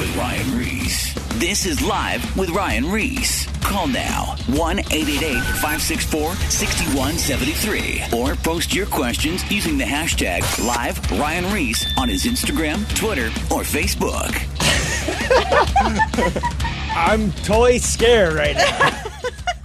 with 0.00 0.16
Ryan 0.16 0.56
Ries. 0.58 1.14
This 1.38 1.66
is 1.66 1.82
Live 1.82 2.34
with 2.36 2.48
Ryan 2.50 2.90
Ries. 2.90 3.46
Call 3.62 3.86
now 3.86 4.34
1 4.46 4.78
888 4.78 5.34
564 5.60 6.34
6173 6.36 8.18
or 8.18 8.34
post 8.36 8.74
your 8.74 8.86
questions 8.86 9.48
using 9.52 9.76
the 9.76 9.84
hashtag 9.84 10.40
Live 10.66 10.98
Ryan 11.20 11.52
Ries 11.52 11.86
on 11.98 12.08
his 12.08 12.24
Instagram, 12.24 12.82
Twitter, 12.96 13.26
or 13.54 13.60
Facebook. 13.62 14.32
I'm 16.96 17.30
totally 17.44 17.78
scared 17.78 18.32
right 18.34 18.56
now. 18.56 19.02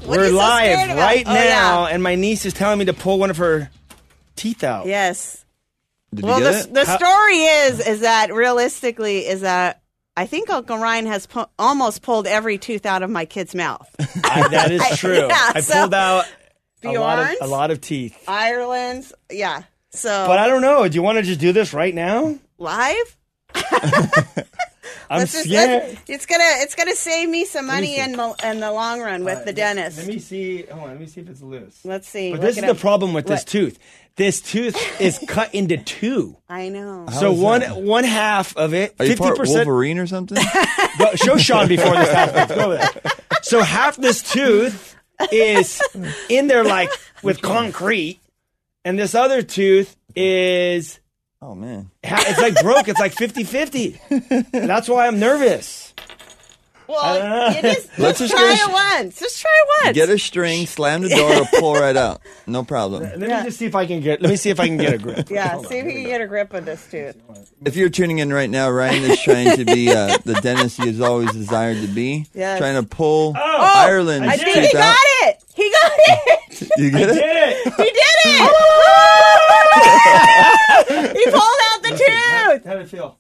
What 0.05 0.19
We're 0.19 0.29
so 0.29 0.35
live 0.35 0.95
right 0.97 1.23
Oh, 1.25 1.33
now, 1.33 1.87
yeah. 1.87 1.93
and 1.95 2.03
my 2.03 2.13
niece 2.13 2.45
is 2.45 2.53
telling 2.53 2.77
me 2.77 2.85
to 2.85 2.93
pull 2.93 3.17
one 3.17 3.31
of 3.31 3.37
her 3.37 3.71
teeth 4.35 4.63
out. 4.63 4.85
Yes. 4.85 5.43
Did 6.13 6.25
Well, 6.25 6.39
the, 6.41 6.59
it? 6.59 6.71
the 6.71 6.85
How- 6.85 6.97
story 6.97 7.37
is 7.39 7.87
is 7.87 8.01
that 8.01 8.31
realistically 8.31 9.25
is 9.25 9.41
that 9.41 9.81
I 10.17 10.25
think 10.25 10.49
Uncle 10.49 10.77
Ryan 10.77 11.07
has 11.07 11.27
almost 11.59 12.01
pulled 12.01 12.25
every 12.27 12.57
tooth 12.57 12.85
out 12.85 13.03
of 13.03 13.09
my 13.09 13.25
kid's 13.25 13.53
mouth. 13.53 13.87
I- 14.23 14.47
that 14.49 14.71
is 14.71 14.97
true. 14.97 15.27
Yeah, 15.27 15.51
I 15.55 15.59
so- 15.61 15.73
pulled 15.81 15.93
out 15.93 16.25
a 16.83 16.91
lot, 16.93 17.19
of, 17.19 17.35
a 17.41 17.47
lot 17.47 17.71
of 17.71 17.81
teeth. 17.81 18.15
Ireland's, 18.27 19.11
yeah. 19.31 19.63
So 19.89 20.25
But 20.27 20.39
I 20.39 20.47
don't 20.47 20.61
know. 20.61 20.87
Do 20.87 20.93
you 20.95 21.01
want 21.01 21.17
to 21.17 21.23
just 21.23 21.39
do 21.39 21.51
this 21.51 21.73
right 21.73 21.93
now? 21.93 22.37
live. 22.57 23.17
I'm 25.09 25.19
Let's 25.19 25.31
just- 25.33 25.45
scared. 25.45 25.83
let's- 25.89 26.01
it's 26.07 26.25
gonna 26.25 26.43
it's 26.43 26.75
gonna 26.75 26.95
save 26.95 27.29
me 27.29 27.45
some 27.45 27.67
money 27.67 27.95
see. 27.95 28.01
in 28.01 28.11
the 28.13 28.35
in 28.43 28.59
the 28.59 28.71
long 28.71 29.01
run 29.01 29.23
with 29.23 29.45
the 29.45 29.53
dentist. 29.53 29.97
Let 29.99 30.07
me 30.07 30.19
see. 30.19 30.63
Hold 30.63 30.83
on. 30.83 30.89
Let 30.89 30.99
me 30.99 31.05
see 31.07 31.21
if 31.21 31.29
it's 31.29 31.41
loose. 31.41 31.79
Let's 31.83 32.07
see. 32.09 32.31
But 32.31 32.39
Look 32.39 32.41
this 32.47 32.57
is 32.57 32.63
it 32.63 32.67
the 32.67 32.75
problem 32.75 33.13
with 33.13 33.27
this 33.27 33.43
tooth. 33.43 33.77
This 34.17 34.39
tooth 34.41 34.77
is 35.01 35.19
cut 35.27 35.53
into 35.53 35.77
two. 35.77 36.37
I 36.47 36.69
know. 36.69 37.05
so 37.11 37.31
one 37.33 37.59
that? 37.61 37.75
one 37.81 38.03
half 38.05 38.55
of 38.55 38.73
it, 38.73 38.95
Are 38.99 39.05
you 39.05 39.11
fifty 39.11 39.23
part 39.23 39.37
percent. 39.37 39.67
Wolverine 39.67 39.99
or 39.99 40.07
something? 40.07 40.37
Show 41.15 41.37
Sean 41.37 41.67
before 41.67 41.95
this 41.95 42.09
happens. 42.09 42.55
Go 42.57 42.65
over 42.71 42.75
there. 42.77 42.89
So 43.43 43.61
half 43.61 43.97
this 43.97 44.21
tooth 44.23 44.95
is 45.31 45.81
in 46.29 46.47
there 46.47 46.63
like 46.63 46.89
with 47.23 47.41
concrete, 47.41 48.19
and 48.85 48.97
this 48.97 49.13
other 49.15 49.41
tooth 49.41 49.95
is 50.15 50.99
oh 51.45 51.55
man. 51.55 51.91
it's 52.03 52.39
like 52.39 52.55
broke. 52.61 52.87
It's 52.87 52.99
like 52.99 53.13
50-50. 53.13 54.51
That's 54.51 54.89
why 54.89 55.07
I'm 55.07 55.19
nervous. 55.19 55.84
Well, 56.87 57.51
it 57.51 57.65
is. 57.65 57.87
Let's 57.97 57.99
Let's 57.99 58.19
just 58.19 58.33
try 58.33 58.55
it 58.59 58.71
once. 59.03 59.19
Just 59.19 59.41
try 59.41 59.51
it 59.53 59.67
once. 59.85 59.95
Get 59.95 60.09
a 60.09 60.17
string, 60.19 60.65
slam 60.67 61.01
the 61.01 61.09
door, 61.09 61.31
it'll 61.31 61.45
pull 61.59 61.73
right 61.75 61.95
out. 61.97 62.21
No 62.47 62.63
problem. 62.63 63.03
Let 63.03 63.19
me 63.19 63.27
just 63.27 63.57
see 63.57 63.65
if 63.65 63.75
I 63.75 63.85
can 63.85 64.01
get. 64.01 64.21
Let 64.21 64.29
me 64.29 64.35
see 64.35 64.49
if 64.51 64.59
I 64.59 64.67
can 64.67 64.77
get 64.77 64.93
a 64.93 64.97
grip. 64.97 65.29
yeah, 65.29 65.49
Hold 65.53 65.65
on. 65.65 65.71
see 65.71 65.77
if 65.79 65.85
you 65.85 65.91
can 65.93 66.03
get 66.03 66.21
a 66.21 66.27
grip 66.27 66.53
of 66.53 66.65
this 66.65 66.85
tooth. 66.89 67.15
If 67.65 67.75
you're 67.75 67.89
tuning 67.89 68.19
in 68.19 68.31
right 68.31 68.49
now, 68.49 68.69
Ryan 68.69 69.03
is 69.09 69.19
trying 69.21 69.57
to 69.57 69.65
be 69.65 69.89
uh, 69.91 70.17
the 70.25 70.35
dentist 70.35 70.79
he 70.81 70.87
has 70.87 71.01
always 71.01 71.31
desired 71.31 71.81
to 71.81 71.87
be. 71.87 72.27
Yes. 72.33 72.59
Trying 72.59 72.81
to 72.81 72.87
pull 72.87 73.33
Oh, 73.35 73.73
Ireland's 73.77 74.27
I 74.27 74.37
think 74.37 74.55
tooth 74.55 74.65
he 74.67 74.73
got 74.73 74.83
out. 74.91 74.95
it. 75.29 75.43
He 75.55 75.71
got 75.71 75.91
it. 75.95 76.39
You 76.77 76.89
get 76.91 77.07
Did 77.07 77.17
it? 77.17 77.21
it? 77.21 77.73
He 77.75 77.83
did 77.83 77.95
it. 81.05 81.17
he 81.17 81.25
pulled 81.25 81.41
out 81.41 81.83
the 81.83 81.89
tooth. 81.89 82.65
How 82.65 82.73
did 82.73 82.81
it 82.83 82.87
feel? 82.89 83.17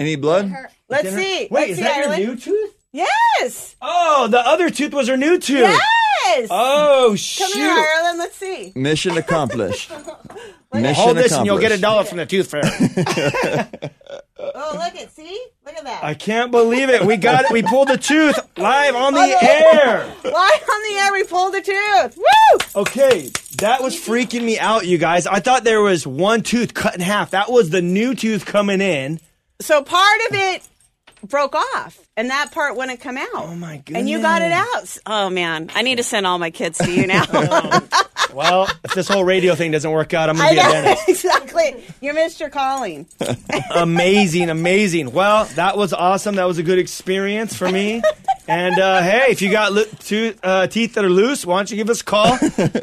Any 0.00 0.16
blood? 0.16 0.52
Let's 0.88 1.08
see. 1.10 1.46
Wait, 1.50 1.52
Let's 1.52 1.70
is 1.70 1.76
see, 1.78 1.82
that 1.84 1.96
Ireland. 1.98 2.22
your 2.22 2.34
new 2.34 2.40
tooth? 2.40 2.73
Yes. 2.94 3.74
Oh, 3.82 4.28
the 4.30 4.38
other 4.38 4.70
tooth 4.70 4.94
was 4.94 5.08
her 5.08 5.16
new 5.16 5.36
tooth. 5.36 5.58
Yes. 5.58 6.46
Oh 6.48 7.16
shoot! 7.16 7.52
Come 7.52 7.60
here, 7.60 7.70
Ireland. 7.70 8.18
Let's 8.20 8.36
see. 8.36 8.72
Mission 8.76 9.18
accomplished. 9.18 9.90
Mission 10.72 10.94
Hold 10.94 11.16
this, 11.16 11.32
and 11.32 11.44
you'll 11.44 11.58
get 11.58 11.72
a 11.72 11.78
dollar 11.78 12.04
from 12.04 12.18
the 12.18 12.26
tooth 12.26 12.50
fairy. 12.50 13.90
Oh, 14.56 14.72
look 14.74 14.94
at 14.94 15.10
see. 15.14 15.46
Look 15.64 15.74
at 15.74 15.84
that. 15.84 16.04
I 16.04 16.12
can't 16.12 16.50
believe 16.50 16.90
it. 16.90 17.02
We 17.04 17.16
got 17.16 17.46
it. 17.46 17.50
We 17.50 17.62
pulled 17.62 17.88
the 17.88 17.96
tooth 17.96 18.38
live 18.58 18.94
on 18.94 19.14
the 19.14 19.20
oh, 19.20 19.38
air. 19.40 19.98
Live 20.24 20.32
on 20.32 20.32
the 20.32 20.98
air, 20.98 21.12
we 21.12 21.24
pulled 21.24 21.54
the 21.54 21.62
tooth. 21.62 22.18
Woo! 22.18 22.82
Okay, 22.82 23.30
that 23.58 23.82
was 23.82 23.96
freaking 23.96 24.44
me 24.44 24.58
out, 24.58 24.86
you 24.86 24.98
guys. 24.98 25.26
I 25.26 25.40
thought 25.40 25.64
there 25.64 25.80
was 25.80 26.06
one 26.06 26.42
tooth 26.42 26.74
cut 26.74 26.94
in 26.94 27.00
half. 27.00 27.30
That 27.30 27.50
was 27.50 27.70
the 27.70 27.80
new 27.80 28.14
tooth 28.14 28.44
coming 28.44 28.80
in. 28.80 29.18
So 29.60 29.82
part 29.82 30.20
of 30.28 30.36
it 30.36 30.68
broke 31.24 31.54
off, 31.54 31.98
and 32.16 32.30
that 32.30 32.52
part 32.52 32.76
wouldn't 32.76 33.00
come 33.00 33.16
out. 33.16 33.28
Oh 33.34 33.54
my 33.54 33.78
goodness! 33.78 34.00
And 34.00 34.08
you 34.08 34.20
got 34.20 34.42
it 34.42 34.52
out. 34.52 34.96
Oh 35.06 35.30
man, 35.30 35.70
I 35.74 35.82
need 35.82 35.96
to 35.96 36.02
send 36.04 36.26
all 36.26 36.38
my 36.38 36.50
kids 36.50 36.78
to 36.78 36.90
you 36.90 37.06
now. 37.06 37.24
Well, 38.32 38.66
if 38.82 38.94
this 38.94 39.06
whole 39.06 39.22
radio 39.24 39.54
thing 39.54 39.70
doesn't 39.70 39.88
work 39.92 40.12
out, 40.12 40.28
I'm 40.28 40.36
gonna 40.36 40.50
be 40.50 40.56
a 40.58 40.62
dentist. 40.62 41.08
exactly. 41.08 41.84
You 42.00 42.12
missed 42.14 42.40
your 42.40 42.50
calling. 42.50 43.06
amazing, 43.76 44.50
amazing. 44.50 45.12
Well, 45.12 45.44
that 45.54 45.76
was 45.76 45.92
awesome. 45.92 46.34
That 46.34 46.44
was 46.48 46.58
a 46.58 46.64
good 46.64 46.80
experience 46.80 47.54
for 47.54 47.70
me. 47.70 48.02
And 48.48 48.76
uh, 48.76 49.02
hey, 49.02 49.26
if 49.30 49.40
you 49.40 49.52
got 49.52 49.72
lo- 49.72 49.84
tooth, 50.00 50.40
uh, 50.42 50.66
teeth 50.66 50.94
that 50.94 51.04
are 51.04 51.10
loose, 51.10 51.46
why 51.46 51.58
don't 51.58 51.70
you 51.70 51.76
give 51.76 51.88
us 51.90 52.00
a 52.00 52.04
call? 52.04 52.36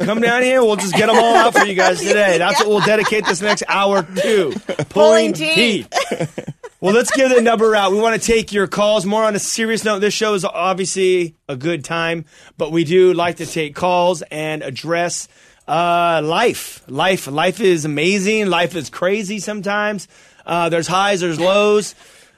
Come 0.06 0.22
down 0.22 0.42
here. 0.42 0.62
We'll 0.64 0.78
just 0.78 0.94
get 0.96 1.08
them 1.08 1.18
all 1.18 1.36
out 1.36 1.54
for 1.54 1.66
you 1.66 1.76
guys 1.76 2.00
today. 2.00 2.38
That's 2.38 2.60
what 2.62 2.70
we'll 2.70 2.80
dedicate 2.82 3.26
this 3.26 3.42
next 3.42 3.64
hour 3.68 4.04
to. 4.04 4.52
Pulling, 4.52 4.86
Pulling 4.90 5.34
teeth. 5.34 5.90
teeth. 5.90 6.50
Well, 6.82 6.96
let's 6.96 7.12
give 7.12 7.30
the 7.30 7.42
number 7.42 7.76
out. 7.76 7.92
We 7.92 8.00
want 8.00 8.20
to 8.20 8.28
take 8.28 8.52
your 8.52 8.66
calls. 8.66 9.06
More 9.06 9.24
on 9.24 9.36
a 9.36 9.40
serious 9.40 9.84
note, 9.84 10.00
this 10.00 10.16
show 10.16 10.34
is 10.34 10.44
obviously 10.44 11.36
a 11.48 11.56
good 11.56 11.86
time, 11.86 12.26
but 12.58 12.72
we 12.72 12.86
do 12.86 13.14
like 13.14 13.36
to 13.36 13.46
take 13.46 13.76
calls 13.76 14.24
and 14.24 14.64
address 14.64 15.28
uh, 15.68 16.22
life. 16.24 16.84
Life, 16.88 17.28
life 17.28 17.62
is 17.62 17.86
amazing. 17.86 18.48
Life 18.48 18.76
is 18.76 18.90
crazy 18.90 19.38
sometimes. 19.38 20.08
Uh, 20.44 20.70
there's 20.70 20.88
highs, 20.88 21.20
there's 21.20 21.40
lows. 21.40 21.94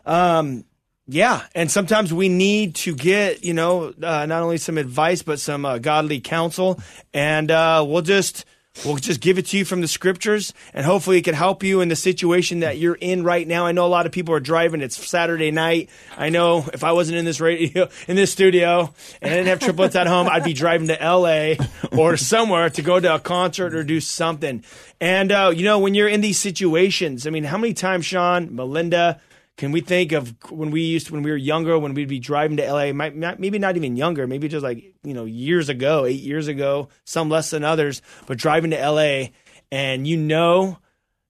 Um, 0.05 0.65
yeah, 1.07 1.45
and 1.55 1.71
sometimes 1.71 2.13
we 2.13 2.27
need 2.27 2.75
to 2.75 2.93
get 2.93 3.45
you 3.45 3.53
know 3.53 3.93
uh, 4.03 4.25
not 4.25 4.41
only 4.41 4.57
some 4.57 4.77
advice 4.77 5.23
but 5.23 5.39
some 5.39 5.63
uh, 5.65 5.77
godly 5.77 6.19
counsel, 6.19 6.81
and 7.13 7.49
uh, 7.49 7.85
we'll 7.87 8.01
just 8.01 8.43
we'll 8.83 8.97
just 8.97 9.21
give 9.21 9.37
it 9.37 9.45
to 9.47 9.57
you 9.57 9.65
from 9.65 9.81
the 9.81 9.87
scriptures, 9.87 10.53
and 10.73 10.85
hopefully 10.85 11.17
it 11.17 11.23
can 11.23 11.35
help 11.35 11.63
you 11.63 11.81
in 11.81 11.89
the 11.89 11.95
situation 11.95 12.59
that 12.61 12.77
you're 12.77 12.95
in 12.95 13.23
right 13.23 13.47
now. 13.47 13.65
I 13.65 13.71
know 13.71 13.85
a 13.85 13.87
lot 13.87 14.05
of 14.05 14.11
people 14.11 14.33
are 14.33 14.39
driving; 14.39 14.81
it's 14.81 14.95
Saturday 15.07 15.51
night. 15.51 15.89
I 16.17 16.29
know 16.29 16.65
if 16.73 16.83
I 16.83 16.91
wasn't 16.91 17.17
in 17.17 17.25
this 17.25 17.39
radio 17.39 17.89
in 18.07 18.15
this 18.15 18.31
studio 18.31 18.93
and 19.21 19.33
I 19.33 19.35
didn't 19.35 19.47
have 19.47 19.59
triplets 19.59 19.95
at 19.95 20.07
home, 20.07 20.27
I'd 20.27 20.43
be 20.43 20.53
driving 20.53 20.87
to 20.87 21.01
L.A. 21.01 21.57
or 21.91 22.17
somewhere 22.17 22.69
to 22.71 22.81
go 22.81 22.99
to 22.99 23.15
a 23.15 23.19
concert 23.19 23.73
or 23.73 23.83
do 23.83 23.99
something. 23.99 24.63
And 24.99 25.31
uh, 25.31 25.51
you 25.55 25.63
know 25.63 25.79
when 25.79 25.93
you're 25.93 26.07
in 26.07 26.21
these 26.21 26.39
situations, 26.39 27.27
I 27.27 27.29
mean, 27.29 27.43
how 27.43 27.57
many 27.57 27.73
times, 27.73 28.05
Sean, 28.05 28.55
Melinda? 28.55 29.21
Can 29.57 29.71
we 29.71 29.81
think 29.81 30.11
of 30.13 30.33
when 30.49 30.71
we 30.71 30.81
used 30.81 31.07
to, 31.07 31.13
when 31.13 31.21
we 31.21 31.29
were 31.29 31.37
younger, 31.37 31.77
when 31.77 31.93
we'd 31.93 32.07
be 32.07 32.19
driving 32.19 32.57
to 32.57 32.71
LA, 32.73 32.91
might, 32.91 33.15
not, 33.15 33.39
maybe 33.39 33.59
not 33.59 33.77
even 33.77 33.95
younger, 33.95 34.25
maybe 34.25 34.47
just 34.47 34.63
like, 34.63 34.83
you 35.03 35.13
know, 35.13 35.25
years 35.25 35.69
ago, 35.69 36.05
eight 36.05 36.21
years 36.21 36.47
ago, 36.47 36.89
some 37.05 37.29
less 37.29 37.51
than 37.51 37.63
others, 37.63 38.01
but 38.25 38.37
driving 38.39 38.71
to 38.71 38.77
LA 38.89 39.27
and 39.71 40.07
you 40.07 40.17
know 40.17 40.79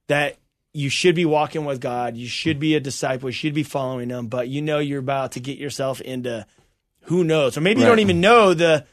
that 0.08 0.38
you 0.74 0.90
should 0.90 1.16
be 1.16 1.26
walking 1.26 1.66
with 1.66 1.82
God, 1.82 2.16
you 2.16 2.28
should 2.28 2.60
be 2.60 2.76
a 2.76 2.80
disciple, 2.80 3.30
you 3.30 3.34
should 3.34 3.54
be 3.54 3.64
following 3.64 4.10
Him, 4.10 4.28
but 4.28 4.48
you 4.48 4.62
know 4.62 4.80
you're 4.80 5.00
about 5.00 5.34
to 5.34 5.40
get 5.42 5.58
yourself 5.58 6.00
into 6.02 6.46
who 7.04 7.24
knows, 7.26 7.58
or 7.58 7.62
maybe 7.62 7.82
you 7.82 7.86
Right. 7.86 7.92
don't 7.92 8.00
even 8.00 8.22
know 8.22 8.54
the 8.54 8.86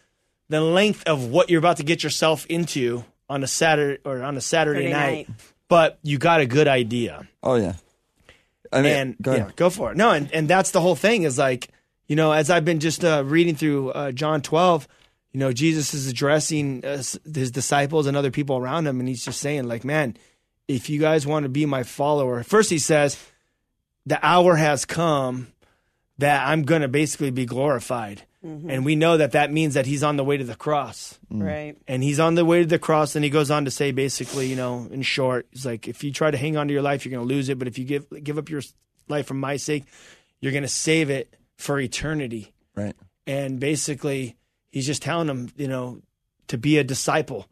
the 0.49 0.61
length 0.61 1.05
of 1.07 1.27
what 1.31 1.49
you're 1.49 1.61
about 1.61 1.77
to 1.77 1.85
get 1.85 2.03
yourself 2.03 2.45
into 2.47 3.05
on 3.29 3.45
a 3.45 3.47
Saturday 3.47 4.01
or 4.05 4.23
on 4.25 4.37
a 4.37 4.41
Saturday 4.41 4.91
Saturday 4.91 4.93
night, 4.93 5.29
night. 5.29 5.37
but 5.69 5.99
you 6.03 6.19
got 6.19 6.41
a 6.41 6.47
good 6.47 6.67
idea 6.67 7.29
Oh 7.43 7.55
yeah. 7.55 7.75
I 8.73 8.83
mean, 8.83 8.93
and 8.93 9.17
go 9.21 9.35
yeah, 9.35 9.51
go 9.57 9.71
for 9.71 9.91
it. 9.93 9.97
No, 9.97 10.11
and, 10.11 10.33
and 10.33 10.49
that's 10.49 10.71
the 10.71 10.81
whole 10.81 10.95
thing 10.95 11.25
is 11.25 11.39
like, 11.39 11.69
you 12.07 12.17
know, 12.17 12.33
as 12.33 12.51
I've 12.51 12.65
been 12.65 12.81
just 12.81 13.05
uh, 13.05 13.23
reading 13.27 13.57
through 13.57 13.91
uh, 13.91 14.13
John 14.13 14.43
12, 14.43 14.87
you 15.33 15.41
know, 15.41 15.53
Jesus 15.53 15.95
is 15.95 16.09
addressing 16.09 16.85
uh, 16.85 17.03
his 17.35 17.51
disciples 17.51 18.07
and 18.07 18.17
other 18.17 18.31
people 18.31 18.57
around 18.57 18.87
him, 18.87 19.01
and 19.01 19.09
he's 19.09 19.25
just 19.25 19.41
saying, 19.41 19.65
like, 19.65 19.85
man, 19.85 20.17
if 20.69 20.91
you 20.91 21.01
guys 21.01 21.27
want 21.27 21.45
to 21.45 21.49
be 21.49 21.67
my 21.67 21.83
follower, 21.83 22.43
first 22.43 22.71
he 22.71 22.79
says, 22.79 23.17
the 24.07 24.25
hour 24.25 24.57
has 24.57 24.85
come 24.85 25.49
that 26.21 26.47
I'm 26.47 26.63
going 26.63 26.83
to 26.83 26.89
basically 26.89 27.31
be 27.31 27.47
glorified. 27.47 28.23
Mm-hmm. 28.45 28.71
And 28.71 28.85
we 28.85 28.97
know 28.97 29.17
that 29.19 29.33
that 29.33 29.53
means 29.53 29.75
that 29.75 29.85
he's 29.85 30.03
on 30.03 30.17
the 30.17 30.25
way 30.25 30.39
to 30.39 30.45
the 30.45 30.55
cross 30.55 31.19
mm. 31.31 31.43
Right. 31.47 31.77
and 31.87 32.03
he's 32.03 32.19
on 32.19 32.37
the 32.37 32.45
way 32.45 32.61
to 32.61 32.67
the 32.67 32.79
cross 32.79 33.15
and 33.15 33.23
he 33.23 33.29
goes 33.31 33.51
on 33.51 33.67
to 33.67 33.71
say 33.71 33.93
basically 33.93 34.47
you 34.47 34.57
know 34.57 34.89
in 34.91 35.03
short 35.03 35.47
he's 35.51 35.67
like 35.67 35.87
if 35.89 36.03
you 36.03 36.11
try 36.11 36.31
to 36.31 36.39
hang 36.39 36.57
on 36.57 36.67
to 36.67 36.73
your 36.73 36.81
life 36.81 37.05
you're 37.05 37.11
going 37.11 37.29
to 37.29 37.35
lose 37.35 37.51
it 37.51 37.59
but 37.59 37.69
if 37.69 37.79
you 37.79 37.85
give 37.85 38.07
give 38.25 38.39
up 38.39 38.49
your 38.49 38.63
life 39.09 39.27
for 39.27 39.35
my 39.35 39.59
sake 39.59 39.85
you're 40.41 40.53
going 40.53 40.63
to 40.63 40.69
save 40.69 41.11
it 41.11 41.37
for 41.59 41.79
eternity 41.79 42.55
Right. 42.75 42.97
and 43.27 43.61
basically 43.61 44.37
he's 44.71 44.87
just 44.87 45.03
telling 45.03 45.27
them 45.27 45.51
you 45.59 45.69
know 45.69 46.01
to 46.49 46.57
be 46.57 46.79
a 46.79 46.83
disciple 46.85 47.47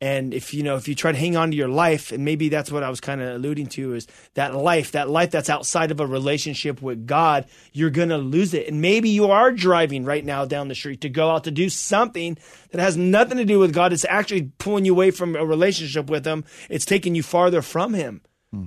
and 0.00 0.32
if 0.32 0.54
you 0.54 0.62
know 0.62 0.76
if 0.76 0.88
you 0.88 0.94
try 0.94 1.12
to 1.12 1.18
hang 1.18 1.36
on 1.36 1.50
to 1.50 1.56
your 1.56 1.68
life 1.68 2.12
and 2.12 2.24
maybe 2.24 2.48
that's 2.48 2.70
what 2.70 2.82
i 2.82 2.90
was 2.90 3.00
kind 3.00 3.20
of 3.20 3.34
alluding 3.34 3.66
to 3.66 3.94
is 3.94 4.06
that 4.34 4.54
life 4.54 4.92
that 4.92 5.08
life 5.08 5.30
that's 5.30 5.50
outside 5.50 5.90
of 5.90 6.00
a 6.00 6.06
relationship 6.06 6.80
with 6.80 7.06
god 7.06 7.46
you're 7.72 7.90
going 7.90 8.08
to 8.08 8.18
lose 8.18 8.54
it. 8.54 8.68
And 8.68 8.80
maybe 8.80 9.08
you 9.08 9.30
are 9.30 9.52
driving 9.52 10.04
right 10.04 10.24
now 10.24 10.44
down 10.44 10.68
the 10.68 10.74
street 10.74 11.00
to 11.02 11.08
go 11.08 11.30
out 11.30 11.44
to 11.44 11.50
do 11.50 11.68
something 11.68 12.36
that 12.70 12.80
has 12.80 12.96
nothing 12.96 13.38
to 13.38 13.44
do 13.44 13.58
with 13.58 13.72
god. 13.72 13.92
It's 13.92 14.04
actually 14.08 14.50
pulling 14.58 14.84
you 14.84 14.92
away 14.92 15.10
from 15.10 15.36
a 15.36 15.44
relationship 15.44 16.10
with 16.10 16.26
him. 16.26 16.44
It's 16.68 16.84
taking 16.84 17.14
you 17.14 17.22
farther 17.22 17.62
from 17.62 17.94
him. 17.94 18.22
Hmm. 18.52 18.66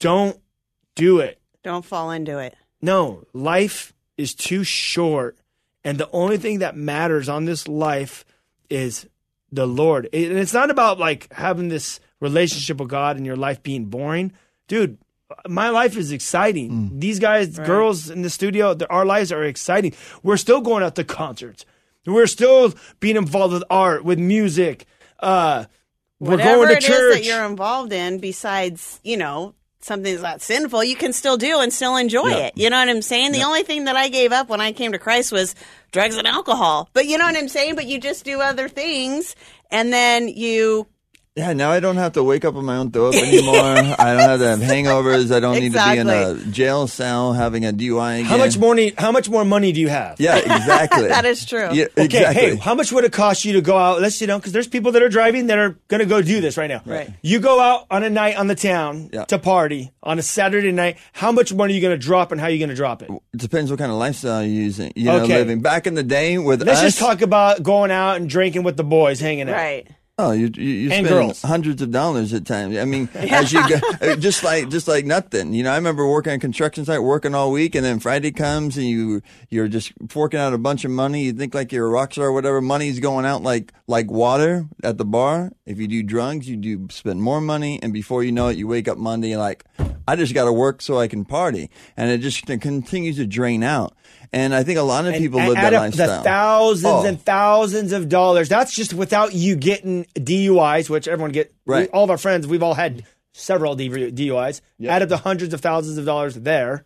Don't 0.00 0.40
do 0.94 1.20
it. 1.20 1.40
Don't 1.62 1.84
fall 1.84 2.10
into 2.10 2.38
it. 2.38 2.54
No, 2.80 3.24
life 3.32 3.92
is 4.16 4.34
too 4.34 4.64
short, 4.64 5.36
and 5.82 5.98
the 5.98 6.10
only 6.10 6.38
thing 6.38 6.60
that 6.60 6.76
matters 6.76 7.28
on 7.28 7.44
this 7.44 7.66
life 7.66 8.24
is 8.70 9.08
the 9.56 9.66
Lord. 9.66 10.08
It- 10.12 10.30
and 10.30 10.38
it's 10.38 10.54
not 10.54 10.70
about 10.70 10.98
like 11.00 11.32
having 11.32 11.68
this 11.68 11.98
relationship 12.20 12.78
with 12.78 12.88
God 12.88 13.16
and 13.16 13.26
your 13.26 13.36
life 13.36 13.62
being 13.62 13.86
boring, 13.86 14.32
dude. 14.68 14.98
My 15.48 15.70
life 15.70 15.96
is 15.96 16.12
exciting. 16.12 17.00
These 17.00 17.18
guys, 17.18 17.58
girls 17.58 18.08
in 18.10 18.22
the 18.22 18.30
studio, 18.30 18.76
our 18.88 19.04
lives 19.04 19.32
are 19.32 19.42
exciting. 19.42 19.92
We're 20.22 20.36
still 20.36 20.60
going 20.60 20.84
out 20.84 20.94
to 20.94 21.04
concerts. 21.04 21.64
We're 22.06 22.28
still 22.28 22.72
being 23.00 23.16
involved 23.16 23.52
with 23.54 23.64
art, 23.68 24.04
with 24.04 24.20
music. 24.20 24.86
Uh, 25.18 25.64
we're 26.20 26.36
Whatever 26.36 26.56
going 26.66 26.68
to 26.68 26.74
it 26.74 26.78
is 26.78 26.84
church. 26.86 27.14
that 27.14 27.24
you're 27.24 27.44
involved 27.44 27.92
in, 27.92 28.18
besides 28.20 29.00
you 29.02 29.16
know 29.16 29.55
something 29.80 30.10
that's 30.12 30.22
not 30.22 30.40
sinful, 30.40 30.82
you 30.84 30.96
can 30.96 31.12
still 31.12 31.36
do 31.36 31.60
and 31.60 31.72
still 31.72 31.96
enjoy 31.96 32.28
Yeah. 32.28 32.36
it. 32.46 32.52
You 32.56 32.70
know 32.70 32.78
what 32.78 32.88
I'm 32.88 33.02
saying? 33.02 33.32
The 33.32 33.42
only 33.44 33.62
thing 33.62 33.84
that 33.84 33.96
I 33.96 34.08
gave 34.08 34.32
up 34.32 34.48
when 34.48 34.60
I 34.60 34.72
came 34.72 34.92
to 34.92 34.98
Christ 34.98 35.30
was 35.32 35.54
drugs 35.92 36.16
and 36.16 36.26
alcohol. 36.26 36.88
But 36.92 37.06
you 37.06 37.18
know 37.18 37.26
what 37.26 37.36
I'm 37.36 37.48
saying? 37.48 37.74
But 37.76 37.86
you 37.86 37.98
just 37.98 38.24
do 38.24 38.40
other 38.40 38.68
things, 38.68 39.36
and 39.70 39.92
then 39.92 40.28
you 40.28 40.86
Yeah, 41.36 41.52
now 41.52 41.70
I 41.70 41.80
don't 41.80 41.98
have 41.98 42.12
to 42.14 42.24
wake 42.24 42.46
up 42.46 42.56
on 42.56 42.64
my 42.64 42.78
own 42.78 42.90
throw 42.90 43.08
up 43.10 43.14
anymore. 43.22 43.54
I 43.56 44.14
don't 44.14 44.20
have 44.20 44.40
to 44.40 44.48
have 44.48 44.58
hangovers. 44.60 45.30
I 45.30 45.38
don't 45.38 45.60
need 45.60 45.74
to 45.74 45.84
be 45.92 45.98
in 45.98 46.08
a 46.08 46.34
jail 46.50 46.86
cell 46.86 47.34
having 47.34 47.66
a 47.66 47.74
DUI 47.74 48.14
again. 48.20 48.24
how 48.24 48.38
much 48.38 48.56
money? 48.56 48.94
How 48.96 49.12
much 49.12 49.28
more 49.28 49.44
money 49.44 49.70
do 49.72 49.80
you 49.82 49.88
have? 49.88 50.18
Yeah, 50.18 50.36
exactly. 50.38 51.08
That 51.16 51.26
is 51.26 51.44
true. 51.44 51.68
Yeah, 51.72 51.84
Okay, 51.98 52.04
exactly. 52.04 52.42
hey, 52.42 52.56
how 52.56 52.74
much 52.74 52.90
would 52.90 53.04
it 53.04 53.12
cost 53.12 53.44
you 53.44 53.52
to 53.52 53.60
go 53.60 53.76
out? 53.76 54.00
Let's 54.00 54.18
you 54.20 54.26
know, 54.26 54.38
because 54.38 54.52
there's 54.52 54.66
people 54.66 54.92
that 54.92 55.02
are 55.02 55.10
driving 55.10 55.48
that 55.48 55.58
are 55.58 55.76
going 55.88 56.00
to 56.00 56.06
go 56.06 56.22
do 56.22 56.40
this 56.40 56.56
right 56.56 56.68
now. 56.68 56.80
Right. 56.86 57.10
You 57.20 57.38
go 57.38 57.60
out 57.60 57.84
on 57.90 58.02
a 58.02 58.08
night 58.08 58.36
on 58.36 58.46
the 58.46 58.54
town 58.54 59.10
Yeah. 59.12 59.24
to 59.26 59.38
party 59.38 59.92
on 60.02 60.18
a 60.18 60.22
Saturday 60.22 60.72
night. 60.72 60.96
How 61.12 61.32
much 61.32 61.52
money 61.52 61.74
are 61.74 61.76
you 61.76 61.82
going 61.82 61.98
to 61.98 62.02
drop, 62.02 62.32
and 62.32 62.40
how 62.40 62.46
are 62.46 62.50
you 62.50 62.58
going 62.58 62.70
to 62.70 62.74
drop 62.74 63.02
it? 63.02 63.10
It 63.10 63.38
depends 63.40 63.70
what 63.70 63.78
kind 63.78 63.92
of 63.92 63.98
lifestyle 63.98 64.42
you're 64.42 64.52
using. 64.64 64.90
You 64.96 65.04
know, 65.04 65.20
Okay. 65.24 65.36
living 65.36 65.60
back 65.60 65.86
in 65.86 65.94
the 65.94 66.02
day 66.02 66.38
with 66.38 66.62
us. 66.62 66.66
Let's 66.66 66.78
us. 66.78 66.84
just 66.86 66.98
talk 66.98 67.20
about 67.20 67.62
going 67.62 67.90
out 67.90 68.16
and 68.16 68.26
drinking 68.28 68.62
with 68.62 68.78
the 68.78 68.84
boys, 68.84 69.20
hanging 69.20 69.50
out. 69.50 69.54
right. 69.54 69.86
Oh, 70.18 70.32
you 70.32 70.50
you, 70.56 70.64
you 70.64 70.88
spend 70.88 71.08
girls. 71.08 71.42
hundreds 71.42 71.82
of 71.82 71.90
dollars 71.90 72.32
at 72.32 72.46
times. 72.46 72.78
I 72.78 72.86
mean, 72.86 73.06
as 73.14 73.52
you 73.52 73.68
go, 73.68 73.78
uh, 74.00 74.16
just 74.16 74.42
like 74.42 74.70
just 74.70 74.88
like 74.88 75.04
nothing. 75.04 75.52
You 75.52 75.62
know, 75.62 75.70
I 75.70 75.76
remember 75.76 76.08
working 76.08 76.32
on 76.32 76.36
a 76.36 76.40
construction 76.40 76.86
site, 76.86 77.02
working 77.02 77.34
all 77.34 77.52
week, 77.52 77.74
and 77.74 77.84
then 77.84 78.00
Friday 78.00 78.32
comes 78.32 78.78
and 78.78 78.86
you 78.86 79.20
you're 79.50 79.68
just 79.68 79.92
forking 80.08 80.40
out 80.40 80.54
a 80.54 80.58
bunch 80.58 80.86
of 80.86 80.90
money. 80.90 81.24
You 81.24 81.34
think 81.34 81.54
like 81.54 81.70
you're 81.70 81.84
a 81.84 81.90
rock 81.90 82.12
star 82.12 82.28
or 82.28 82.32
whatever. 82.32 82.62
Money's 82.62 82.98
going 82.98 83.26
out 83.26 83.42
like 83.42 83.74
like 83.86 84.10
water 84.10 84.66
at 84.82 84.96
the 84.96 85.04
bar. 85.04 85.52
If 85.66 85.78
you 85.78 85.86
do 85.86 86.02
drugs, 86.02 86.48
you 86.48 86.56
do 86.56 86.86
spend 86.90 87.20
more 87.20 87.42
money, 87.42 87.78
and 87.82 87.92
before 87.92 88.24
you 88.24 88.32
know 88.32 88.48
it, 88.48 88.56
you 88.56 88.66
wake 88.66 88.88
up 88.88 88.96
Monday 88.96 89.36
like, 89.36 89.66
I 90.08 90.16
just 90.16 90.32
got 90.32 90.46
to 90.46 90.52
work 90.52 90.80
so 90.80 90.98
I 90.98 91.08
can 91.08 91.26
party, 91.26 91.68
and 91.94 92.10
it 92.10 92.22
just 92.22 92.46
continues 92.46 93.16
to 93.16 93.26
drain 93.26 93.62
out. 93.62 93.94
And 94.32 94.54
I 94.54 94.62
think 94.62 94.78
a 94.78 94.82
lot 94.82 95.06
of 95.06 95.14
And 95.14 95.22
people 95.22 95.40
add 95.40 95.48
live 95.48 95.54
that 95.56 95.74
up 95.74 95.80
lifestyle. 95.82 96.18
The 96.18 96.22
thousands 96.24 96.84
Oh. 96.84 97.04
and 97.06 97.20
thousands 97.22 97.92
of 97.92 98.08
dollars. 98.08 98.48
That's 98.48 98.74
just 98.74 98.92
without 98.94 99.34
you 99.34 99.56
getting 99.56 100.06
DUIs, 100.14 100.88
which 100.90 101.08
everyone 101.08 101.32
get. 101.32 101.52
Right. 101.66 101.88
all 101.92 102.04
of 102.04 102.10
our 102.10 102.18
friends, 102.18 102.46
we've 102.46 102.62
all 102.62 102.74
had 102.74 103.04
several 103.32 103.76
DUIs. 103.76 104.60
Add 104.86 105.02
up 105.02 105.08
the 105.08 105.16
hundreds 105.18 105.52
of 105.54 105.60
thousands 105.60 105.98
of 105.98 106.04
dollars 106.04 106.34
there, 106.34 106.84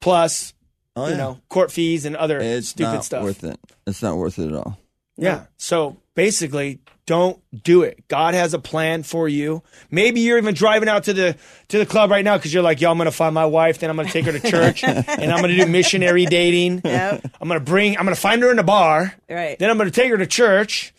plus 0.00 0.54
Oh, 0.96 1.06
you 1.08 1.16
know 1.16 1.40
court 1.48 1.70
fees 1.70 2.04
and 2.04 2.16
other 2.16 2.40
it's 2.40 2.68
stupid 2.70 2.94
not 2.94 3.04
stuff. 3.04 3.22
worth 3.22 3.44
it. 3.44 3.58
It's 3.86 4.02
not 4.02 4.16
worth 4.16 4.38
it 4.40 4.48
at 4.48 4.54
all. 4.54 4.76
Yeah. 5.16 5.44
So 5.56 5.96
basically, 6.14 6.80
don't 7.10 7.42
do 7.64 7.82
it. 7.82 8.06
God 8.06 8.34
has 8.34 8.54
a 8.54 8.60
plan 8.60 9.02
for 9.02 9.28
you. 9.28 9.64
Maybe 9.90 10.20
you're 10.20 10.38
even 10.38 10.54
driving 10.54 10.88
out 10.88 11.02
to 11.04 11.12
the 11.12 11.36
to 11.70 11.78
the 11.78 11.84
club 11.84 12.08
right 12.12 12.24
now 12.24 12.36
because 12.36 12.54
you're 12.54 12.62
like, 12.62 12.80
yo, 12.80 12.88
I'm 12.88 12.98
gonna 12.98 13.10
find 13.10 13.34
my 13.34 13.46
wife, 13.46 13.80
then 13.80 13.90
I'm 13.90 13.96
gonna 13.96 14.08
take 14.10 14.26
her 14.26 14.32
to 14.38 14.38
church, 14.48 14.84
and 14.84 15.32
I'm 15.32 15.40
gonna 15.40 15.56
do 15.56 15.66
missionary 15.66 16.24
dating. 16.24 16.82
Yep. 16.84 17.26
I'm 17.40 17.48
gonna 17.48 17.58
bring, 17.58 17.98
I'm 17.98 18.04
gonna 18.04 18.14
find 18.14 18.40
her 18.42 18.52
in 18.52 18.60
a 18.60 18.62
bar. 18.62 19.12
Right. 19.28 19.58
Then 19.58 19.70
I'm 19.70 19.76
gonna 19.76 19.90
take 19.90 20.08
her 20.12 20.18
to 20.18 20.26
church, 20.28 20.94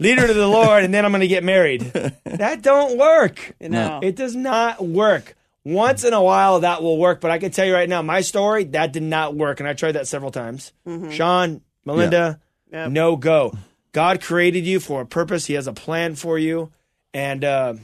lead 0.00 0.18
her 0.18 0.26
to 0.26 0.34
the 0.34 0.48
Lord, 0.48 0.82
and 0.82 0.92
then 0.92 1.04
I'm 1.04 1.12
gonna 1.12 1.28
get 1.28 1.44
married. 1.44 1.82
That 2.24 2.62
don't 2.62 2.98
work. 2.98 3.54
No. 3.60 4.00
It 4.02 4.16
does 4.16 4.34
not 4.34 4.84
work. 4.84 5.36
Once 5.64 6.02
in 6.02 6.12
a 6.12 6.22
while 6.22 6.60
that 6.60 6.82
will 6.82 6.98
work, 6.98 7.20
but 7.20 7.30
I 7.30 7.38
can 7.38 7.52
tell 7.52 7.64
you 7.64 7.72
right 7.74 7.88
now, 7.88 8.02
my 8.02 8.22
story 8.22 8.64
that 8.64 8.92
did 8.92 9.04
not 9.04 9.36
work, 9.36 9.60
and 9.60 9.68
I 9.68 9.72
tried 9.74 9.92
that 9.92 10.08
several 10.08 10.32
times. 10.32 10.72
Mm-hmm. 10.84 11.10
Sean, 11.12 11.60
Melinda, 11.84 12.40
Yep. 12.72 12.90
no 12.90 13.14
go. 13.16 13.56
God 13.94 14.20
created 14.20 14.66
you 14.66 14.78
for 14.80 15.00
a 15.00 15.06
purpose. 15.06 15.46
He 15.46 15.54
has 15.54 15.66
a 15.66 15.72
plan 15.72 16.16
for 16.16 16.38
you, 16.38 16.70
and 17.14 17.42
uh, 17.44 17.74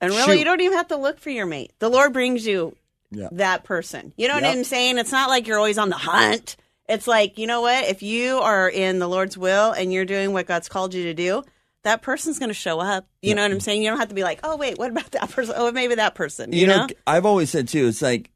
And 0.00 0.10
really, 0.12 0.32
Shoot. 0.34 0.38
you 0.38 0.44
don't 0.44 0.60
even 0.62 0.78
have 0.78 0.88
to 0.88 0.96
look 0.96 1.20
for 1.20 1.28
your 1.30 1.44
mate. 1.44 1.72
The 1.80 1.88
Lord 1.90 2.12
brings 2.14 2.46
you 2.46 2.74
Yeah. 3.10 3.28
that 3.32 3.64
person. 3.64 4.12
You 4.16 4.28
know 4.28 4.34
what 4.34 4.44
I'm 4.44 4.64
saying? 4.64 4.96
It's 4.98 5.12
not 5.12 5.28
like 5.28 5.46
you're 5.46 5.58
always 5.58 5.76
on 5.76 5.88
the 5.90 5.96
hunt. 5.96 6.56
It's 6.88 7.06
like, 7.08 7.36
you 7.36 7.48
know 7.48 7.62
what? 7.62 7.84
If 7.84 8.02
you 8.02 8.38
are 8.38 8.68
in 8.70 9.00
the 9.00 9.08
Lord's 9.08 9.36
will 9.36 9.72
and 9.72 9.92
you're 9.92 10.04
doing 10.04 10.32
what 10.32 10.46
God's 10.46 10.68
called 10.68 10.94
you 10.94 11.02
to 11.04 11.14
do, 11.14 11.42
that 11.82 12.00
person's 12.00 12.38
going 12.38 12.48
to 12.50 12.54
show 12.54 12.78
up. 12.78 13.06
You 13.20 13.34
know 13.34 13.42
what 13.42 13.50
I'm 13.50 13.58
saying? 13.60 13.82
You 13.82 13.90
don't 13.90 13.98
have 13.98 14.08
to 14.10 14.14
be 14.14 14.22
like, 14.22 14.38
oh, 14.44 14.56
wait, 14.56 14.78
what 14.78 14.90
about 14.92 15.10
that 15.12 15.30
person? 15.30 15.54
Oh, 15.58 15.72
maybe 15.72 15.96
that 15.96 16.14
person. 16.14 16.52
You, 16.52 16.60
you 16.60 16.66
know, 16.68 16.86
know? 16.86 16.94
I've 17.06 17.26
always 17.26 17.50
said 17.50 17.66
too, 17.66 17.88
it's 17.88 18.02
like 18.02 18.30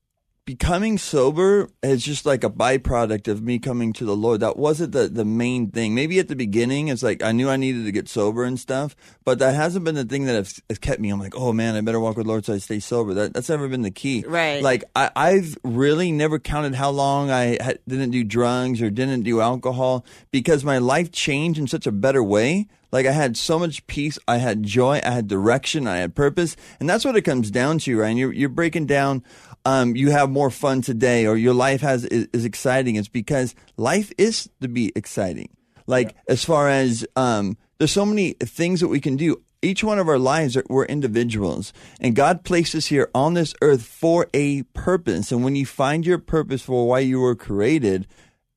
becoming 0.44 0.98
sober 0.98 1.68
is 1.82 2.04
just 2.04 2.26
like 2.26 2.42
a 2.42 2.50
byproduct 2.50 3.28
of 3.28 3.42
me 3.42 3.58
coming 3.58 3.92
to 3.92 4.04
the 4.04 4.16
Lord. 4.16 4.40
That 4.40 4.56
wasn't 4.56 4.92
the, 4.92 5.08
the 5.08 5.24
main 5.24 5.70
thing. 5.70 5.94
Maybe 5.94 6.18
at 6.18 6.28
the 6.28 6.36
beginning, 6.36 6.88
it's 6.88 7.02
like 7.02 7.22
I 7.22 7.32
knew 7.32 7.48
I 7.48 7.56
needed 7.56 7.84
to 7.84 7.92
get 7.92 8.08
sober 8.08 8.44
and 8.44 8.58
stuff, 8.58 8.96
but 9.24 9.38
that 9.38 9.54
hasn't 9.54 9.84
been 9.84 9.94
the 9.94 10.04
thing 10.04 10.24
that 10.24 10.34
has, 10.34 10.60
has 10.68 10.78
kept 10.78 11.00
me. 11.00 11.10
I'm 11.10 11.20
like, 11.20 11.36
oh 11.36 11.52
man, 11.52 11.76
I 11.76 11.80
better 11.82 12.00
walk 12.00 12.16
with 12.16 12.26
the 12.26 12.32
Lord 12.32 12.44
so 12.44 12.54
I 12.54 12.58
stay 12.58 12.80
sober. 12.80 13.14
That, 13.14 13.34
that's 13.34 13.48
never 13.48 13.68
been 13.68 13.82
the 13.82 13.90
key. 13.90 14.24
Right. 14.26 14.62
Like 14.62 14.84
I, 14.96 15.10
I've 15.14 15.56
really 15.62 16.10
never 16.10 16.38
counted 16.38 16.74
how 16.74 16.90
long 16.90 17.30
I 17.30 17.62
had, 17.62 17.78
didn't 17.86 18.10
do 18.10 18.24
drugs 18.24 18.82
or 18.82 18.90
didn't 18.90 19.22
do 19.22 19.40
alcohol 19.40 20.04
because 20.30 20.64
my 20.64 20.78
life 20.78 21.12
changed 21.12 21.58
in 21.58 21.66
such 21.66 21.86
a 21.86 21.92
better 21.92 22.22
way. 22.22 22.66
Like 22.92 23.06
I 23.06 23.12
had 23.12 23.36
so 23.36 23.58
much 23.58 23.86
peace, 23.86 24.18
I 24.26 24.38
had 24.38 24.64
joy, 24.64 25.00
I 25.04 25.10
had 25.10 25.28
direction, 25.28 25.86
I 25.86 25.98
had 25.98 26.14
purpose, 26.14 26.56
and 26.80 26.90
that's 26.90 27.04
what 27.04 27.16
it 27.16 27.22
comes 27.22 27.50
down 27.50 27.78
to, 27.80 28.00
Ryan. 28.00 28.16
You're 28.16 28.32
you're 28.32 28.48
breaking 28.48 28.86
down. 28.86 29.22
Um, 29.64 29.96
you 29.96 30.10
have 30.10 30.30
more 30.30 30.50
fun 30.50 30.82
today, 30.82 31.26
or 31.26 31.36
your 31.36 31.54
life 31.54 31.80
has 31.82 32.04
is, 32.04 32.28
is 32.32 32.44
exciting. 32.44 32.96
It's 32.96 33.08
because 33.08 33.54
life 33.76 34.12
is 34.16 34.48
to 34.60 34.68
be 34.68 34.92
exciting. 34.96 35.50
Like 35.86 36.16
as 36.28 36.44
far 36.44 36.68
as 36.68 37.06
um, 37.16 37.56
there's 37.78 37.92
so 37.92 38.06
many 38.06 38.32
things 38.34 38.80
that 38.80 38.88
we 38.88 39.00
can 39.00 39.16
do. 39.16 39.42
Each 39.62 39.84
one 39.84 39.98
of 39.98 40.08
our 40.08 40.18
lives, 40.18 40.56
are, 40.56 40.64
we're 40.70 40.86
individuals, 40.86 41.74
and 42.00 42.16
God 42.16 42.44
placed 42.44 42.74
us 42.74 42.86
here 42.86 43.10
on 43.14 43.34
this 43.34 43.54
earth 43.60 43.82
for 43.82 44.26
a 44.32 44.62
purpose. 44.72 45.32
And 45.32 45.44
when 45.44 45.54
you 45.54 45.66
find 45.66 46.06
your 46.06 46.18
purpose 46.18 46.62
for 46.62 46.88
why 46.88 47.00
you 47.00 47.20
were 47.20 47.34
created, 47.34 48.06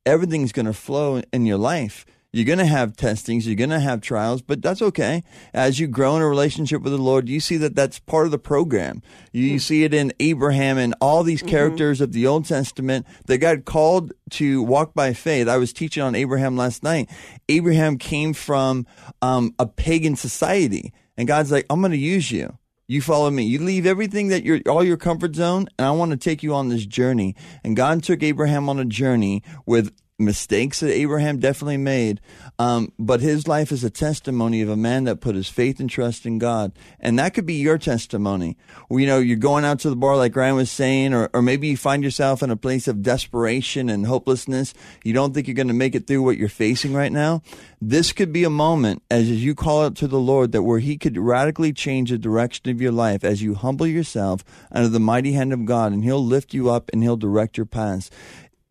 everything's 0.06 0.54
going 0.54 0.66
to 0.66 0.74
flow 0.74 1.22
in 1.34 1.46
your 1.46 1.58
life. 1.58 2.06
You're 2.36 2.46
going 2.46 2.58
to 2.58 2.66
have 2.66 2.98
testings, 2.98 3.46
you're 3.46 3.56
going 3.56 3.70
to 3.70 3.80
have 3.80 4.02
trials, 4.02 4.42
but 4.42 4.60
that's 4.60 4.82
okay. 4.82 5.24
As 5.54 5.80
you 5.80 5.86
grow 5.86 6.16
in 6.16 6.24
a 6.24 6.28
relationship 6.28 6.82
with 6.82 6.92
the 6.92 6.98
Lord, 6.98 7.30
you 7.30 7.40
see 7.40 7.58
that 7.58 7.76
that's 7.76 8.00
part 8.00 8.26
of 8.26 8.32
the 8.32 8.40
program. 8.40 9.04
You, 9.32 9.44
you 9.44 9.60
see 9.60 9.84
it 9.84 9.94
in 9.94 10.12
Abraham 10.20 10.80
and 10.80 10.96
all 11.00 11.22
these 11.22 11.44
characters 11.44 12.02
of 12.02 12.12
the 12.12 12.26
Old 12.26 12.46
Testament 12.46 13.06
that 13.28 13.38
got 13.38 13.66
called 13.66 14.14
to 14.32 14.64
walk 14.64 14.96
by 14.96 15.14
faith. 15.14 15.48
I 15.48 15.58
was 15.58 15.72
teaching 15.74 16.02
on 16.02 16.16
Abraham 16.16 16.58
last 16.58 16.82
night. 16.82 17.08
Abraham 17.50 18.00
came 18.00 18.34
from 18.34 18.88
um, 19.22 19.54
a 19.60 19.68
pagan 19.68 20.16
society, 20.16 20.92
and 21.16 21.28
God's 21.28 21.52
like, 21.52 21.68
I'm 21.70 21.82
going 21.82 21.92
to 21.92 21.98
use 22.00 22.32
you. 22.32 22.58
You 22.88 23.02
follow 23.02 23.30
me. 23.30 23.44
You 23.44 23.60
leave 23.60 23.86
everything 23.86 24.28
that 24.30 24.44
you're 24.44 24.60
all 24.68 24.84
your 24.84 24.98
comfort 24.98 25.36
zone, 25.36 25.68
and 25.78 25.88
I 25.88 25.92
want 25.92 26.12
to 26.12 26.18
take 26.18 26.44
you 26.44 26.54
on 26.54 26.70
this 26.70 26.86
journey. 26.86 27.36
And 27.64 27.76
God 27.76 28.04
took 28.04 28.22
Abraham 28.22 28.68
on 28.68 28.78
a 28.80 28.86
journey 28.86 29.42
with 29.66 29.94
mistakes 30.26 30.80
that 30.80 30.94
Abraham 30.94 31.40
definitely 31.40 31.78
made, 31.78 32.22
um, 32.60 32.92
but 32.98 33.22
his 33.22 33.48
life 33.48 33.72
is 33.72 33.84
a 33.84 33.90
testimony 33.90 34.62
of 34.62 34.70
a 34.70 34.76
man 34.76 35.04
that 35.06 35.22
put 35.22 35.36
his 35.36 35.50
faith 35.50 35.80
and 35.80 35.90
trust 35.90 36.26
in 36.26 36.38
God, 36.40 36.72
and 37.00 37.18
that 37.20 37.34
could 37.34 37.46
be 37.46 37.56
your 37.56 37.78
testimony. 37.78 38.58
You 38.90 39.06
know, 39.06 39.20
you're 39.20 39.38
going 39.38 39.66
out 39.66 39.80
to 39.80 39.90
the 39.90 39.96
bar 39.96 40.18
like 40.18 40.36
Ryan 40.36 40.56
was 40.56 40.72
saying, 40.72 41.14
or, 41.14 41.30
or 41.34 41.42
maybe 41.42 41.68
you 41.68 41.78
find 41.78 42.04
yourself 42.04 42.44
in 42.44 42.52
a 42.52 42.56
place 42.56 42.88
of 42.88 43.02
desperation 43.02 43.90
and 43.90 44.06
hopelessness. 44.06 44.74
You 45.04 45.14
don't 45.14 45.34
think 45.34 45.48
you're 45.48 45.56
going 45.56 45.68
to 45.68 45.74
make 45.74 45.96
it 45.96 46.08
through 46.08 46.24
what 46.24 46.38
you're 46.38 46.50
facing 46.50 46.94
right 46.94 47.12
now. 47.12 47.42
This 47.82 48.14
could 48.14 48.32
be 48.32 48.46
a 48.46 48.50
moment 48.50 49.04
as 49.12 49.30
you 49.30 49.56
call 49.56 49.84
out 49.84 49.96
to 49.98 50.08
the 50.08 50.20
Lord 50.20 50.54
that 50.54 50.64
where 50.64 50.80
He 50.80 50.98
could 50.98 51.18
radically 51.18 51.74
change 51.74 52.12
the 52.12 52.18
direction 52.18 52.70
of 52.70 52.82
your 52.82 52.92
life 52.94 53.24
as 53.24 53.42
you 53.42 53.56
humble 53.56 53.88
yourself 53.88 54.44
under 54.72 54.88
the 54.88 55.00
mighty 55.00 55.34
hand 55.34 55.52
of 55.52 55.66
God, 55.66 55.92
and 55.92 56.04
He'll 56.04 56.24
lift 56.24 56.54
you 56.54 56.70
up 56.70 56.90
and 56.94 57.04
He'll 57.04 57.18
direct 57.18 57.58
your 57.58 57.66
paths. 57.66 58.10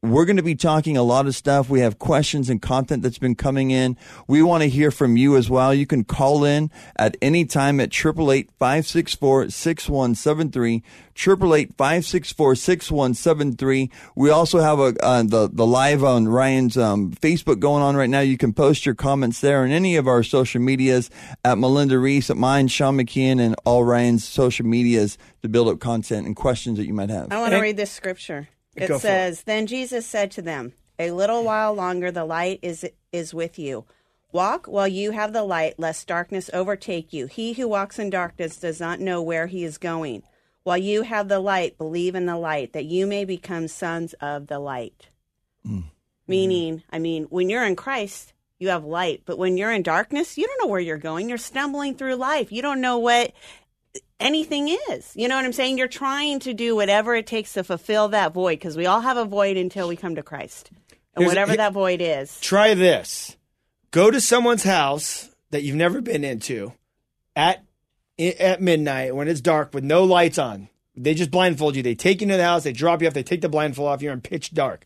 We're 0.05 0.25
going 0.25 0.37
to 0.37 0.43
be 0.43 0.57
talking 0.57 0.97
a 0.97 1.05
lot 1.05 1.29
of 1.29 1.37
stuff. 1.37 1.71
We 1.71 1.79
have 1.79 2.01
questions 2.01 2.51
and 2.51 2.61
content 2.61 3.05
that's 3.05 3.19
been 3.19 3.37
coming 3.37 3.71
in. 3.71 3.97
We 4.27 4.43
want 4.43 4.65
to 4.65 4.69
hear 4.69 4.91
from 4.91 5.17
you 5.17 5.37
as 5.37 5.49
well. 5.49 5.73
You 5.73 5.87
can 5.87 6.03
call 6.03 6.45
in 6.45 6.73
at 6.97 7.17
any 7.23 7.45
time 7.45 7.79
at 7.79 7.91
888-564-6173, 7.91 10.83
888-564-6173. 11.15 13.91
We 14.17 14.29
also 14.29 14.59
have 14.59 14.81
a, 14.81 14.93
uh, 15.01 15.23
the, 15.23 15.49
the 15.53 15.65
live 15.65 16.03
on 16.03 16.27
Ryan's 16.27 16.77
um, 16.77 17.13
Facebook 17.13 17.61
going 17.61 17.85
on 17.85 17.95
right 17.95 18.11
now. 18.11 18.19
You 18.19 18.37
can 18.37 18.53
post 18.53 18.85
your 18.85 18.97
comments 18.97 19.41
there 19.41 19.63
and 19.63 19.73
any 19.73 19.95
of 19.95 20.09
our 20.09 20.25
social 20.25 20.61
medias 20.61 21.11
at 21.45 21.59
Melinda 21.59 22.01
Ries, 22.01 22.29
at 22.29 22.37
mine, 22.37 22.67
Sean 22.67 22.99
McKeon, 22.99 23.41
and 23.41 23.55
all 23.65 23.85
Ryan's 23.85 24.25
social 24.25 24.67
medias 24.67 25.17
to 25.43 25.49
build 25.49 25.69
up 25.69 25.79
content 25.79 26.27
and 26.27 26.35
questions 26.35 26.79
that 26.79 26.87
you 26.87 26.93
might 26.93 27.11
have. 27.11 27.31
I 27.31 27.39
want 27.39 27.53
to 27.53 27.61
read 27.61 27.77
this 27.77 27.93
scripture. 27.93 28.49
It 28.77 28.89
Go 28.89 28.99
says, 28.99 29.43
Then 29.43 29.67
Jesus 29.67 30.07
said 30.07 30.31
to 30.33 30.43
them, 30.43 30.73
A 30.99 31.11
little 31.11 31.45
while 31.45 31.75
longer 31.75 32.11
the 32.11 32.25
light 32.25 32.61
is 32.63 32.87
is 33.13 33.35
with 33.35 33.59
you. 33.59 33.85
Walk 34.33 34.67
while 34.67 34.89
you 34.89 35.11
have 35.11 35.35
the 35.35 35.43
light, 35.43 35.79
lest 35.79 36.09
darkness 36.09 36.49
overtake 36.55 37.13
you. 37.13 37.27
He 37.27 37.53
who 37.53 37.69
walks 37.69 37.99
in 37.99 38.09
darkness 38.09 38.57
does 38.57 38.81
not 38.81 38.99
know 38.99 39.21
where 39.21 39.47
he 39.47 39.63
is 39.63 39.77
going. 39.77 40.23
While 40.63 40.79
you 40.79 41.03
have 41.03 41.29
the 41.29 41.41
light, 41.41 41.77
believe 41.77 42.15
in 42.15 42.25
the 42.25 42.39
light, 42.39 42.73
that 42.73 42.87
you 42.87 43.07
may 43.07 43.27
become 43.27 43.69
sons 43.69 44.15
of 44.15 44.47
the 44.47 44.59
light. 44.59 45.09
Mm. 45.67 45.85
Meaning, 46.27 46.83
I 46.91 46.99
mean, 46.99 47.25
when 47.25 47.51
you're 47.51 47.67
in 47.67 47.77
Christ, 47.77 48.33
you 48.59 48.69
have 48.69 48.85
light, 48.85 49.23
but 49.27 49.39
when 49.39 49.57
you're 49.57 49.73
in 49.73 49.83
darkness, 49.83 50.39
you 50.39 50.47
don't 50.47 50.63
know 50.63 50.71
where 50.71 50.81
you're 50.81 50.97
going. 50.97 51.29
You're 51.29 51.37
stumbling 51.37 51.97
through 51.97 52.15
life. 52.15 52.53
You 52.53 52.63
don't 52.63 52.81
know 52.81 52.99
what 52.99 53.33
anything 54.23 54.69
is. 54.91 55.13
You 55.15 55.29
know 55.29 55.37
what 55.37 55.45
I'm 55.45 55.53
saying? 55.53 55.79
You're 55.79 55.89
trying 55.89 56.41
to 56.41 56.55
do 56.55 56.75
whatever 56.77 57.15
it 57.15 57.27
takes 57.27 57.53
to 57.55 57.65
fulfill 57.65 58.09
that 58.09 58.33
void 58.33 58.59
because 58.59 58.77
we 58.77 58.87
all 58.87 59.01
have 59.01 59.17
a 59.17 59.25
void 59.25 59.57
until 59.57 59.89
we 59.89 59.97
come 59.97 60.15
to 60.15 60.23
Christ. 60.23 60.71
And 61.15 61.23
Here's- 61.25 61.29
whatever 61.31 61.51
he- 61.53 61.57
that 61.59 61.73
void 61.73 62.01
is. 62.01 62.41
Try 62.41 62.75
this. 62.75 63.37
Go 63.91 64.11
to 64.11 64.21
someone's 64.21 64.63
house 64.63 65.29
that 65.51 65.63
you've 65.63 65.77
never 65.77 66.01
been 66.01 66.25
into 66.25 66.73
at 67.37 67.63
at 68.19 68.61
midnight 68.63 69.15
when 69.17 69.27
it's 69.29 69.41
dark 69.41 69.75
with 69.75 69.85
no 69.85 70.05
lights 70.05 70.39
on. 70.39 70.69
They 70.97 71.15
just 71.15 71.31
blindfold 71.31 71.75
you. 71.77 71.83
They 71.83 71.95
take 71.95 72.21
you 72.21 72.27
into 72.27 72.37
the 72.37 72.45
house. 72.45 72.63
They 72.65 72.73
drop 72.73 73.01
you 73.03 73.09
off. 73.09 73.15
They 73.15 73.23
take 73.23 73.41
the 73.41 73.49
blindfold 73.49 73.89
off. 73.89 74.03
You're 74.03 74.13
in 74.13 74.21
pitch 74.21 74.53
dark. 74.55 74.85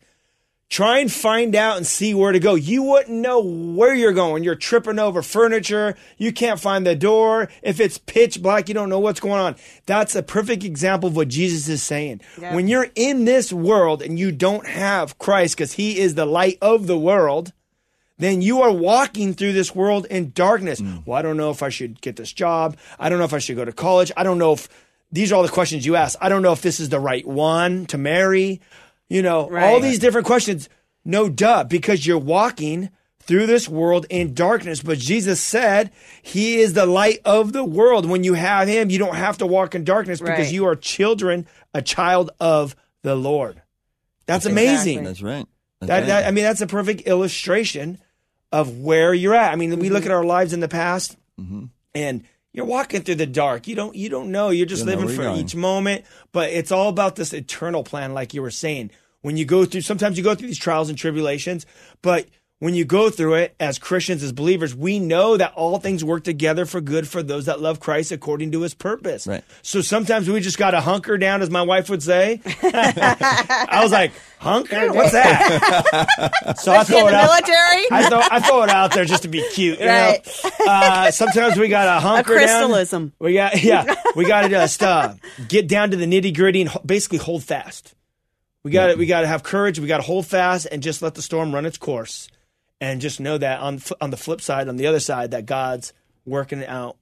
Try 0.69 0.99
and 0.99 1.09
find 1.09 1.55
out 1.55 1.77
and 1.77 1.87
see 1.87 2.13
where 2.13 2.33
to 2.33 2.41
go. 2.41 2.55
You 2.55 2.83
wouldn't 2.83 3.17
know 3.17 3.39
where 3.39 3.95
you're 3.95 4.11
going. 4.11 4.43
You're 4.43 4.55
tripping 4.55 4.99
over 4.99 5.21
furniture. 5.21 5.95
You 6.17 6.33
can't 6.33 6.59
find 6.59 6.85
the 6.85 6.95
door. 6.95 7.47
If 7.61 7.79
it's 7.79 7.97
pitch 7.97 8.41
black, 8.41 8.67
you 8.67 8.73
don't 8.73 8.89
know 8.89 8.99
what's 8.99 9.21
going 9.21 9.39
on. 9.39 9.55
That's 9.85 10.13
a 10.13 10.21
perfect 10.21 10.65
example 10.65 11.07
of 11.07 11.15
what 11.15 11.29
Jesus 11.29 11.69
is 11.69 11.81
saying. 11.81 12.19
Yeah. 12.39 12.53
When 12.53 12.67
you're 12.67 12.89
in 12.95 13.23
this 13.23 13.53
world 13.53 14.01
and 14.01 14.19
you 14.19 14.33
don't 14.33 14.67
have 14.67 15.17
Christ 15.17 15.55
because 15.55 15.73
he 15.73 15.99
is 15.99 16.15
the 16.15 16.25
light 16.25 16.57
of 16.61 16.85
the 16.85 16.97
world, 16.99 17.53
then 18.17 18.41
you 18.41 18.61
are 18.61 18.71
walking 18.71 19.33
through 19.33 19.53
this 19.53 19.73
world 19.73 20.05
in 20.07 20.31
darkness. 20.31 20.81
Mm. 20.81 21.05
Well, 21.05 21.17
I 21.17 21.21
don't 21.21 21.37
know 21.37 21.51
if 21.51 21.63
I 21.63 21.69
should 21.69 22.01
get 22.01 22.17
this 22.17 22.33
job. 22.33 22.75
I 22.99 23.07
don't 23.07 23.19
know 23.19 23.25
if 23.25 23.33
I 23.33 23.39
should 23.39 23.55
go 23.55 23.63
to 23.63 23.71
college. 23.71 24.11
I 24.17 24.23
don't 24.23 24.37
know 24.37 24.51
if 24.53 24.67
these 25.13 25.31
are 25.31 25.35
all 25.35 25.43
the 25.43 25.49
questions 25.49 25.85
you 25.85 25.95
ask. 25.95 26.17
I 26.19 26.27
don't 26.27 26.41
know 26.41 26.51
if 26.51 26.61
this 26.61 26.81
is 26.81 26.89
the 26.89 26.99
right 26.99 27.25
one 27.25 27.85
to 27.87 27.97
marry. 27.97 28.59
You 29.09 29.21
know, 29.21 29.49
all 29.57 29.79
these 29.79 29.99
different 29.99 30.27
questions. 30.27 30.67
No 31.05 31.29
duh, 31.29 31.63
because 31.63 32.05
you're 32.05 32.17
walking 32.17 32.89
through 33.21 33.45
this 33.45 33.67
world 33.69 34.05
in 34.09 34.33
darkness. 34.33 34.81
But 34.81 34.97
Jesus 34.97 35.39
said 35.41 35.91
he 36.21 36.59
is 36.59 36.73
the 36.73 36.85
light 36.85 37.19
of 37.25 37.53
the 37.53 37.63
world. 37.63 38.05
When 38.09 38.23
you 38.23 38.33
have 38.33 38.67
him, 38.67 38.89
you 38.89 38.99
don't 38.99 39.15
have 39.15 39.37
to 39.39 39.45
walk 39.47 39.75
in 39.75 39.83
darkness 39.85 40.19
because 40.19 40.47
Right. 40.47 40.53
you 40.53 40.65
are 40.65 40.75
children, 40.75 41.45
a 41.73 41.81
child 41.81 42.31
of 42.39 42.75
the 43.03 43.15
Lord. 43.15 43.61
That's 44.25 44.45
amazing. 44.45 45.03
That's 45.05 45.21
right. 45.21 45.45
That's 45.79 45.87
That, 45.87 45.99
right. 45.99 46.07
that 46.07 46.27
I 46.27 46.31
mean, 46.31 46.43
that's 46.43 46.61
a 46.61 46.67
perfect 46.67 47.01
illustration 47.01 47.99
of 48.51 48.79
where 48.79 49.13
you're 49.13 49.35
at. 49.35 49.51
I 49.51 49.55
mean, 49.55 49.77
we 49.79 49.89
look 49.89 50.03
Mm-hmm. 50.03 50.11
at 50.11 50.15
our 50.15 50.23
lives 50.25 50.51
in 50.53 50.59
the 50.59 50.67
past, 50.69 51.15
and 51.93 52.23
you're 52.57 52.65
walking 52.65 53.03
through 53.03 53.15
the 53.15 53.27
dark. 53.27 53.67
You 53.67 53.75
don't 53.75 53.95
you 53.95 54.09
don't 54.09 54.31
know. 54.31 54.49
You're 54.49 54.65
just 54.65 54.83
You 54.83 54.91
don't 54.91 54.95
know 54.95 55.01
living 55.05 55.15
for 55.15 55.23
going. 55.29 55.39
each 55.39 55.55
moment. 55.55 56.05
But 56.31 56.49
it's 56.49 56.71
all 56.71 56.89
about 56.89 57.15
this 57.15 57.31
eternal 57.31 57.83
plan, 57.83 58.15
like 58.15 58.33
you 58.33 58.41
were 58.41 58.49
saying. 58.51 58.89
When 59.21 59.37
you 59.37 59.45
go 59.45 59.63
through, 59.63 59.81
sometimes 59.81 60.17
you 60.17 60.23
go 60.23 60.33
through 60.33 60.47
these 60.47 60.57
trials 60.57 60.89
and 60.89 60.97
tribulations, 60.97 61.65
but 62.01 62.25
when 62.59 62.73
you 62.73 62.85
go 62.85 63.09
through 63.11 63.35
it 63.35 63.55
as 63.59 63.77
Christians, 63.77 64.23
as 64.23 64.31
believers, 64.31 64.73
we 64.75 64.97
know 64.99 65.37
that 65.37 65.53
all 65.53 65.77
things 65.77 66.03
work 66.03 66.23
together 66.23 66.65
for 66.65 66.81
good 66.81 67.07
for 67.07 67.21
those 67.21 67.45
that 67.45 67.61
love 67.61 67.79
Christ 67.79 68.11
according 68.11 68.51
to 68.53 68.61
his 68.61 68.73
purpose. 68.73 69.27
Right. 69.27 69.43
So 69.61 69.81
sometimes 69.81 70.27
we 70.27 70.39
just 70.39 70.57
got 70.57 70.71
to 70.71 70.81
hunker 70.81 71.19
down, 71.19 71.43
as 71.43 71.51
my 71.51 71.61
wife 71.61 71.87
would 71.89 72.01
say. 72.01 72.41
I 72.63 73.79
was 73.83 73.91
like, 73.91 74.11
hunker? 74.39 74.91
What's 74.91 75.11
that? 75.11 76.55
so 76.59 76.71
I 76.73 76.83
throw 76.83 77.01
the 77.01 77.07
it 77.07 77.13
out. 77.13 77.25
military? 77.29 77.85
I 77.91 78.09
throw, 78.09 78.19
I 78.23 78.39
throw 78.39 78.63
it 78.63 78.69
out 78.69 78.91
there 78.93 79.05
just 79.05 79.21
to 79.23 79.27
be 79.29 79.47
cute. 79.51 79.79
You 79.79 79.87
Right. 79.87 80.27
Know? 80.43 80.49
Uh, 80.67 81.11
sometimes 81.11 81.57
we 81.57 81.67
got 81.67 81.85
to 81.93 81.99
hunker 81.99 82.33
down. 82.33 82.39
crystalism. 82.47 83.13
We 83.19 83.33
got 83.33 83.61
yeah. 83.63 83.93
We 84.15 84.25
got 84.25 84.41
to 84.41 84.49
just 84.49 84.81
uh, 84.81 85.13
get 85.47 85.67
down 85.67 85.91
to 85.91 85.97
the 85.97 86.05
nitty 86.05 86.35
gritty 86.35 86.61
and 86.61 86.71
basically 86.85 87.19
hold 87.19 87.43
fast. 87.43 87.93
We 88.63 88.71
got 88.71 88.87
to 88.87 88.95
we 88.95 89.05
got 89.05 89.21
to 89.21 89.27
have 89.27 89.43
courage. 89.43 89.79
We 89.79 89.87
got 89.87 89.97
to 89.97 90.03
hold 90.03 90.25
fast 90.25 90.67
and 90.71 90.81
just 90.83 91.01
let 91.03 91.13
the 91.15 91.21
storm 91.21 91.53
run 91.53 91.65
its 91.65 91.77
course, 91.77 92.27
and 92.81 93.01
just 93.01 93.19
know 93.19 93.37
that 93.37 93.59
on 93.59 93.81
on 94.01 94.09
the 94.11 94.17
flip 94.17 94.41
side, 94.41 94.67
on 94.69 94.77
the 94.77 94.87
other 94.87 94.99
side, 94.99 95.31
that 95.31 95.45
God's 95.45 95.93
working 96.25 96.59
it 96.59 96.69
out 96.69 96.97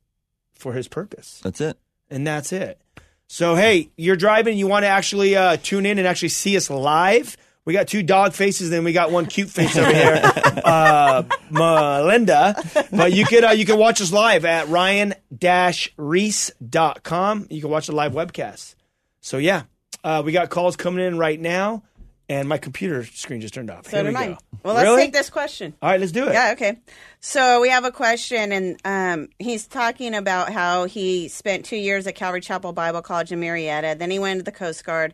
for 0.54 0.74
His 0.74 0.88
purpose, 0.88 1.40
That's 1.44 1.60
it. 1.62 1.78
and 2.10 2.26
that's 2.26 2.52
it. 2.54 2.80
So 3.28 3.56
hey, 3.56 3.90
you're 3.98 4.16
driving. 4.16 4.58
You 4.58 4.68
want 4.68 4.84
to 4.84 4.88
actually 4.90 5.36
uh, 5.36 5.58
tune 5.58 5.86
in 5.86 5.98
and 5.98 6.08
actually 6.08 6.30
see 6.30 6.56
us 6.58 6.70
live. 6.70 7.36
We 7.66 7.74
got 7.74 7.88
two 7.88 8.04
dog 8.04 8.34
faces, 8.34 8.72
and 8.72 8.86
we 8.86 8.94
got 8.94 9.12
one 9.12 9.26
cute 9.26 9.50
face 9.50 9.76
over 9.76 9.92
here, 9.92 10.22
uh, 10.64 11.24
Melinda. 11.50 12.56
But 12.92 13.12
you 13.14 13.26
could 13.26 13.44
uh, 13.44 13.50
you 13.52 13.66
can 13.66 13.78
watch 13.80 14.00
us 14.02 14.12
live 14.14 14.46
at 14.46 14.68
ryan-reese.com. 14.70 17.48
You 17.50 17.62
can 17.62 17.70
watch 17.70 17.88
the 17.88 17.96
live 17.96 18.14
webcast. 18.14 18.76
So 19.22 19.38
yeah, 19.38 19.64
uh, 20.04 20.22
we 20.24 20.32
got 20.32 20.52
calls 20.52 20.76
coming 20.76 21.04
in 21.04 21.18
right 21.18 21.40
now, 21.40 21.82
and 22.30 22.48
my 22.48 22.60
computer 22.60 23.04
screen 23.06 23.42
just 23.42 23.56
turned 23.56 23.72
off. 23.72 23.88
So 23.88 23.98
Here 23.98 24.06
we 24.06 24.12
mine. 24.12 24.34
go. 24.34 24.38
Well, 24.66 24.74
let's 24.74 24.86
Really? 24.86 25.04
take 25.04 25.14
this 25.14 25.30
question. 25.30 25.76
All 25.80 25.92
right, 25.92 26.00
let's 26.00 26.12
do 26.12 26.28
it. 26.28 26.34
Yeah, 26.34 26.54
okay. 26.54 26.80
So 27.20 27.62
we 27.62 27.70
have 27.70 27.86
a 27.86 27.92
question, 27.92 28.52
and 28.52 28.80
um, 28.84 29.30
he's 29.38 29.68
talking 29.68 30.16
about 30.16 30.52
how 30.52 30.86
he 30.86 31.28
spent 31.28 31.66
two 31.66 31.76
years 31.78 32.08
at 32.08 32.16
Calvary 32.16 32.42
Chapel 32.42 32.74
Bible 32.74 33.04
College 33.04 33.32
in 33.32 33.40
Murrieta. 33.40 33.96
Then 33.96 34.10
he 34.10 34.18
went 34.18 34.40
to 34.40 34.44
the 34.44 34.52
Coast 34.52 34.84
Guard, 34.84 35.14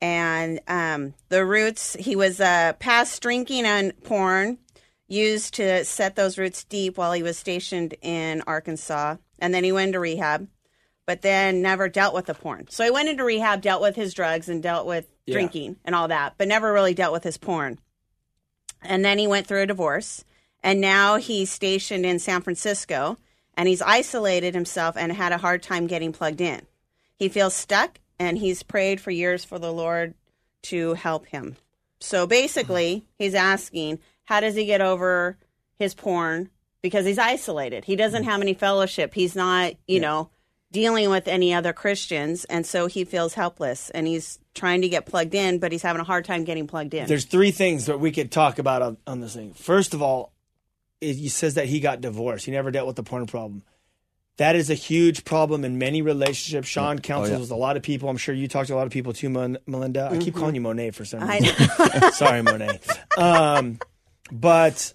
and 0.00 0.58
um, 0.68 1.12
the 1.28 1.44
roots 1.44 1.94
he 2.00 2.16
was 2.16 2.40
uh, 2.40 2.72
past 2.78 3.20
drinking 3.20 3.66
and 3.66 3.92
porn, 4.04 4.56
used 5.06 5.52
to 5.54 5.84
set 5.84 6.16
those 6.16 6.38
roots 6.38 6.64
deep 6.64 6.96
while 6.96 7.12
he 7.12 7.22
was 7.22 7.36
stationed 7.36 7.94
in 8.00 8.40
Arkansas, 8.46 9.16
and 9.38 9.52
then 9.52 9.64
he 9.64 9.72
went 9.72 9.88
into 9.88 10.00
rehab, 10.00 10.48
but 11.04 11.20
then 11.20 11.60
never 11.60 11.90
dealt 11.90 12.14
with 12.14 12.24
the 12.24 12.32
porn. 12.34 12.66
So 12.70 12.84
he 12.84 12.90
went 12.90 13.10
into 13.10 13.22
rehab, 13.22 13.60
dealt 13.60 13.82
with 13.82 13.96
his 13.96 14.14
drugs, 14.14 14.48
and 14.48 14.62
dealt 14.62 14.86
with 14.86 15.12
Yeah. 15.26 15.34
drinking 15.34 15.76
and 15.84 15.94
all 15.94 16.08
that, 16.08 16.36
but 16.38 16.48
never 16.48 16.72
really 16.72 16.94
dealt 16.94 17.12
with 17.12 17.24
his 17.24 17.36
porn 17.36 17.78
and 18.84 19.04
then 19.04 19.18
he 19.18 19.26
went 19.26 19.46
through 19.46 19.62
a 19.62 19.66
divorce 19.66 20.24
and 20.62 20.80
now 20.80 21.16
he's 21.16 21.50
stationed 21.50 22.06
in 22.06 22.18
San 22.18 22.42
Francisco 22.42 23.18
and 23.56 23.68
he's 23.68 23.82
isolated 23.82 24.54
himself 24.54 24.96
and 24.96 25.12
had 25.12 25.32
a 25.32 25.38
hard 25.38 25.62
time 25.62 25.86
getting 25.86 26.12
plugged 26.12 26.40
in. 26.40 26.62
He 27.16 27.28
feels 27.28 27.54
stuck 27.54 27.98
and 28.18 28.38
he's 28.38 28.62
prayed 28.62 29.00
for 29.00 29.10
years 29.10 29.44
for 29.44 29.58
the 29.58 29.72
Lord 29.72 30.14
to 30.62 30.94
help 30.94 31.26
him. 31.26 31.56
So 32.00 32.26
basically, 32.26 33.04
he's 33.18 33.34
asking, 33.34 33.98
how 34.24 34.40
does 34.40 34.54
he 34.54 34.64
get 34.64 34.80
over 34.80 35.36
his 35.82 35.94
porn 35.94 36.50
because 36.80 37.06
he's 37.06 37.18
isolated. 37.18 37.84
He 37.84 37.96
doesn't 37.96 38.22
mm. 38.22 38.26
have 38.26 38.40
any 38.40 38.54
fellowship. 38.54 39.14
He's 39.14 39.36
not, 39.36 39.74
you 39.86 40.00
know, 40.00 40.30
dealing 40.72 41.10
with 41.10 41.28
any 41.28 41.54
other 41.54 41.72
Christians 41.72 42.44
and 42.46 42.66
so 42.66 42.86
he 42.86 43.04
feels 43.04 43.34
helpless 43.34 43.90
and 43.90 44.06
he's 44.06 44.38
trying 44.54 44.82
to 44.82 44.88
get 44.88 45.06
plugged 45.06 45.34
in 45.34 45.58
but 45.58 45.70
he's 45.70 45.82
having 45.82 46.00
a 46.00 46.04
hard 46.04 46.24
time 46.24 46.44
getting 46.44 46.66
plugged 46.66 46.94
in. 46.94 47.06
There's 47.06 47.26
three 47.26 47.50
things 47.50 47.86
that 47.86 48.00
we 48.00 48.10
could 48.10 48.32
talk 48.32 48.58
about 48.58 48.82
on, 48.82 48.96
on 49.06 49.20
this 49.20 49.34
thing. 49.34 49.52
First 49.52 49.94
of 49.94 50.02
all, 50.02 50.32
it, 51.00 51.14
he 51.14 51.28
says 51.28 51.54
that 51.54 51.66
he 51.66 51.80
got 51.80 52.00
divorced. 52.00 52.46
He 52.46 52.52
never 52.52 52.70
dealt 52.70 52.86
with 52.86 52.96
the 52.96 53.02
porn 53.02 53.26
problem. 53.26 53.62
That 54.38 54.56
is 54.56 54.70
a 54.70 54.74
huge 54.74 55.24
problem 55.24 55.64
in 55.64 55.78
many 55.78 56.00
relationships. 56.00 56.66
Sean 56.66 56.98
counsels 56.98 57.30
yeah. 57.30 57.38
with 57.38 57.50
a 57.50 57.56
lot 57.56 57.76
of 57.76 57.82
people. 57.82 58.08
I'm 58.08 58.16
sure 58.16 58.34
you 58.34 58.48
talk 58.48 58.66
to 58.68 58.74
a 58.74 58.76
lot 58.76 58.86
of 58.86 58.92
people 58.92 59.12
too, 59.12 59.28
Mon- 59.28 59.58
Melinda. 59.66 60.08
I 60.10 60.16
keep 60.16 60.34
calling 60.34 60.54
you 60.54 60.62
Monet 60.62 60.92
for 60.92 61.04
some 61.04 61.22
I 61.22 61.38
reason. 61.38 62.12
Sorry, 62.12 62.42
Monet. 62.42 62.80
Um, 63.18 63.78
but 64.30 64.94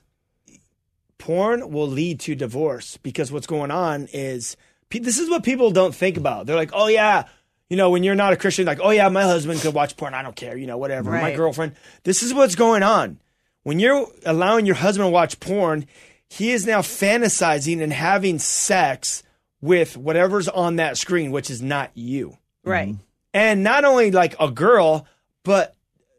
porn 1.19 1.69
will 1.69 1.87
lead 1.87 2.19
to 2.21 2.35
divorce 2.35 2.97
because 2.97 3.31
what's 3.31 3.47
going 3.47 3.69
on 3.69 4.07
is 4.11 4.55
pe- 4.55 4.66
this 4.89 5.17
is 5.19 5.29
what 5.29 5.43
people 5.43 5.71
don't 5.71 5.93
think 5.95 6.17
about. 6.17 6.45
They're 6.45 6.55
like, 6.55 6.71
oh 6.73 6.87
yeah, 6.87 7.25
you 7.69 7.77
know, 7.77 7.89
when 7.89 8.03
you're 8.03 8.15
not 8.15 8.33
a 8.33 8.37
Christian, 8.37 8.65
like, 8.65 8.79
oh 8.81 8.91
yeah, 8.91 9.09
my 9.09 9.23
husband 9.23 9.59
could 9.61 9.73
watch 9.73 9.97
porn. 9.97 10.13
I 10.13 10.21
don't 10.21 10.35
care, 10.35 10.55
you 10.57 10.67
know, 10.67 10.77
whatever. 10.77 11.11
My 11.11 11.35
girlfriend. 11.35 11.73
This 12.03 12.23
is 12.23 12.33
what's 12.33 12.55
going 12.55 12.83
on. 12.83 13.19
When 13.63 13.79
you're 13.79 14.07
allowing 14.25 14.65
your 14.65 14.75
husband 14.75 15.07
to 15.07 15.11
watch 15.11 15.39
porn, 15.41 15.85
he 16.29 16.51
is 16.51 16.65
now 16.65 16.79
fantasizing 16.81 17.81
and 17.81 17.91
having 17.91 18.39
sex 18.39 19.23
with 19.59 19.97
whatever's 19.97 20.47
on 20.47 20.77
that 20.77 20.97
screen, 20.97 21.31
which 21.31 21.49
is 21.49 21.61
not 21.61 21.91
you. 21.95 22.37
right. 22.63 22.89
Mm-hmm. 22.89 23.01
And 23.33 23.63
not 23.63 23.85
only 23.85 24.09
like 24.09 24.35
a 24.39 24.49
girl, 24.49 25.05
but 25.43 25.75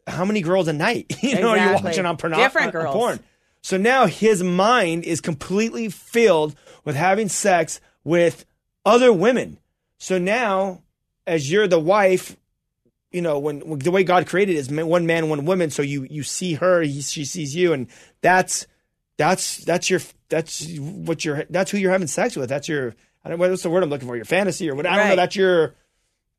how 0.07 0.23
many 0.25 0.41
girls 0.41 0.67
a 0.69 0.73
night? 0.73 1.07
You 1.23 1.35
know, 1.41 1.53
you're 1.53 1.63
Exactly. 1.65 1.89
watching 1.89 2.05
on 2.05 2.17
porno- 2.17 2.37
Different 2.37 2.67
on 2.67 2.71
girls. 2.71 2.95
porn. 2.95 3.19
So 3.61 3.77
now 3.77 4.05
his 4.05 4.41
mind 4.41 5.03
is 5.03 5.19
completely 5.19 5.89
filled 5.89 6.55
with 6.85 6.95
having 6.95 7.27
sex 7.27 7.81
with 8.05 8.45
other 8.85 9.11
women. 9.11 9.59
So 9.97 10.17
now, 10.17 10.81
as 11.27 11.51
you're 11.51 11.67
the 11.67 11.79
wife, 11.79 12.35
you 13.11 13.21
know, 13.21 13.39
when, 13.39 13.79
the 13.79 13.91
way 13.91 14.03
God 14.03 14.27
created 14.27 14.55
it 14.55 14.59
is 14.59 14.69
one 14.71 15.05
man, 15.05 15.29
one 15.29 15.45
woman. 15.45 15.69
So 15.69 15.81
you 15.81 16.07
you 16.09 16.23
see 16.23 16.53
her, 16.55 16.81
he, 16.81 17.01
she 17.01 17.25
sees 17.25 17.55
you, 17.55 17.73
and 17.73 17.87
that's 18.21 18.67
that's 19.17 19.57
that's 19.57 19.89
your 19.89 19.99
that's 20.29 20.67
what 20.77 21.25
you're 21.25 21.45
that's 21.49 21.71
who 21.71 21.77
you're 21.77 21.91
having 21.91 22.07
sex 22.07 22.35
with. 22.35 22.49
That's 22.49 22.69
your 22.69 22.95
I 23.23 23.29
don't 23.29 23.39
know 23.39 23.49
what's 23.49 23.63
the 23.63 23.69
word 23.69 23.83
I'm 23.83 23.89
looking 23.89 24.07
for. 24.07 24.15
Your 24.15 24.25
fantasy 24.25 24.69
or 24.69 24.75
what 24.75 24.85
I 24.85 24.95
don't 24.95 25.05
know. 25.05 25.09
Right. 25.09 25.15
That's 25.15 25.35
your 25.35 25.75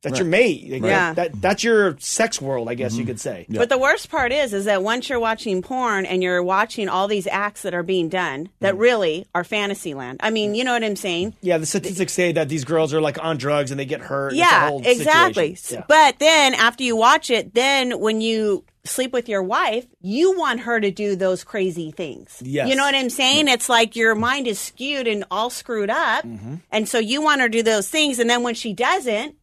That's 0.01 0.17
your 0.17 0.27
mate. 0.27 0.71
Like, 0.71 0.81
Yeah. 0.81 1.13
That, 1.13 1.41
that's 1.41 1.63
your 1.63 1.95
sex 1.99 2.41
world, 2.41 2.69
I 2.69 2.73
guess 2.73 2.95
you 2.95 3.05
could 3.05 3.19
say. 3.19 3.45
But 3.49 3.69
the 3.69 3.77
worst 3.77 4.09
part 4.09 4.31
is, 4.31 4.53
is 4.53 4.65
that 4.65 4.81
once 4.83 5.09
you're 5.09 5.19
watching 5.19 5.61
porn 5.61 6.05
and 6.05 6.23
you're 6.23 6.41
watching 6.41 6.89
all 6.89 7.07
these 7.07 7.27
acts 7.27 7.61
that 7.61 7.73
are 7.73 7.83
being 7.83 8.09
done 8.09 8.49
that 8.61 8.75
really 8.77 9.27
are 9.35 9.43
fantasy 9.43 9.93
land. 9.93 10.19
I 10.23 10.31
mean, 10.31 10.55
you 10.55 10.63
know 10.63 10.73
what 10.73 10.83
I'm 10.83 10.95
saying? 10.95 11.35
Yeah, 11.41 11.57
the 11.59 11.65
statistics 11.65 12.13
say 12.13 12.31
that 12.31 12.49
these 12.49 12.65
girls 12.65 12.93
are 12.93 13.01
like 13.01 13.23
on 13.23 13.37
drugs 13.37 13.69
and 13.71 13.79
they 13.79 13.85
get 13.85 14.01
hurt. 14.01 14.29
It's 14.33 14.37
a 14.37 14.39
Yeah, 14.39 14.69
whole 14.69 14.81
exactly. 14.83 15.57
Yeah. 15.69 15.83
But 15.87 16.19
then 16.19 16.55
after 16.55 16.83
you 16.83 16.95
watch 16.95 17.29
it, 17.29 17.53
then 17.53 17.99
when 17.99 18.21
you 18.21 18.63
sleep 18.83 19.13
with 19.13 19.29
your 19.29 19.43
wife, 19.43 19.85
you 20.01 20.35
want 20.35 20.61
her 20.61 20.79
to 20.79 20.89
do 20.89 21.15
those 21.15 21.43
crazy 21.43 21.91
things. 21.91 22.41
Yes. 22.43 22.67
You 22.67 22.75
know 22.75 22.83
what 22.83 22.95
I'm 22.95 23.11
saying? 23.11 23.47
It's 23.47 23.69
like 23.69 23.95
your 23.95 24.15
mind 24.15 24.47
is 24.47 24.57
skewed 24.57 25.07
and 25.07 25.23
all 25.29 25.51
screwed 25.51 25.91
up. 25.91 26.25
Mm-hmm. 26.25 26.55
And 26.71 26.89
so 26.89 26.97
you 26.97 27.21
want 27.21 27.41
her 27.41 27.47
to 27.47 27.57
do 27.59 27.61
those 27.63 27.87
things. 27.87 28.17
And 28.17 28.27
then 28.27 28.41
when 28.41 28.55
she 28.55 28.73
doesn't, 28.73 29.35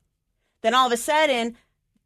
then 0.63 0.75
all 0.75 0.87
of 0.87 0.93
a 0.93 0.97
sudden, 0.97 1.57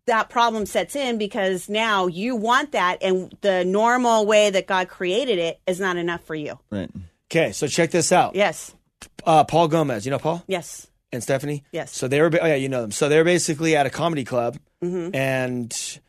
that 0.06 0.28
problem 0.30 0.66
sets 0.66 0.96
in 0.96 1.16
because 1.18 1.68
now 1.68 2.06
you 2.08 2.34
want 2.36 2.72
that, 2.72 3.02
and 3.02 3.32
the 3.40 3.64
normal 3.64 4.26
way 4.26 4.50
that 4.50 4.66
God 4.66 4.88
created 4.88 5.38
it 5.38 5.60
is 5.66 5.78
not 5.80 5.96
enough 5.96 6.24
for 6.24 6.34
you. 6.34 6.58
Right. 6.70 6.90
Okay, 7.30 7.52
so 7.52 7.66
check 7.68 7.90
this 7.92 8.10
out. 8.12 8.34
Yes, 8.34 8.74
Uh, 9.24 9.44
Paul 9.44 9.68
Gomez, 9.68 10.04
you 10.04 10.10
know 10.10 10.18
Paul 10.18 10.42
yes, 10.48 10.88
and 11.12 11.22
Stephanie. 11.22 11.62
Yes. 11.72 11.96
So 11.96 12.08
they 12.08 12.20
were. 12.20 12.30
Oh 12.40 12.46
yeah, 12.46 12.56
you 12.56 12.68
know 12.68 12.82
them. 12.82 12.90
So 12.90 13.08
they 13.08 13.16
were 13.18 13.24
basically 13.24 13.76
at 13.76 13.86
a 13.86 13.90
comedy 13.90 14.24
club, 14.24 14.58
Mm-hmm. 14.82 15.14
and 15.14 16.00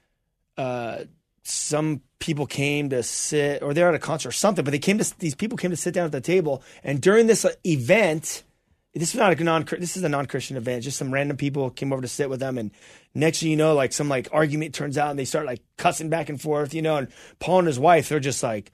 uh, 0.58 1.04
some 1.44 2.02
people 2.20 2.46
came 2.48 2.90
to 2.90 3.04
sit, 3.04 3.62
or 3.62 3.74
they're 3.74 3.90
at 3.90 3.96
a 3.96 4.00
concert 4.00 4.30
or 4.30 4.32
something. 4.32 4.66
But 4.66 4.72
they 4.72 4.80
came 4.80 4.98
to 4.98 5.20
these 5.20 5.36
people 5.36 5.58
came 5.58 5.72
to 5.72 5.78
sit 5.78 5.94
down 5.94 6.06
at 6.06 6.12
the 6.12 6.22
table, 6.22 6.64
and 6.84 7.00
during 7.02 7.28
this 7.28 7.46
uh, 7.46 7.52
event, 7.66 8.44
this 8.94 9.10
is 9.10 9.16
not 9.16 9.40
a 9.40 9.44
non. 9.44 9.66
This 9.80 9.98
is 9.98 10.04
a 10.04 10.10
non-Christian 10.10 10.56
event. 10.58 10.84
Just 10.84 10.98
some 10.98 11.14
random 11.14 11.38
people 11.38 11.70
came 11.70 11.92
over 11.92 12.02
to 12.02 12.08
sit 12.08 12.30
with 12.30 12.40
them, 12.40 12.58
and 12.58 12.72
next 13.16 13.40
thing 13.40 13.50
you 13.50 13.58
know, 13.58 13.74
like 13.74 13.92
some 13.94 14.10
like 14.10 14.28
argument 14.32 14.76
turns 14.76 14.98
out, 14.98 15.10
and 15.10 15.18
they 15.20 15.26
start 15.26 15.46
like 15.46 15.62
cussing 15.78 16.10
back 16.10 16.30
and 16.30 16.40
forth, 16.42 16.74
you 16.74 16.82
know. 16.82 16.98
And 16.98 17.08
Paul 17.40 17.60
and 17.60 17.68
his 17.68 17.80
wife, 17.80 18.10
they're 18.10 18.20
just 18.20 18.44
like. 18.44 18.72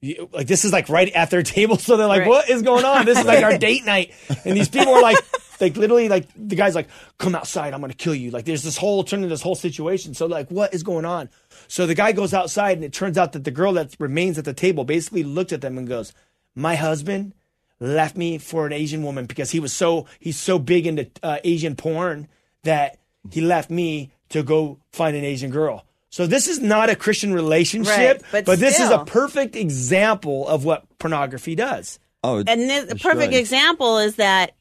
you- 0.00 0.28
Like 0.32 0.46
this 0.46 0.64
is 0.64 0.72
like 0.72 0.88
right 0.88 1.10
at 1.12 1.28
their 1.30 1.42
table, 1.56 1.76
so 1.76 1.96
they're 1.96 2.06
like, 2.06 2.20
Right. 2.20 2.28
"What 2.28 2.48
is 2.48 2.62
going 2.62 2.84
on? 2.84 3.04
This 3.04 3.18
is 3.18 3.26
like 3.26 3.44
our 3.44 3.58
date 3.68 3.84
night." 3.84 4.12
And 4.44 4.56
these 4.56 4.68
people 4.70 4.94
are 4.94 5.02
like, 5.02 5.18
like 5.60 5.76
literally, 5.76 6.08
like 6.08 6.26
the 6.34 6.56
guy's 6.56 6.74
like, 6.74 6.88
"Come 7.18 7.34
outside, 7.34 7.74
I'm 7.74 7.82
gonna 7.82 7.92
kill 7.92 8.14
you." 8.14 8.30
Like 8.30 8.46
there's 8.46 8.62
this 8.62 8.78
whole 8.78 9.04
turn 9.04 9.18
into 9.18 9.28
this 9.28 9.42
whole 9.42 9.54
situation. 9.56 10.14
So 10.14 10.24
like, 10.24 10.50
what 10.50 10.72
is 10.72 10.82
going 10.82 11.04
on? 11.04 11.28
So 11.68 11.86
the 11.86 11.94
guy 11.94 12.12
goes 12.12 12.32
outside, 12.32 12.78
and 12.78 12.84
it 12.84 12.94
turns 12.94 13.18
out 13.18 13.32
that 13.32 13.44
the 13.44 13.50
girl 13.50 13.74
that 13.74 13.94
remains 13.98 14.38
at 14.38 14.46
the 14.46 14.54
table 14.54 14.84
basically 14.84 15.22
looked 15.22 15.52
at 15.52 15.60
them 15.60 15.76
and 15.76 15.86
goes, 15.86 16.14
"My 16.54 16.76
husband 16.76 17.34
left 17.80 18.16
me 18.16 18.38
for 18.38 18.66
an 18.66 18.72
Asian 18.72 19.02
woman 19.02 19.26
because 19.26 19.50
he 19.50 19.58
was 19.60 19.72
so 19.72 20.06
he's 20.18 20.38
so 20.38 20.58
big 20.58 20.86
into 20.86 21.08
uh, 21.22 21.38
Asian 21.44 21.74
porn 21.76 22.28
that 22.64 22.98
he 23.30 23.40
left 23.40 23.70
me 23.70 24.10
to 24.30 24.42
go 24.42 24.78
find 24.92 25.16
an 25.16 25.24
Asian 25.24 25.50
girl." 25.50 25.84
So 26.10 26.26
this 26.26 26.48
is 26.48 26.58
not 26.60 26.90
a 26.90 26.96
Christian 26.96 27.32
relationship, 27.32 28.24
Right, 28.32 28.44
but 28.44 28.58
this 28.58 28.80
is 28.80 28.90
a 28.90 29.04
perfect 29.04 29.54
example 29.54 30.46
of 30.48 30.64
what 30.64 30.84
pornography 30.98 31.54
does. 31.54 31.98
Oh, 32.24 32.38
And 32.38 32.68
the, 32.68 32.86
the 32.88 32.96
perfect 32.96 33.30
destroys. 33.30 33.38
example 33.40 33.98
is 33.98 34.16
that 34.16 34.52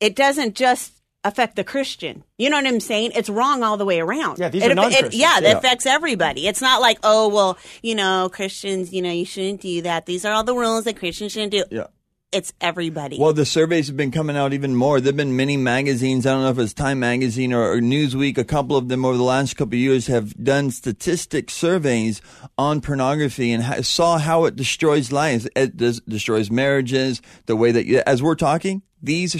it 0.00 0.16
doesn't 0.16 0.56
just 0.56 0.92
affect 1.22 1.54
the 1.56 1.62
Christian. 1.64 2.24
You 2.38 2.50
know 2.50 2.56
what 2.56 2.66
I'm 2.66 2.80
saying? 2.80 3.12
It's 3.14 3.30
wrong 3.30 3.62
all 3.62 3.76
the 3.76 3.84
way 3.84 4.00
around. 4.00 4.38
Yeah, 4.40 4.48
these 4.48 4.62
it, 4.64 4.68
are 4.68 4.70
aff- 4.72 4.76
non-Christians. 4.76 5.14
Yeah, 5.14 5.38
Yeah. 5.40 5.50
it 5.52 5.56
affects 5.58 5.86
everybody. 5.86 6.46
It's 6.48 6.60
not 6.60 6.80
like, 6.80 6.98
oh, 7.04 7.28
well, 7.28 7.56
you 7.82 7.94
know, 7.94 8.28
Christians, 8.32 8.92
you 8.92 9.00
know, 9.00 9.10
you 9.12 9.24
shouldn't 9.24 9.60
do 9.60 9.82
that. 9.82 10.06
These 10.06 10.24
are 10.24 10.32
all 10.32 10.44
the 10.44 10.54
rules 10.54 10.84
that 10.84 10.98
Christians 10.98 11.32
shouldn't 11.32 11.52
do. 11.52 11.64
Yeah. 11.70 11.86
It's 12.32 12.52
everybody. 12.60 13.18
Well, 13.20 13.32
the 13.32 13.46
surveys 13.46 13.86
have 13.86 13.96
been 13.96 14.10
coming 14.10 14.36
out 14.36 14.52
even 14.52 14.74
more. 14.74 15.00
There've 15.00 15.16
been 15.16 15.36
many 15.36 15.56
magazines. 15.56 16.26
I 16.26 16.32
don't 16.32 16.42
know 16.42 16.50
if 16.50 16.58
it's 16.58 16.74
Time 16.74 16.98
Magazine 16.98 17.52
or, 17.52 17.72
or 17.72 17.78
Newsweek. 17.78 18.36
A 18.36 18.44
couple 18.44 18.76
of 18.76 18.88
them 18.88 19.04
over 19.04 19.16
the 19.16 19.22
last 19.22 19.56
couple 19.56 19.74
of 19.74 19.78
years 19.78 20.08
have 20.08 20.34
done 20.42 20.72
statistic 20.72 21.50
surveys 21.50 22.20
on 22.58 22.80
pornography 22.80 23.52
and 23.52 23.62
ha- 23.62 23.80
saw 23.82 24.18
how 24.18 24.44
it 24.44 24.56
destroys 24.56 25.12
lives. 25.12 25.48
It 25.54 25.76
des- 25.76 26.00
destroys 26.08 26.50
marriages. 26.50 27.22
The 27.46 27.54
way 27.54 27.70
that, 27.70 27.86
as 28.08 28.24
we're 28.24 28.34
talking, 28.34 28.82
these 29.06 29.34
are 29.34 29.38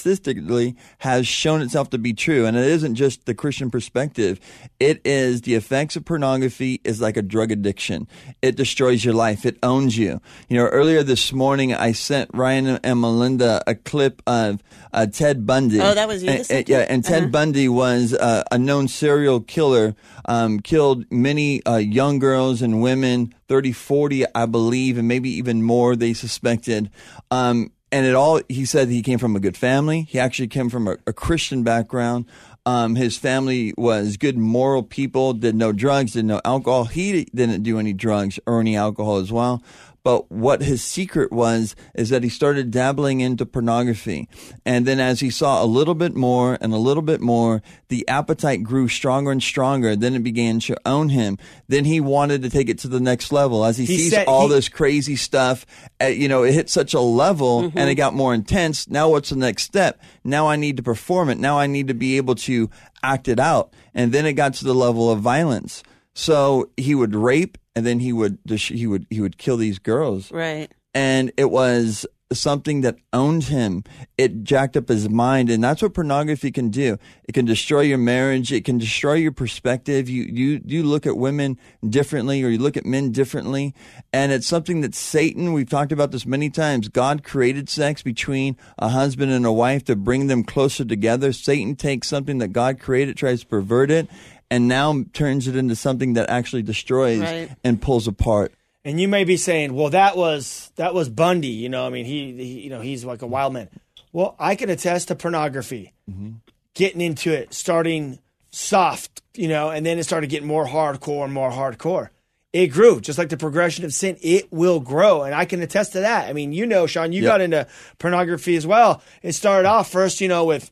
statistically 0.00 0.76
has 0.98 1.26
shown 1.26 1.60
itself 1.62 1.90
to 1.90 1.98
be 1.98 2.12
true, 2.12 2.46
and 2.46 2.56
it 2.56 2.64
isn't 2.64 2.94
just 2.94 3.26
the 3.26 3.34
Christian 3.34 3.70
perspective. 3.70 4.40
It 4.80 5.00
is 5.04 5.42
the 5.42 5.54
effects 5.54 5.96
of 5.96 6.04
pornography 6.04 6.80
is 6.84 7.00
like 7.00 7.16
a 7.16 7.22
drug 7.22 7.52
addiction. 7.52 8.08
It 8.42 8.56
destroys 8.56 9.04
your 9.04 9.14
life. 9.14 9.44
It 9.44 9.58
owns 9.62 9.96
you. 9.98 10.20
You 10.48 10.56
know, 10.58 10.66
earlier 10.66 11.02
this 11.02 11.32
morning 11.32 11.74
I 11.74 11.92
sent 11.92 12.30
Ryan 12.32 12.78
and 12.82 13.00
Melinda 13.00 13.62
a 13.66 13.74
clip 13.74 14.22
of 14.26 14.62
uh, 14.92 15.06
Ted 15.06 15.46
Bundy. 15.46 15.80
Oh, 15.80 15.94
that 15.94 16.08
was 16.08 16.22
you 16.22 16.30
And- 16.30 16.46
and- 16.50 16.68
yeah, 16.68 16.86
and 16.88 17.04
Ted 17.04 17.22
Uh-huh. 17.24 17.30
Bundy 17.30 17.68
was 17.68 18.14
uh, 18.14 18.42
a 18.50 18.58
known 18.58 18.88
serial 18.88 19.40
killer. 19.40 19.94
Um, 20.28 20.58
killed 20.60 21.04
many 21.10 21.64
uh, 21.66 21.76
young 21.76 22.18
girls 22.18 22.60
and 22.62 22.80
women, 22.82 23.32
30, 23.48 23.72
40, 23.72 24.24
I 24.34 24.46
believe, 24.46 24.98
and 24.98 25.06
maybe 25.06 25.30
even 25.30 25.62
more. 25.62 25.94
They 25.94 26.14
suspected. 26.14 26.90
Um, 27.30 27.70
and 27.92 28.06
it 28.06 28.14
all 28.14 28.40
he 28.48 28.64
said 28.64 28.88
he 28.88 29.02
came 29.02 29.18
from 29.18 29.36
a 29.36 29.40
good 29.40 29.56
family. 29.56 30.02
He 30.02 30.18
actually 30.18 30.48
came 30.48 30.68
from 30.68 30.88
a, 30.88 30.96
a 31.06 31.12
Christian 31.12 31.62
background. 31.62 32.26
Um, 32.64 32.96
his 32.96 33.16
family 33.16 33.72
was 33.78 34.16
good, 34.16 34.36
moral 34.36 34.82
people. 34.82 35.32
Did 35.32 35.54
no 35.54 35.70
drugs, 35.70 36.14
did 36.14 36.24
no 36.24 36.40
alcohol. 36.44 36.86
He 36.86 37.26
didn't 37.32 37.62
do 37.62 37.78
any 37.78 37.92
drugs 37.92 38.40
or 38.44 38.60
any 38.60 38.76
alcohol 38.76 39.18
as 39.18 39.30
well. 39.30 39.62
But 40.06 40.30
what 40.30 40.62
his 40.62 40.84
secret 40.84 41.32
was 41.32 41.74
is 41.96 42.10
that 42.10 42.22
he 42.22 42.28
started 42.28 42.70
dabbling 42.70 43.18
into 43.20 43.44
pornography. 43.44 44.28
And 44.64 44.86
then 44.86 45.00
as 45.00 45.18
he 45.18 45.30
saw 45.30 45.64
a 45.64 45.66
little 45.66 45.96
bit 45.96 46.14
more 46.14 46.56
and 46.60 46.72
a 46.72 46.76
little 46.76 47.02
bit 47.02 47.20
more, 47.20 47.60
the 47.88 48.06
appetite 48.06 48.62
grew 48.62 48.86
stronger 48.86 49.32
and 49.32 49.42
stronger. 49.42 49.96
Then 49.96 50.14
it 50.14 50.22
began 50.22 50.60
to 50.60 50.76
own 50.86 51.08
him. 51.08 51.38
Then 51.66 51.84
he 51.86 51.98
wanted 52.00 52.42
to 52.42 52.50
take 52.50 52.68
it 52.68 52.78
to 52.80 52.88
the 52.88 53.00
next 53.00 53.32
level. 53.32 53.64
As 53.64 53.78
he, 53.78 53.84
He 53.84 53.96
sees 53.98 54.14
all 54.28 54.46
he- 54.48 54.54
this 54.54 54.68
crazy 54.68 55.16
stuff, 55.16 55.66
uh, 56.00 56.06
you 56.06 56.28
know, 56.28 56.44
it 56.44 56.52
hit 56.54 56.70
such 56.70 56.94
a 56.94 57.00
level 57.00 57.62
Mm-hmm. 57.62 57.76
and 57.78 57.90
it 57.90 57.96
got 57.96 58.14
more 58.14 58.32
intense. 58.32 58.88
Now 58.88 59.08
what's 59.08 59.30
the 59.30 59.36
next 59.36 59.64
step? 59.64 60.00
Now 60.22 60.46
I 60.46 60.54
need 60.54 60.76
to 60.76 60.84
perform 60.84 61.30
it. 61.30 61.38
Now 61.38 61.58
I 61.58 61.66
need 61.66 61.88
to 61.88 61.94
be 61.94 62.16
able 62.16 62.36
to 62.46 62.70
act 63.02 63.26
it 63.26 63.40
out. 63.40 63.72
And 63.92 64.12
then 64.12 64.24
it 64.24 64.34
got 64.34 64.54
to 64.54 64.64
the 64.64 64.74
level 64.74 65.10
of 65.10 65.18
violence. 65.20 65.82
So 66.14 66.70
he 66.76 66.94
would 66.94 67.14
rape 67.16 67.58
and 67.76 67.86
then 67.86 68.00
he 68.00 68.12
would 68.12 68.38
he 68.48 68.86
would 68.86 69.06
he 69.10 69.20
would 69.20 69.38
kill 69.38 69.56
these 69.56 69.78
girls 69.78 70.32
right. 70.32 70.72
and 70.94 71.30
it 71.36 71.50
was 71.50 72.06
something 72.32 72.80
that 72.80 72.96
owned 73.12 73.44
him. 73.44 73.84
It 74.18 74.42
jacked 74.42 74.76
up 74.76 74.88
his 74.88 75.08
mind, 75.08 75.48
and 75.50 75.62
that's 75.62 75.82
what 75.82 75.94
pornography 75.94 76.50
can 76.50 76.70
do. 76.70 76.98
It 77.24 77.32
can 77.32 77.44
destroy 77.44 77.82
your 77.82 77.98
marriage. 77.98 78.52
It 78.52 78.64
can 78.64 78.78
destroy 78.78 79.14
your 79.14 79.32
perspective. 79.32 80.08
You 80.08 80.24
you 80.24 80.60
you 80.64 80.82
look 80.82 81.06
at 81.06 81.16
women 81.16 81.58
differently, 81.88 82.42
or 82.42 82.48
you 82.48 82.58
look 82.58 82.76
at 82.76 82.84
men 82.84 83.12
differently, 83.12 83.74
and 84.12 84.32
it's 84.32 84.46
something 84.46 84.80
that 84.80 84.94
Satan. 84.94 85.52
We've 85.52 85.68
talked 85.68 85.92
about 85.92 86.10
this 86.10 86.26
many 86.26 86.50
times. 86.50 86.88
God 86.88 87.22
created 87.22 87.68
sex 87.68 88.02
between 88.02 88.56
a 88.78 88.88
husband 88.88 89.32
and 89.32 89.46
a 89.46 89.52
wife 89.52 89.84
to 89.84 89.96
bring 89.96 90.26
them 90.26 90.42
closer 90.42 90.84
together. 90.84 91.32
Satan 91.32 91.76
takes 91.76 92.08
something 92.08 92.38
that 92.38 92.48
God 92.48 92.80
created, 92.80 93.16
tries 93.16 93.40
to 93.40 93.46
pervert 93.46 93.90
it. 93.90 94.08
And 94.50 94.68
now 94.68 95.04
turns 95.12 95.48
it 95.48 95.56
into 95.56 95.74
something 95.74 96.12
that 96.12 96.30
actually 96.30 96.62
destroys 96.62 97.20
Right. 97.20 97.50
and 97.64 97.82
pulls 97.82 98.06
apart. 98.06 98.52
And 98.84 99.00
you 99.00 99.08
may 99.08 99.24
be 99.24 99.36
saying, 99.36 99.74
"Well, 99.74 99.90
that 99.90 100.16
was 100.16 100.70
that 100.76 100.94
was 100.94 101.08
Bundy." 101.08 101.48
You 101.48 101.68
know, 101.68 101.84
I 101.84 101.90
mean, 101.90 102.04
he, 102.04 102.32
he 102.32 102.60
you 102.60 102.70
know, 102.70 102.80
he's 102.80 103.04
like 103.04 103.22
a 103.22 103.26
wild 103.26 103.52
man. 103.52 103.68
Well, 104.12 104.36
I 104.38 104.54
can 104.54 104.70
attest 104.70 105.08
to 105.08 105.16
pornography, 105.16 105.92
mm-hmm. 106.08 106.34
getting 106.74 107.00
into 107.00 107.32
it, 107.32 107.52
starting 107.52 108.20
soft, 108.50 109.22
you 109.34 109.48
know, 109.48 109.70
and 109.70 109.84
then 109.84 109.98
it 109.98 110.04
started 110.04 110.30
getting 110.30 110.46
more 110.46 110.66
hardcore 110.66 111.24
and 111.24 111.32
more 111.34 111.50
hardcore. 111.50 112.10
It 112.52 112.68
grew, 112.68 113.00
just 113.00 113.18
like 113.18 113.28
the 113.28 113.36
progression 113.36 113.84
of 113.84 113.92
sin. 113.92 114.16
It 114.22 114.50
will 114.52 114.78
grow, 114.80 115.24
and 115.24 115.34
I 115.34 115.44
can 115.44 115.60
attest 115.60 115.92
to 115.92 116.00
that. 116.00 116.28
I 116.28 116.32
mean, 116.32 116.52
you 116.52 116.64
know, 116.64 116.86
Sean, 116.86 117.12
you 117.12 117.22
Yep. 117.22 117.28
got 117.28 117.40
into 117.42 117.66
pornography 117.98 118.54
as 118.56 118.66
well. 118.66 119.02
It 119.22 119.32
started 119.32 119.68
off 119.68 119.90
first, 119.90 120.20
you 120.20 120.28
know, 120.28 120.44
with 120.44 120.70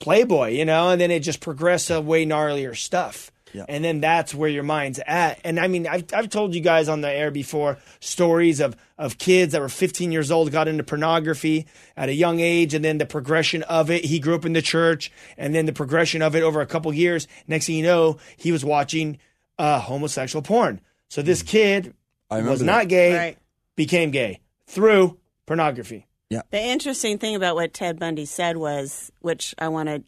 Playboy, 0.00 0.50
you 0.50 0.64
know, 0.64 0.90
and 0.90 1.00
then 1.00 1.10
it 1.10 1.20
just 1.20 1.40
progressed 1.40 1.88
to 1.88 2.00
way 2.00 2.26
gnarlier 2.26 2.76
stuff. 2.76 3.30
Yeah. 3.52 3.64
And 3.68 3.84
then 3.84 4.00
that's 4.00 4.32
where 4.32 4.48
your 4.48 4.62
mind's 4.62 5.00
at. 5.04 5.40
And 5.44 5.58
I 5.58 5.66
mean, 5.66 5.86
I've, 5.88 6.04
I've 6.14 6.28
told 6.30 6.54
you 6.54 6.60
guys 6.60 6.88
on 6.88 7.00
the 7.00 7.10
air 7.10 7.32
before 7.32 7.78
stories 7.98 8.60
of, 8.60 8.76
of 8.96 9.18
kids 9.18 9.52
that 9.52 9.60
were 9.60 9.68
15 9.68 10.12
years 10.12 10.30
old, 10.30 10.52
got 10.52 10.68
into 10.68 10.84
pornography 10.84 11.66
at 11.96 12.08
a 12.08 12.14
young 12.14 12.38
age, 12.38 12.74
and 12.74 12.84
then 12.84 12.98
the 12.98 13.06
progression 13.06 13.64
of 13.64 13.90
it. 13.90 14.04
He 14.04 14.20
grew 14.20 14.36
up 14.36 14.44
in 14.44 14.52
the 14.52 14.62
church, 14.62 15.10
and 15.36 15.52
then 15.52 15.66
the 15.66 15.72
progression 15.72 16.22
of 16.22 16.36
it 16.36 16.44
over 16.44 16.60
a 16.60 16.66
couple 16.66 16.92
years. 16.94 17.26
Next 17.48 17.66
thing 17.66 17.74
you 17.76 17.82
know, 17.82 18.18
he 18.36 18.52
was 18.52 18.64
watching 18.64 19.18
uh, 19.58 19.80
homosexual 19.80 20.42
porn. 20.42 20.80
So 21.08 21.20
this 21.20 21.42
kid 21.42 21.92
I 22.30 22.36
remember 22.36 22.52
was 22.52 22.60
that. 22.60 22.66
not 22.66 22.86
gay, 22.88 23.16
Right. 23.16 23.38
became 23.74 24.12
gay 24.12 24.38
through 24.68 25.18
pornography. 25.46 26.06
The 26.30 26.62
interesting 26.62 27.18
thing 27.18 27.34
about 27.34 27.56
what 27.56 27.74
Ted 27.74 27.98
Bundy 27.98 28.24
said 28.24 28.56
was, 28.56 29.10
which 29.20 29.54
I 29.58 29.68
want 29.68 29.88
to 29.88 30.04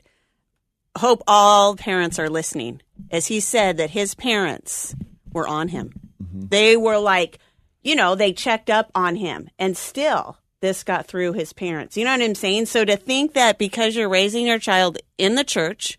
hope 0.97 1.23
all 1.27 1.75
parents 1.75 2.19
are 2.19 2.31
listening, 2.31 2.81
is 3.11 3.27
he 3.27 3.41
said 3.41 3.77
that 3.79 3.91
his 3.91 4.15
parents 4.15 4.95
were 5.33 5.49
on 5.49 5.69
him. 5.69 5.93
Mm-hmm. 6.23 6.47
They 6.49 6.77
were 6.77 6.99
like, 6.99 7.39
you 7.83 7.97
know, 7.97 8.15
they 8.15 8.33
checked 8.33 8.71
up 8.71 8.91
on 8.95 9.17
him, 9.17 9.49
and 9.59 9.77
still 9.77 10.39
this 10.61 10.85
got 10.85 11.09
through 11.09 11.33
his 11.33 11.53
parents. 11.53 11.97
You 11.97 12.05
know 12.05 12.13
what 12.13 12.23
I'm 12.23 12.37
saying? 12.37 12.67
So 12.67 12.85
to 12.85 12.97
think 12.97 13.33
that 13.35 13.59
because 13.59 13.97
you're 13.97 14.09
raising 14.09 14.47
your 14.47 14.61
child 14.61 14.99
in 15.19 15.35
the 15.35 15.43
church, 15.43 15.99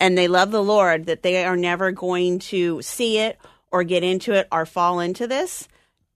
and 0.00 0.18
they 0.18 0.26
love 0.26 0.50
the 0.50 0.64
Lord, 0.64 1.06
that 1.06 1.22
they 1.22 1.44
are 1.44 1.56
never 1.56 1.92
going 1.92 2.40
to 2.40 2.82
see 2.82 3.18
it 3.18 3.38
or 3.70 3.84
get 3.84 4.02
into 4.02 4.32
it 4.32 4.48
or 4.50 4.66
fall 4.66 4.98
into 4.98 5.28
this, 5.28 5.68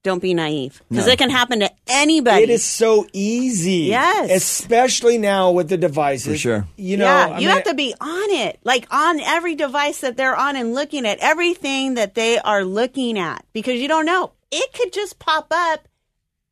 don't 0.05 0.21
be 0.21 0.33
naive 0.33 0.81
because 0.89 1.07
No. 1.07 1.11
it 1.11 1.17
can 1.17 1.29
happen 1.29 1.59
to 1.59 1.69
anybody. 1.89 2.43
It 2.43 2.49
is 2.49 2.63
so 2.63 3.05
easy. 3.11 3.87
Yes. 3.89 4.31
Especially 4.31 5.17
now 5.17 5.51
with 5.51 5.67
the 5.67 5.75
devices. 5.77 6.31
For 6.33 6.37
sure. 6.37 6.67
You 6.77 6.95
know, 6.97 7.05
yeah, 7.05 7.25
I 7.27 7.39
you 7.39 7.47
mean, 7.47 7.55
have 7.57 7.65
to 7.65 7.73
be 7.73 7.93
on 7.99 8.29
it, 8.29 8.59
like 8.63 8.87
on 8.91 9.19
every 9.19 9.55
device 9.55 9.99
that 10.01 10.15
they're 10.15 10.35
on 10.37 10.55
and 10.55 10.73
looking 10.73 11.05
at 11.05 11.17
everything 11.19 11.95
that 11.95 12.15
they 12.15 12.37
are 12.39 12.63
looking 12.63 13.19
at 13.19 13.43
because 13.51 13.81
you 13.81 13.87
don't 13.89 14.05
know. 14.05 14.31
It 14.51 14.71
could 14.73 14.93
just 14.93 15.19
pop 15.19 15.47
up 15.51 15.87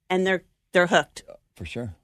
and 0.10 0.28
they're 0.28 0.44
they're 0.74 0.88
hooked. 0.88 1.24
For 1.56 1.66
sure. 1.66 1.96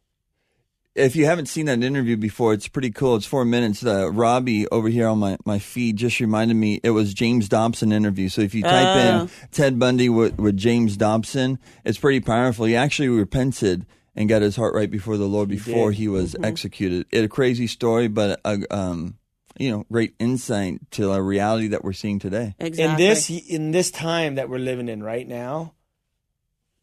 If 0.99 1.15
you 1.15 1.25
haven't 1.25 1.45
seen 1.45 1.67
that 1.67 1.81
interview 1.81 2.17
before, 2.17 2.53
it's 2.53 2.67
pretty 2.67 2.91
cool. 2.91 3.15
It's 3.15 3.25
four 3.25 3.45
minutes. 3.45 3.85
Uh, 3.85 4.12
Robbie 4.12 4.67
over 4.67 4.89
here 4.89 5.07
on 5.07 5.17
my, 5.19 5.38
my 5.45 5.57
feed 5.59 5.95
just 5.95 6.19
reminded 6.19 6.55
me 6.55 6.81
it 6.83 6.89
was 6.91 7.13
James 7.13 7.47
Dobson 7.47 7.91
interview. 7.91 8.27
So 8.29 8.41
if 8.41 8.53
you 8.53 8.63
type 8.63 8.97
Oh. 8.97 9.21
in 9.21 9.29
Ted 9.51 9.79
Bundy 9.79 10.09
with, 10.09 10.38
with 10.38 10.57
James 10.57 10.97
Dobson, 10.97 11.57
it's 11.85 11.97
pretty 11.97 12.19
powerful. 12.19 12.65
He 12.65 12.75
actually 12.75 13.07
repented 13.09 13.85
and 14.15 14.27
got 14.27 14.41
his 14.41 14.55
heart 14.57 14.73
right 14.75 14.91
before 14.91 15.15
the 15.17 15.27
Lord 15.27 15.47
before 15.47 15.91
he, 15.91 16.07
was 16.09 16.35
executed. 16.43 17.05
It 17.12 17.23
a 17.23 17.29
crazy 17.29 17.67
story, 17.67 18.09
but 18.09 18.41
a, 18.43 18.59
um, 18.69 19.17
you 19.57 19.71
know, 19.71 19.85
great 19.91 20.15
insight 20.19 20.79
to 20.91 21.13
a 21.13 21.21
reality 21.21 21.69
that 21.69 21.83
we're 21.83 21.93
seeing 21.93 22.19
today. 22.19 22.55
Exactly. 22.59 22.83
in 22.83 23.09
this 23.09 23.29
in 23.29 23.71
this 23.71 23.91
time 23.91 24.35
that 24.35 24.49
we're 24.49 24.57
living 24.59 24.89
in 24.89 25.01
right 25.03 25.27
now, 25.27 25.73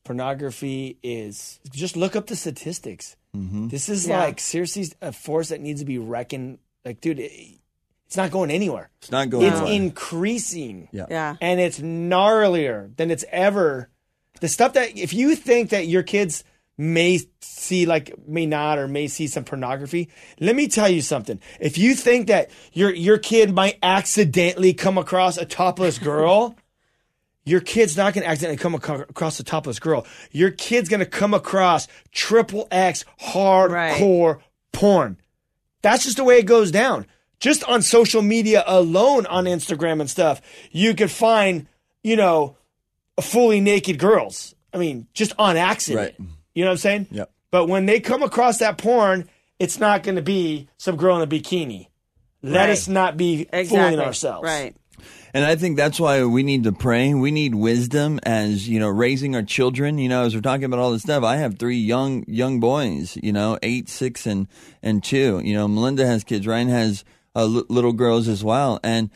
pornography 0.04 0.98
is 1.02 1.60
just 1.72 1.96
look 1.96 2.16
up 2.16 2.26
the 2.28 2.36
statistics. 2.36 3.15
Mm-hmm. 3.44 3.68
This 3.68 3.88
is 3.88 4.06
Yeah. 4.06 4.18
like 4.20 4.40
seriously 4.40 4.86
a 5.02 5.12
force 5.12 5.48
that 5.50 5.60
needs 5.60 5.80
to 5.80 5.86
be 5.86 5.98
reckoned. 5.98 6.58
Like, 6.84 7.00
dude, 7.00 7.18
it, 7.20 7.32
it's 8.06 8.16
not 8.16 8.30
going 8.30 8.50
anywhere. 8.50 8.90
It's 9.02 9.10
not 9.10 9.30
going 9.30 9.46
It's 9.46 9.60
away. 9.60 9.76
increasing. 9.76 10.88
Yeah. 10.92 11.06
yeah. 11.10 11.36
and 11.40 11.60
it's 11.60 11.78
gnarlier 11.80 12.96
than 12.96 13.10
it's 13.10 13.24
ever. 13.30 13.90
The 14.40 14.48
stuff 14.48 14.74
that 14.74 14.96
if 14.96 15.12
you 15.12 15.34
think 15.34 15.70
that 15.70 15.86
your 15.86 16.02
kids 16.02 16.44
may 16.78 17.18
see 17.40 17.86
like 17.86 18.12
may 18.28 18.44
not 18.44 18.78
or 18.78 18.86
may 18.86 19.08
see 19.08 19.26
some 19.26 19.44
pornography, 19.44 20.10
let 20.38 20.54
me 20.54 20.68
tell 20.68 20.88
you 20.88 21.00
something. 21.00 21.40
If 21.58 21.78
you 21.78 21.94
think 21.94 22.26
that 22.28 22.50
your 22.72 22.94
your 22.94 23.16
kid 23.18 23.54
might 23.54 23.78
accidentally 23.82 24.74
come 24.74 24.98
across 24.98 25.38
a 25.38 25.46
topless 25.46 25.98
girl, 25.98 26.54
your 27.46 27.60
kid's 27.60 27.96
not 27.96 28.12
going 28.12 28.24
to 28.24 28.28
accidentally 28.28 28.58
come 28.58 28.74
aco- 28.74 29.06
across 29.08 29.40
a 29.40 29.44
topless 29.44 29.78
girl. 29.78 30.06
Your 30.32 30.50
kid's 30.50 30.88
going 30.90 31.00
to 31.00 31.06
come 31.06 31.32
across 31.32 31.88
triple 32.12 32.68
X 32.70 33.04
hardcore 33.22 34.40
porn. 34.72 35.16
That's 35.82 36.04
just 36.04 36.16
the 36.18 36.24
way 36.24 36.38
it 36.38 36.46
goes 36.46 36.70
down. 36.70 37.06
Just 37.38 37.64
on 37.64 37.82
social 37.82 38.22
media 38.22 38.64
alone, 38.66 39.26
on 39.26 39.44
Instagram 39.44 40.00
and 40.00 40.10
stuff, 40.10 40.40
you 40.70 40.94
could 40.94 41.10
find, 41.10 41.66
you 42.02 42.16
know, 42.16 42.56
fully 43.20 43.60
naked 43.60 43.98
girls. 43.98 44.54
I 44.72 44.78
mean, 44.78 45.06
just 45.14 45.32
on 45.38 45.56
accident. 45.56 46.14
Right. 46.18 46.28
You 46.54 46.64
know 46.64 46.70
what 46.70 46.74
I'm 46.74 46.78
saying? 46.78 47.06
Yep. 47.10 47.30
But 47.50 47.66
when 47.68 47.86
they 47.86 48.00
come 48.00 48.22
across 48.22 48.58
that 48.58 48.78
porn, 48.78 49.28
it's 49.58 49.78
not 49.78 50.02
going 50.02 50.16
to 50.16 50.22
be 50.22 50.68
some 50.78 50.96
girl 50.96 51.16
in 51.16 51.22
a 51.22 51.26
bikini. 51.26 51.88
Let 52.42 52.60
Right. 52.66 52.70
us 52.70 52.88
not 52.88 53.16
be 53.16 53.42
exactly. 53.52 53.66
fooling 53.68 54.00
ourselves. 54.00 54.44
Right. 54.44 54.74
And 55.34 55.44
I 55.44 55.56
think 55.56 55.76
that's 55.76 56.00
why 56.00 56.24
we 56.24 56.42
need 56.42 56.64
to 56.64 56.72
pray. 56.72 57.12
We 57.12 57.30
need 57.30 57.54
wisdom 57.54 58.18
as, 58.22 58.68
you 58.68 58.78
know, 58.80 58.88
raising 58.88 59.34
our 59.34 59.42
children. 59.42 59.98
You 59.98 60.08
know, 60.08 60.24
as 60.24 60.34
we're 60.34 60.40
talking 60.40 60.64
about 60.64 60.78
all 60.78 60.92
this 60.92 61.02
stuff, 61.02 61.24
I 61.24 61.36
have 61.36 61.58
three 61.58 61.78
young, 61.78 62.24
young 62.26 62.60
boys, 62.60 63.18
you 63.22 63.32
know, 63.32 63.58
eight, 63.62 63.88
six, 63.88 64.26
and, 64.26 64.48
and 64.82 65.04
two. 65.04 65.40
You 65.44 65.54
know, 65.54 65.68
Melinda 65.68 66.06
has 66.06 66.24
kids. 66.24 66.46
Ryan 66.46 66.68
has 66.68 67.04
uh, 67.34 67.44
li- 67.44 67.64
little 67.68 67.92
girls 67.92 68.28
as 68.28 68.42
well. 68.42 68.80
And 68.82 69.10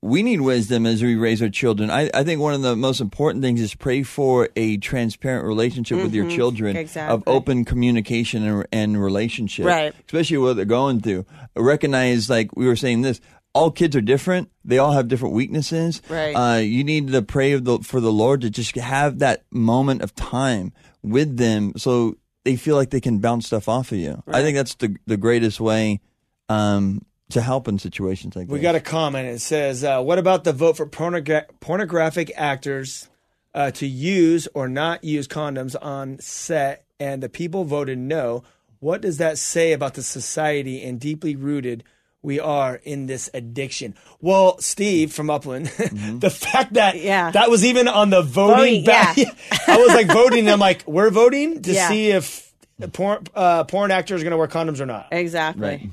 we 0.00 0.22
need 0.22 0.40
wisdom 0.40 0.86
as 0.86 1.02
we 1.02 1.16
raise 1.16 1.42
our 1.42 1.50
children. 1.50 1.90
I, 1.90 2.10
I 2.14 2.24
think 2.24 2.40
one 2.40 2.54
of 2.54 2.62
the 2.62 2.74
most 2.76 3.00
important 3.02 3.42
things 3.42 3.60
is 3.60 3.74
pray 3.74 4.04
for 4.04 4.48
a 4.56 4.78
transparent 4.78 5.44
relationship 5.44 5.98
with 5.98 6.14
your 6.14 6.30
children 6.30 6.88
of 6.96 7.22
open 7.26 7.66
communication 7.66 8.42
and, 8.42 8.66
and 8.72 9.02
relationship. 9.02 9.66
Right. 9.66 9.94
Especially 10.06 10.38
what 10.38 10.56
they're 10.56 10.64
going 10.64 11.02
through. 11.02 11.26
Recognize, 11.54 12.30
like 12.30 12.56
we 12.56 12.66
were 12.66 12.76
saying 12.76 13.02
this, 13.02 13.20
all 13.56 13.70
kids 13.70 13.96
are 13.96 14.00
different. 14.00 14.50
They 14.64 14.78
all 14.78 14.92
have 14.92 15.08
different 15.08 15.34
weaknesses. 15.34 16.02
Right. 16.08 16.34
Uh, 16.34 16.58
you 16.58 16.84
need 16.84 17.08
to 17.08 17.22
pray 17.22 17.52
of 17.52 17.64
the, 17.64 17.78
for 17.78 18.00
the 18.00 18.12
Lord 18.12 18.42
to 18.42 18.50
just 18.50 18.74
have 18.76 19.18
that 19.20 19.44
moment 19.50 20.02
of 20.02 20.14
time 20.14 20.72
with 21.02 21.36
them 21.36 21.72
so 21.76 22.16
they 22.44 22.56
feel 22.56 22.76
like 22.76 22.90
they 22.90 23.00
can 23.00 23.18
bounce 23.18 23.46
stuff 23.46 23.68
off 23.68 23.92
of 23.92 23.98
you. 23.98 24.22
I 24.28 24.42
think 24.42 24.56
that's 24.56 24.74
the 24.76 24.96
the 25.06 25.16
greatest 25.16 25.60
way 25.60 26.00
um, 26.48 27.04
to 27.30 27.40
help 27.40 27.66
in 27.66 27.78
situations 27.78 28.36
like 28.36 28.46
that. 28.46 28.52
We 28.52 28.60
got 28.60 28.76
a 28.76 28.80
comment. 28.80 29.28
It 29.28 29.40
says, 29.40 29.82
uh, 29.82 30.00
"What 30.00 30.18
about 30.18 30.44
the 30.44 30.52
vote 30.52 30.76
for 30.76 30.86
pornogra- 30.86 31.46
pornographic 31.58 32.30
actors 32.36 33.08
uh, 33.52 33.72
to 33.72 33.86
use 33.86 34.46
or 34.54 34.68
not 34.68 35.02
use 35.02 35.26
condoms 35.26 35.74
on 35.80 36.20
set?" 36.20 36.84
And 37.00 37.22
the 37.22 37.28
people 37.28 37.64
voted 37.64 37.98
no. 37.98 38.44
What 38.78 39.00
does 39.00 39.18
that 39.18 39.38
say 39.38 39.72
about 39.72 39.94
the 39.94 40.02
society 40.02 40.84
and 40.84 41.00
deeply 41.00 41.34
rooted 41.34 41.82
we 42.26 42.38
are 42.40 42.74
in 42.84 43.06
this 43.06 43.30
addiction? 43.32 43.94
Well, 44.20 44.58
Steve 44.58 45.12
from 45.12 45.30
Upland, 45.30 45.66
the 46.20 46.28
fact 46.30 46.74
that 46.74 47.00
Yeah. 47.00 47.30
that 47.30 47.48
was 47.48 47.64
even 47.64 47.88
on 47.88 48.10
the 48.10 48.20
voting, 48.20 48.84
Voting, 48.84 48.84
ba- 48.84 49.12
yeah. 49.16 49.30
I 49.68 49.76
was 49.78 49.88
like 49.94 50.08
voting. 50.08 50.40
And 50.40 50.50
I'm 50.50 50.58
like, 50.60 50.84
we're 50.86 51.10
voting 51.10 51.62
to 51.62 51.72
Yeah. 51.72 51.88
see 51.88 52.08
if 52.10 52.52
porn 52.92 53.24
uh, 53.34 53.64
porn 53.64 53.90
actors 53.90 54.20
are 54.20 54.24
going 54.24 54.32
to 54.32 54.36
wear 54.36 54.48
condoms 54.48 54.80
or 54.80 54.86
not 54.86 55.08
Exactly. 55.10 55.62
Right. 55.66 55.90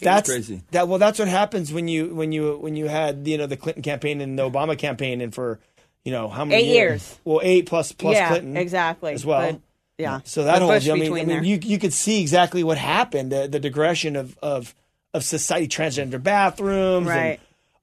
that's 0.00 0.30
crazy. 0.30 0.62
That 0.70 0.88
well, 0.88 0.98
that's 0.98 1.18
what 1.18 1.28
happens 1.28 1.70
when 1.72 1.88
you 1.88 2.14
when 2.14 2.32
you 2.32 2.56
when 2.56 2.76
you 2.76 2.86
had 2.88 3.26
you 3.28 3.36
know 3.36 3.46
the 3.46 3.56
Clinton 3.58 3.82
campaign 3.82 4.22
and 4.22 4.38
the 4.38 4.48
Obama 4.48 4.78
campaign, 4.78 5.20
and 5.20 5.34
for 5.34 5.58
you 6.04 6.12
know 6.12 6.28
how 6.28 6.44
many 6.46 6.62
Eight 6.62 6.72
years. 6.72 7.18
Well, 7.24 7.40
eight 7.42 7.66
plus 7.66 7.92
plus 7.92 8.14
yeah. 8.14 8.28
Clinton 8.28 8.56
Exactly. 8.56 9.12
as 9.12 9.26
well. 9.26 9.52
But, 9.52 9.60
yeah. 9.98 10.20
so 10.24 10.44
that 10.44 10.54
With 10.62 10.62
whole 10.86 10.94
I 10.94 10.98
mean, 10.98 11.12
I 11.12 11.24
mean 11.24 11.44
you 11.44 11.58
you 11.62 11.78
could 11.78 11.92
see 11.92 12.20
exactly 12.22 12.64
what 12.64 12.78
happened 12.78 13.30
the 13.32 13.46
the 13.46 13.60
digression 13.60 14.16
of 14.16 14.38
of 14.42 14.74
of 15.14 15.24
society, 15.24 15.68
transgender 15.68 16.22
bathrooms, 16.22 17.06
and 17.08 17.16
Right. 17.16 17.40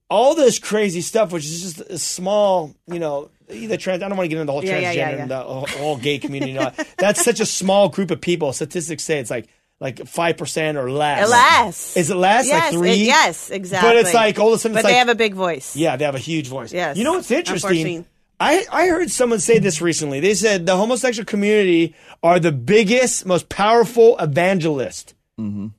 all 0.10 0.36
this 0.36 0.60
crazy 0.60 1.02
stuff, 1.02 1.32
which 1.32 1.46
is 1.46 1.62
just 1.62 1.80
a 1.90 1.98
small 1.98 2.76
you 2.88 3.00
know. 3.00 3.30
The 3.48 3.76
trans, 3.78 4.02
I 4.02 4.08
don't 4.08 4.18
want 4.18 4.30
to 4.30 4.30
get 4.30 4.40
into 4.40 4.46
the 4.46 4.52
whole 4.54 4.64
Yeah, 4.64 4.80
transgender 4.80 4.96
yeah, 4.96 5.10
yeah, 5.10 5.22
and 5.24 5.32
the 5.32 5.40
whole, 5.40 5.66
whole 5.68 5.98
gay 5.98 6.20
community. 6.20 6.56
and 6.56 6.60
all. 6.68 6.86
That's 6.98 7.22
such 7.22 7.42
a 7.42 7.46
small 7.46 7.90
group 7.90 8.10
of 8.10 8.22
people. 8.22 8.54
Statistics 8.54 9.04
say 9.04 9.20
it's 9.20 9.30
like 9.32 9.48
like 9.82 10.06
five 10.08 10.38
percent 10.38 10.78
or 10.78 10.90
less. 10.92 11.30
Less. 11.30 11.98
Is 11.98 12.10
it 12.12 12.16
less? 12.16 12.48
Yes. 12.48 12.64
like 12.64 12.72
three? 12.74 12.92
it- 12.92 12.98
yes. 13.08 13.50
Exactly. 13.50 13.90
But 13.90 13.98
it's 13.98 14.14
like 14.14 14.40
all 14.40 14.50
of 14.50 14.54
a 14.54 14.58
sudden, 14.60 14.76
But 14.76 14.84
they 14.84 14.90
like, 14.90 14.98
have 15.00 15.10
a 15.10 15.16
big 15.16 15.34
voice. 15.34 15.76
yeah, 15.76 15.96
they 15.98 16.06
have 16.06 16.16
a 16.16 16.20
huge 16.20 16.48
voice. 16.48 16.72
Yes. 16.72 16.96
You 16.98 17.04
know 17.04 17.14
what's 17.14 17.30
interesting? 17.32 18.06
I, 18.40 18.66
I 18.72 18.88
heard 18.88 19.12
someone 19.12 19.40
say 19.40 19.60
this 19.60 19.82
recently. 19.82 20.20
They 20.20 20.34
said 20.34 20.66
the 20.66 20.76
homosexual 20.78 21.26
community 21.26 21.94
are 22.24 22.40
the 22.40 22.52
biggest, 22.52 23.26
most 23.26 23.50
powerful 23.50 24.18
evangelist. 24.18 25.14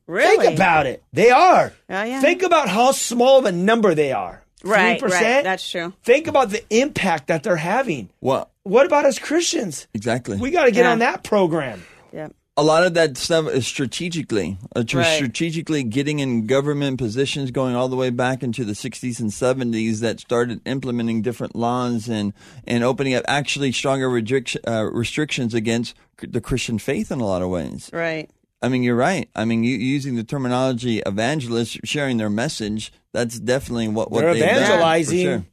Really? 0.07 0.47
Think 0.47 0.57
about 0.57 0.87
it. 0.87 1.03
They 1.13 1.31
are. 1.31 1.73
Oh, 1.91 2.03
yeah. 2.05 2.21
Think 2.21 2.43
about 2.43 2.69
how 2.69 2.93
small 2.93 3.39
of 3.39 3.45
a 3.45 3.53
number 3.53 3.95
they 3.95 4.13
are. 4.13 4.43
Right. 4.65 5.01
3%? 5.01 5.11
Right. 5.11 5.43
That's 5.45 5.69
true. 5.69 5.93
Think 6.05 6.27
about 6.29 6.51
the 6.51 6.63
impact 6.71 7.27
that 7.29 7.43
they're 7.43 7.57
having. 7.57 8.11
Well, 8.21 8.49
What 8.65 8.87
about 8.87 9.05
us 9.05 9.19
Christians? 9.19 9.89
exactly. 9.93 10.37
We 10.39 10.51
got 10.51 10.67
to 10.67 10.71
get 10.71 10.85
Yeah. 10.85 10.93
on 10.93 10.99
that 11.01 11.23
program. 11.25 11.83
Yeah. 12.13 12.29
a 12.55 12.63
lot 12.63 12.85
of 12.85 12.93
that 12.93 13.17
stuff 13.17 13.49
is 13.49 13.67
strategically, 13.67 14.59
uh, 14.77 14.85
tr- 14.85 14.99
Right. 14.99 15.17
strategically 15.17 15.83
getting 15.85 16.19
in 16.19 16.47
government 16.47 16.99
positions, 16.99 17.51
going 17.51 17.75
all 17.75 17.89
the 17.89 17.97
way 17.97 18.11
back 18.11 18.43
into 18.43 18.63
the 18.67 18.75
60s 18.75 19.19
and 19.21 19.33
70s 19.33 20.01
that 20.01 20.21
started 20.21 20.61
implementing 20.67 21.23
different 21.23 21.57
laws 21.57 22.11
and, 22.11 22.35
and 22.67 22.85
opening 22.85 23.15
up 23.15 23.25
actually 23.27 23.73
stronger 23.73 24.07
restric- 24.11 24.59
uh, 24.69 24.85
restrictions 24.93 25.55
against 25.55 25.95
c- 26.21 26.27
the 26.27 26.43
Christian 26.43 26.79
faith 26.79 27.11
in 27.11 27.21
a 27.21 27.25
lot 27.25 27.41
of 27.41 27.49
ways. 27.49 27.89
Right. 27.91 28.29
I 28.63 28.69
mean, 28.69 28.83
you're 28.85 28.95
right. 28.97 29.29
I 29.35 29.45
mean, 29.45 29.65
you, 29.65 29.77
using 29.77 30.15
the 30.15 30.23
terminology 30.25 31.01
evangelists, 31.01 31.79
sharing 31.85 32.17
their 32.19 32.31
message, 32.31 32.93
that's 33.13 33.39
definitely 33.41 33.89
what, 33.89 34.11
what 34.13 34.21
They're 34.21 34.35
they've 34.35 34.43
done, 34.45 34.55
for 34.57 34.63
evangelizing. 34.63 35.21
sure. 35.23 35.45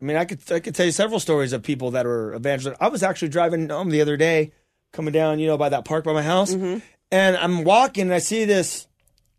I 0.00 0.04
mean, 0.04 0.16
I 0.16 0.24
could 0.26 0.40
I 0.52 0.60
could 0.60 0.74
tell 0.74 0.86
you 0.86 0.92
several 0.92 1.18
stories 1.18 1.52
of 1.52 1.62
people 1.62 1.90
that 1.92 2.06
are 2.06 2.34
evangelizing. 2.34 2.76
I 2.80 2.88
was 2.88 3.02
actually 3.02 3.28
driving 3.30 3.68
home 3.68 3.90
the 3.90 4.00
other 4.00 4.16
day, 4.16 4.52
coming 4.92 5.12
down, 5.12 5.38
you 5.40 5.46
know, 5.46 5.56
by 5.58 5.70
that 5.70 5.84
park 5.84 6.04
by 6.04 6.12
my 6.12 6.22
house, 6.22 6.54
Mm-hmm. 6.54 6.78
and 7.10 7.36
I'm 7.36 7.64
walking, 7.64 8.02
and 8.02 8.14
I 8.14 8.18
see 8.18 8.44
this 8.44 8.86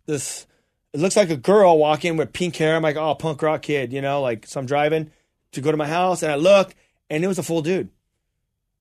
this. 0.05 0.45
It 0.91 0.99
looks 0.99 1.15
like 1.15 1.29
a 1.29 1.37
girl 1.37 1.77
walking 1.77 2.17
with 2.17 2.33
pink 2.33 2.55
hair. 2.55 2.75
I'm 2.75 2.81
like, 2.81 2.95
oh, 2.97 3.13
punk 3.13 3.41
rock 3.43 3.61
kid, 3.61 3.93
you 3.93 4.01
know, 4.01 4.21
like 4.21 4.47
so. 4.47 4.59
I'm 4.59 4.65
driving 4.65 5.11
to 5.51 5.61
go 5.61 5.69
to 5.71 5.77
my 5.77 5.87
house, 5.87 6.23
and 6.23 6.31
I 6.31 6.35
look, 6.35 6.73
and 7.11 7.23
it 7.23 7.27
was 7.27 7.37
a 7.39 7.43
full 7.43 7.61
dude. 7.61 7.89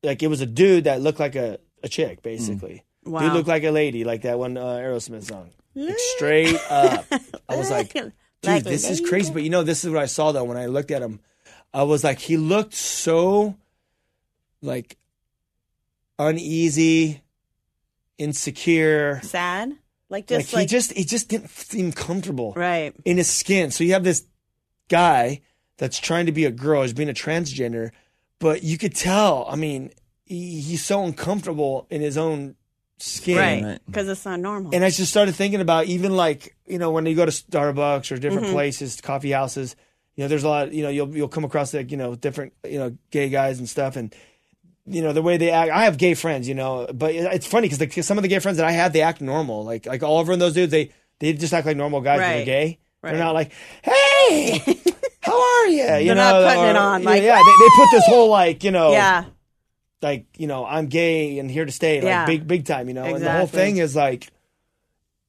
Like 0.03 0.23
it 0.23 0.29
was 0.29 0.41
a 0.41 0.47
dude 0.47 0.85
that 0.85 1.01
looked 1.03 1.21
like 1.21 1.37
a 1.37 1.59
a 1.85 1.89
chick, 1.89 2.23
basically. 2.23 2.83
Wow. 3.09 3.21
Dude 3.21 3.33
looked 3.33 3.49
like 3.49 3.65
a 3.65 3.71
lady, 3.71 4.05
like 4.05 4.23
that 4.23 4.39
one 4.39 4.57
uh, 4.57 4.65
Aerosmith 4.65 5.25
song. 5.25 5.51
Like 5.75 5.95
straight 6.17 6.61
up. 6.71 7.07
I 7.49 7.57
was 7.57 7.71
like, 7.79 7.93
dude, 7.93 8.13
Like 8.45 8.65
this 8.65 8.89
is 8.89 9.01
crazy. 9.01 9.33
But 9.33 9.43
you 9.43 9.51
know, 9.51 9.63
this 9.63 9.85
is 9.85 9.91
what 9.91 10.03
I 10.03 10.07
saw 10.07 10.33
though 10.33 10.45
when 10.45 10.57
I 10.57 10.67
looked 10.67 10.91
at 10.91 11.03
him. 11.03 11.21
I 11.73 11.83
was 11.83 12.05
like, 12.05 12.19
he 12.19 12.37
looked 12.37 12.75
so 12.75 13.57
like 14.63 14.97
uneasy, 16.19 17.23
insecure. 18.19 19.21
Sad. 19.23 19.77
Like 20.11 20.31
Like, 20.31 20.47
just 20.47 20.57
he 20.57 20.67
just 20.67 20.93
he 20.93 21.05
just 21.05 21.29
didn't 21.29 21.51
seem 21.51 21.93
comfortable 21.93 22.55
right. 22.57 22.95
in 23.05 23.19
his 23.19 23.29
skin. 23.31 23.71
So 23.71 23.85
you 23.85 23.93
have 23.93 24.05
this 24.05 24.25
guy 24.89 25.43
that's 25.77 25.99
trying 25.99 26.27
to 26.27 26.33
be 26.33 26.45
a 26.45 26.51
girl, 26.51 26.83
he's 26.83 26.93
being 26.93 27.09
a 27.09 27.15
transgender, 27.15 27.91
but 28.39 28.63
you 28.63 28.79
could 28.79 28.95
tell. 28.95 29.47
I 29.49 29.57
mean, 29.57 29.93
he, 30.25 30.61
he's 30.61 30.85
so 30.85 31.05
uncomfortable 31.05 31.87
in 31.91 32.01
his 32.01 32.17
own 32.19 32.57
skin. 32.99 33.37
Right. 33.37 33.63
Right. 33.63 33.81
Because 33.87 34.09
it's 34.09 34.25
not 34.25 34.41
normal. 34.41 34.75
And 34.75 34.85
I 34.85 34.91
just 34.91 35.11
started 35.11 35.35
thinking 35.35 35.61
about 35.61 35.87
even 35.87 36.15
like 36.15 36.57
you 36.67 36.79
know 36.79 36.91
when 36.91 37.07
you 37.07 37.15
go 37.15 37.25
to 37.25 37.31
Starbucks 37.31 38.13
or 38.13 38.19
different 38.19 38.47
mm-hmm. 38.47 38.55
places, 38.55 39.01
coffee 39.01 39.33
houses. 39.33 39.77
You 40.17 40.25
know, 40.25 40.29
there's 40.29 40.45
a 40.45 40.49
lot. 40.49 40.73
You 40.73 40.83
know, 40.83 40.89
you'll 40.89 41.17
you'll 41.17 41.29
come 41.29 41.45
across 41.45 41.73
like 41.73 41.91
you 41.91 41.97
know 41.97 42.15
different 42.17 42.53
you 42.65 42.79
know 42.79 42.97
gay 43.11 43.29
guys 43.29 43.59
and 43.59 43.69
stuff, 43.69 43.97
and 43.97 44.15
you 44.85 45.03
know 45.03 45.13
the 45.13 45.23
way 45.23 45.37
they 45.37 45.51
act. 45.51 45.71
I 45.71 45.85
have 45.85 45.97
gay 45.97 46.15
friends, 46.15 46.49
you 46.49 46.55
know, 46.55 46.89
but 46.93 47.15
it's 47.15 47.47
funny 47.47 47.69
because 47.69 48.07
some 48.07 48.19
of 48.19 48.23
the 48.23 48.29
gay 48.29 48.41
friends 48.41 48.59
that 48.59 48.67
I 48.67 48.73
have, 48.73 48.93
they 48.93 49.03
act 49.03 49.21
normal. 49.21 49.65
Like 49.65 49.87
like 49.87 50.03
Oliver 50.03 50.33
and 50.33 50.43
those 50.43 50.55
dudes, 50.55 50.73
they 50.73 50.91
they 51.21 51.33
just 51.35 51.53
act 51.53 51.67
like 51.67 51.77
normal 51.77 52.01
guys. 52.01 52.19
but 52.19 52.27
They're 52.27 52.45
gay. 52.45 52.79
Right. 53.01 53.13
They're 53.13 53.23
not 53.23 53.35
like, 53.35 53.53
hey, 53.83 54.59
how 55.21 55.41
are 55.41 55.67
you? 55.69 55.77
You 55.77 55.87
They're 55.87 56.15
know, 56.17 56.43
not 56.43 56.49
putting 56.49 56.65
it 56.65 56.77
or- 56.77 56.79
on, 56.79 57.03
yeah, 57.03 57.11
like, 57.11 57.23
yeah, 57.23 57.37
they, 57.37 57.65
they 57.65 57.69
put 57.77 57.89
this 57.93 58.07
whole 58.07 58.29
like 58.29 58.65
you 58.65 58.73
know 58.73 58.91
yeah. 58.91 59.25
Like 60.03 60.27
you 60.37 60.47
know 60.47 60.65
I'm 60.65 60.87
gay 60.87 61.39
and 61.39 61.51
here 61.51 61.65
to 61.65 61.73
stay 61.73 61.97
like 61.97 62.05
Yeah. 62.05 62.27
big 62.27 62.47
big 62.47 62.65
time 62.67 62.89
you 62.89 62.95
know? 62.95 63.05
And 63.05 63.23
the 63.25 63.33
whole 63.33 63.47
thing 63.47 63.79
is 63.79 63.97
like 63.97 64.29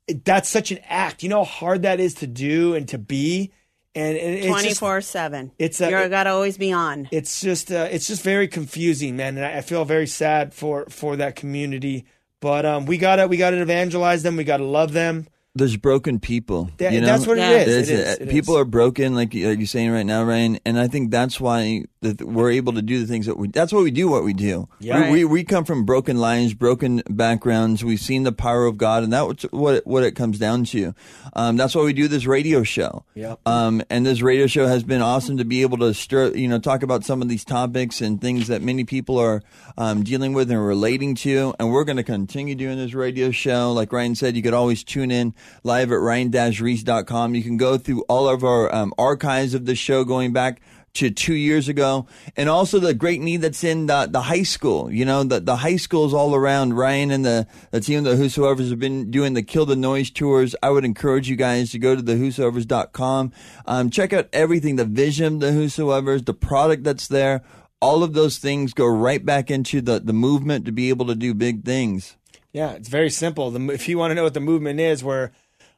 it, 0.08 0.26
that's 0.26 0.50
such 0.50 0.72
an 0.72 0.80
act. 0.88 1.24
You 1.24 1.30
know 1.30 1.44
how 1.44 1.52
hard 1.68 1.82
that 1.84 2.00
is 2.00 2.16
to 2.16 2.28
do 2.28 2.74
and 2.76 2.88
to 2.90 2.98
be? 2.98 3.52
And, 3.96 4.18
and 4.18 4.36
it's 4.36 4.46
Twenty 4.48 4.68
just, 4.70 4.80
four 4.80 5.02
seven. 5.02 5.52
it's 5.58 5.82
a- 5.82 5.90
You're 5.90 6.10
gotta 6.10 6.30
always 6.30 6.58
be 6.58 6.72
on. 6.72 7.08
it's 7.12 7.42
just 7.42 7.72
uh, 7.72 7.88
it's 7.92 8.08
just 8.08 8.22
very 8.24 8.48
confusing 8.48 9.16
man 9.16 9.36
and 9.38 9.46
I, 9.46 9.58
I 9.58 9.62
feel 9.62 9.84
very 9.86 10.08
sad 10.08 10.54
for 10.54 10.86
for 10.90 11.16
that 11.18 11.36
community. 11.36 12.06
But 12.40 12.66
um 12.66 12.86
we 12.86 12.98
gotta 12.98 13.28
we 13.28 13.38
gotta 13.38 13.60
evangelize 13.62 14.24
them. 14.24 14.36
We 14.38 14.44
gotta 14.44 14.64
love 14.64 14.94
them 14.94 15.28
There's 15.60 15.78
broken 15.78 16.20
people. 16.20 16.70
That- 16.78 16.94
you 16.94 17.02
know? 17.02 17.08
that's 17.08 17.28
what 17.28 17.38
Yeah. 17.38 17.52
it 17.52 17.68
is, 17.68 17.90
it 17.90 18.00
is, 18.00 18.18
it 18.22 18.30
people 18.30 18.56
is. 18.56 18.62
are 18.62 18.66
broken, 18.66 19.14
like, 19.16 19.34
like 19.34 19.58
you're 19.60 19.66
saying 19.66 19.92
right 19.92 20.06
now, 20.06 20.24
Ryan. 20.24 20.60
And 20.66 20.80
I 20.80 20.88
think 20.88 21.12
that's 21.12 21.40
why 21.40 21.84
that 22.02 22.22
we're 22.22 22.52
able 22.52 22.74
to 22.74 22.82
do 22.82 23.00
the 23.00 23.06
things 23.08 23.26
that 23.26 23.38
we. 23.38 23.50
That's 23.50 23.72
why 23.74 23.82
we 23.82 23.92
do 23.92 24.08
what 24.08 24.24
we 24.24 24.34
do. 24.34 24.68
Yeah. 24.80 25.12
We, 25.12 25.26
we 25.26 25.26
we 25.26 25.44
come 25.44 25.66
from 25.66 25.84
broken 25.86 26.18
lives, 26.18 26.54
broken 26.54 27.04
backgrounds. 27.10 27.84
We've 27.84 28.00
seen 28.00 28.24
the 28.24 28.32
power 28.32 28.66
of 28.66 28.78
God, 28.78 29.04
and 29.04 29.12
that's 29.14 29.44
what 29.52 29.76
it, 29.76 29.88
what 29.88 30.04
it 30.04 30.16
comes 30.16 30.40
down 30.40 30.64
to. 30.66 30.94
Um, 31.34 31.58
that's 31.58 31.76
why 31.76 31.84
we 31.84 31.94
do 31.94 32.08
this 32.08 32.26
radio 32.26 32.64
show. 32.64 33.04
Yep. 33.16 33.40
Um, 33.46 33.82
and 33.90 34.06
this 34.06 34.22
radio 34.22 34.48
show 34.48 34.66
has 34.68 34.84
been 34.84 35.02
awesome 35.02 35.38
to 35.38 35.46
be 35.46 35.62
able 35.62 35.78
to 35.80 35.94
stir, 35.94 36.32
you 36.36 36.48
know, 36.48 36.58
talk 36.60 36.84
about 36.84 37.04
some 37.04 37.22
of 37.22 37.28
these 37.30 37.44
topics 37.46 38.02
and 38.02 38.20
things 38.22 38.48
that 38.48 38.62
many 38.62 38.84
people 38.86 39.18
are 39.20 39.44
um, 39.78 40.04
dealing 40.04 40.34
with 40.34 40.50
and 40.52 40.66
relating 40.66 41.16
to. 41.16 41.54
And 41.60 41.72
we're 41.72 41.84
going 41.84 41.98
to 41.98 42.04
continue 42.04 42.56
doing 42.56 42.78
this 42.78 42.94
radio 42.94 43.30
show. 43.32 43.74
Like 43.74 43.92
Ryan 43.92 44.16
said, 44.16 44.36
you 44.38 44.42
could 44.42 44.54
always 44.54 44.84
tune 44.84 45.12
in 45.12 45.34
live 45.64 45.92
at 45.92 46.00
ryan-reese.com. 46.00 47.36
You 47.36 47.44
can 47.44 47.58
go 47.58 47.78
through 47.78 48.02
all 48.04 48.28
of 48.28 48.44
our 48.44 48.74
um, 48.74 48.94
archives 48.98 49.54
of 49.54 49.66
the 49.66 49.76
show 49.76 50.04
going 50.04 50.34
back 50.34 50.62
to 50.96 51.10
two 51.10 51.34
years 51.34 51.68
ago, 51.70 52.08
and 52.36 52.50
also 52.50 52.80
the 52.80 52.94
great 52.94 53.22
need 53.22 53.38
that's 53.38 53.64
in 53.64 53.86
the, 53.86 54.08
the 54.10 54.22
high 54.22 54.44
school. 54.44 54.92
You 54.92 55.06
know, 55.06 55.24
the, 55.24 55.40
the 55.40 55.58
high 55.58 55.78
schools 55.78 56.14
all 56.14 56.36
around. 56.36 56.74
Ryan 56.74 57.12
and 57.12 57.26
the, 57.26 57.48
the 57.72 57.80
team, 57.80 58.04
the 58.04 58.16
Whosoevers, 58.16 58.70
have 58.70 58.80
been 58.80 59.12
doing 59.12 59.34
the 59.34 59.44
Kill 59.44 59.66
the 59.66 59.76
Noise 59.76 60.12
tours. 60.12 60.56
I 60.62 60.70
would 60.70 60.86
encourage 60.86 61.30
you 61.30 61.36
guys 61.36 61.72
to 61.72 61.80
go 61.80 61.96
to 61.96 62.02
the 62.02 62.16
Whosoevers.com. 62.16 63.32
Um, 63.66 63.90
check 63.90 64.14
out 64.14 64.30
everything, 64.34 64.76
the 64.76 64.86
vision, 64.86 65.40
the 65.40 65.52
Whosoevers, 65.52 66.26
the 66.26 66.34
product 66.34 66.84
that's 66.84 67.08
there. 67.08 67.44
All 67.82 68.04
of 68.04 68.14
those 68.14 68.40
things 68.40 68.74
go 68.74 68.86
right 68.86 69.26
back 69.26 69.50
into 69.50 69.80
the, 69.80 70.00
the 70.00 70.14
movement 70.14 70.66
to 70.66 70.72
be 70.72 70.90
able 70.90 71.06
to 71.06 71.16
do 71.16 71.34
big 71.34 71.64
things. 71.64 72.18
Yeah, 72.52 72.72
it's 72.72 72.90
very 72.90 73.10
simple. 73.10 73.52
The, 73.52 73.74
if 73.74 73.88
you 73.88 73.98
want 73.98 74.12
to 74.12 74.16
know 74.16 74.24
what 74.24 74.34
the 74.34 74.40
movement 74.40 74.80
is, 74.80 75.04
we're 75.04 75.32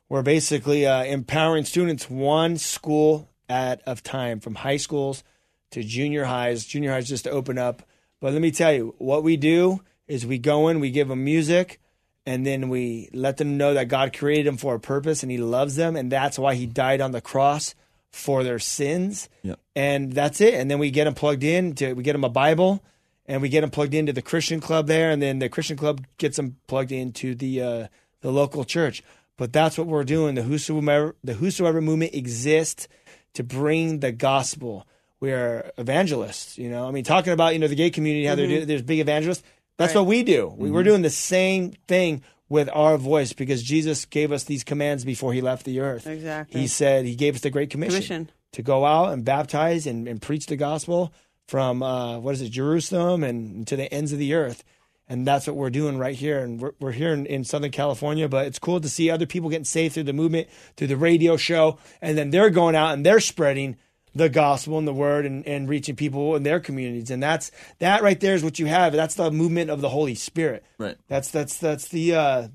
we're 0.10 0.22
basically 0.22 0.86
uh, 0.86 1.04
empowering 1.04 1.66
students 1.66 2.10
one 2.10 2.58
school 2.58 3.30
at 3.50 3.82
of 3.88 4.04
time, 4.04 4.40
from 4.40 4.56
high 4.56 4.78
schools 4.78 5.24
to 5.72 5.84
junior 5.84 6.26
highs. 6.26 6.66
Junior 6.66 6.92
highs 6.92 7.08
just 7.08 7.26
to 7.26 7.32
open 7.32 7.58
up, 7.58 7.84
but 8.20 8.34
let 8.34 8.42
me 8.42 8.52
tell 8.52 8.74
you, 8.74 8.96
what 8.98 9.24
we 9.24 9.38
do 9.38 9.82
is 10.08 10.26
we 10.26 10.38
go 10.38 10.68
in, 10.68 10.80
we 10.80 10.92
give 10.92 11.08
them 11.08 11.24
music, 11.24 11.80
and 12.26 12.46
then 12.46 12.70
we 12.70 13.10
let 13.14 13.38
them 13.38 13.58
know 13.58 13.74
that 13.74 13.88
God 13.88 14.16
created 14.16 14.46
them 14.46 14.58
for 14.58 14.76
a 14.76 14.80
purpose 14.80 15.24
and 15.24 15.32
He 15.32 15.38
loves 15.38 15.76
them, 15.76 15.96
and 15.96 16.12
that's 16.12 16.40
why 16.40 16.56
He 16.56 16.66
died 16.66 17.02
on 17.02 17.12
the 17.12 17.22
cross 17.22 17.76
for 18.12 18.44
their 18.44 18.60
sins. 18.60 19.30
Yep. 19.44 19.60
And 19.76 20.14
that's 20.14 20.42
it. 20.42 20.54
And 20.54 20.70
then 20.70 20.80
we 20.80 20.92
get 20.92 21.06
them 21.06 21.14
plugged 21.14 21.44
in. 21.44 21.74
To, 21.76 21.94
we 21.94 22.04
get 22.04 22.12
them 22.14 22.24
a 22.24 22.30
Bible 22.30 22.84
and 23.26 23.42
we 23.42 23.50
get 23.50 23.62
them 23.62 23.70
plugged 23.70 23.94
into 23.94 24.14
the 24.14 24.22
Christian 24.22 24.60
club 24.60 24.88
there, 24.88 25.12
and 25.12 25.22
then 25.22 25.40
the 25.40 25.50
Christian 25.50 25.78
club 25.78 26.06
gets 26.18 26.38
them 26.38 26.58
plugged 26.68 26.92
into 26.92 27.36
the 27.36 27.62
uh, 27.62 27.88
the 28.22 28.32
local 28.32 28.64
church. 28.64 29.04
But 29.38 29.54
that's 29.54 29.78
what 29.78 29.88
we're 29.88 30.04
doing. 30.04 30.36
The 30.36 30.44
whosoever 30.44 31.16
the 31.24 31.34
whosoever 31.34 31.82
movement 31.82 32.14
exists 32.14 32.88
to 33.34 33.44
bring 33.44 34.00
the 34.00 34.12
gospel. 34.12 34.88
We 35.20 35.32
are 35.32 35.72
evangelists. 35.78 36.58
You 36.58 36.70
know, 36.70 36.88
I 36.88 36.92
mean, 36.92 37.04
talking 37.04 37.34
about 37.34 37.54
you 37.54 37.60
know 37.60 37.68
the 37.68 37.76
gay 37.76 37.90
community, 37.90 38.26
how 38.26 38.36
they're 38.36 38.48
do, 38.48 38.66
there's 38.66 38.82
big 38.82 39.00
evangelists. 39.00 39.44
That's 39.78 39.96
what 39.96 40.06
we 40.06 40.22
do. 40.22 40.54
We, 40.56 40.70
We're 40.70 40.84
doing 40.84 41.02
the 41.02 41.10
same 41.10 41.72
thing 41.88 42.22
with 42.50 42.70
our 42.74 42.98
voice 42.98 43.34
because 43.34 43.64
Jesus 43.64 44.06
gave 44.06 44.32
us 44.32 44.44
these 44.44 44.64
commands 44.64 45.06
before 45.06 45.34
he 45.34 45.42
left 45.42 45.66
the 45.66 45.80
earth. 45.80 46.06
Exactly. 46.06 46.60
He 46.62 46.68
said 46.68 47.06
he 47.06 47.16
gave 47.16 47.36
us 47.36 47.42
the 47.42 47.50
great 47.50 47.70
commission, 47.72 47.96
Commission. 48.02 48.30
to 48.52 48.62
go 48.62 48.86
out 48.86 49.14
and 49.14 49.24
baptize 49.26 49.88
and, 49.88 50.08
and 50.08 50.22
preach 50.22 50.46
the 50.48 50.58
gospel 50.58 51.14
from 51.52 51.84
uh, 51.84 52.18
what 52.18 52.34
is 52.34 52.42
it, 52.42 52.50
Jerusalem 52.50 53.26
and 53.26 53.68
to 53.68 53.76
the 53.76 53.94
ends 53.94 54.14
of 54.14 54.20
the 54.20 54.34
earth. 54.36 54.64
And 55.10 55.28
that's 55.28 55.48
what 55.48 55.58
we're 55.58 55.70
doing 55.70 55.98
right 55.98 56.16
here. 56.16 56.40
And 56.40 56.62
we're, 56.62 56.72
we're 56.80 56.94
here 56.94 57.12
in, 57.12 57.26
in 57.26 57.44
Southern 57.44 57.72
California, 57.72 58.30
but 58.30 58.48
it's 58.48 58.58
cool 58.58 58.80
to 58.80 58.88
see 58.88 59.10
other 59.10 59.26
people 59.26 59.50
getting 59.50 59.66
saved 59.66 59.94
through 59.94 60.04
the 60.04 60.14
movement, 60.14 60.48
through 60.78 60.88
the 60.88 60.96
radio 60.96 61.36
show. 61.36 61.78
And 62.02 62.18
then 62.18 62.30
they're 62.30 62.52
going 62.52 62.78
out 62.78 62.94
and 62.94 63.06
they're 63.06 63.20
spreading 63.20 63.76
the 64.16 64.30
gospel 64.30 64.78
and 64.78 64.88
the 64.88 64.94
word 64.94 65.26
and, 65.26 65.46
and 65.46 65.68
reaching 65.68 65.98
people 65.98 66.38
in 66.38 66.44
their 66.44 66.62
communities. 66.62 67.12
And 67.12 67.22
that's 67.22 67.52
that 67.80 68.02
right 68.02 68.20
there 68.22 68.36
is 68.36 68.46
what 68.46 68.58
you 68.58 68.68
have. 68.68 68.94
That's 68.94 69.16
the 69.16 69.30
movement 69.30 69.70
of 69.72 69.82
the 69.82 69.90
Holy 69.90 70.16
Spirit. 70.16 70.64
Right. 70.78 70.96
That's 71.10 71.32
that's 71.32 71.58
that's 71.58 71.90
the 71.90 72.16
uh, 72.16 72.48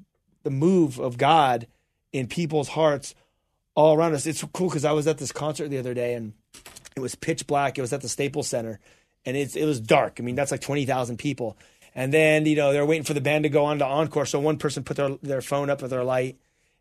the 0.43 0.51
move 0.51 0.99
of 0.99 1.19
God 1.19 1.67
in 2.15 2.29
people's 2.29 2.69
hearts 2.69 3.15
all 3.75 3.95
around 3.95 4.15
us. 4.15 4.25
It's 4.25 4.43
cool 4.55 4.69
because 4.69 4.87
I 4.87 4.93
was 4.93 5.07
at 5.07 5.19
this 5.19 5.33
concert 5.33 5.69
the 5.69 5.79
other 5.79 5.93
day 5.93 6.15
and 6.15 6.33
it 6.97 7.01
was 7.01 7.15
pitch 7.15 7.47
black. 7.47 7.79
It 7.79 7.83
was 7.83 7.93
at 7.93 8.01
the 8.01 8.09
Staples 8.09 8.49
Center 8.49 8.81
and 9.25 9.37
it's 9.37 9.55
it 9.55 9.65
was 9.67 9.81
dark. 9.81 10.17
I 10.19 10.23
mean, 10.23 10.35
that's 10.35 10.51
like 10.51 10.63
twenty 10.63 10.87
thousand 10.87 11.19
people. 11.19 11.57
And 11.95 12.13
then 12.13 12.47
you 12.47 12.57
know 12.57 12.73
they're 12.73 12.87
waiting 12.87 13.05
for 13.05 13.15
the 13.15 13.21
band 13.21 13.45
to 13.45 13.51
go 13.51 13.67
on 13.67 13.79
to 13.79 13.85
encore. 13.87 14.27
So 14.27 14.41
one 14.41 14.57
person 14.57 14.83
put 14.83 14.97
their 14.97 15.11
their 15.23 15.43
phone 15.43 15.71
up 15.71 15.83
with 15.83 15.91
their 15.91 16.05
light. 16.05 16.39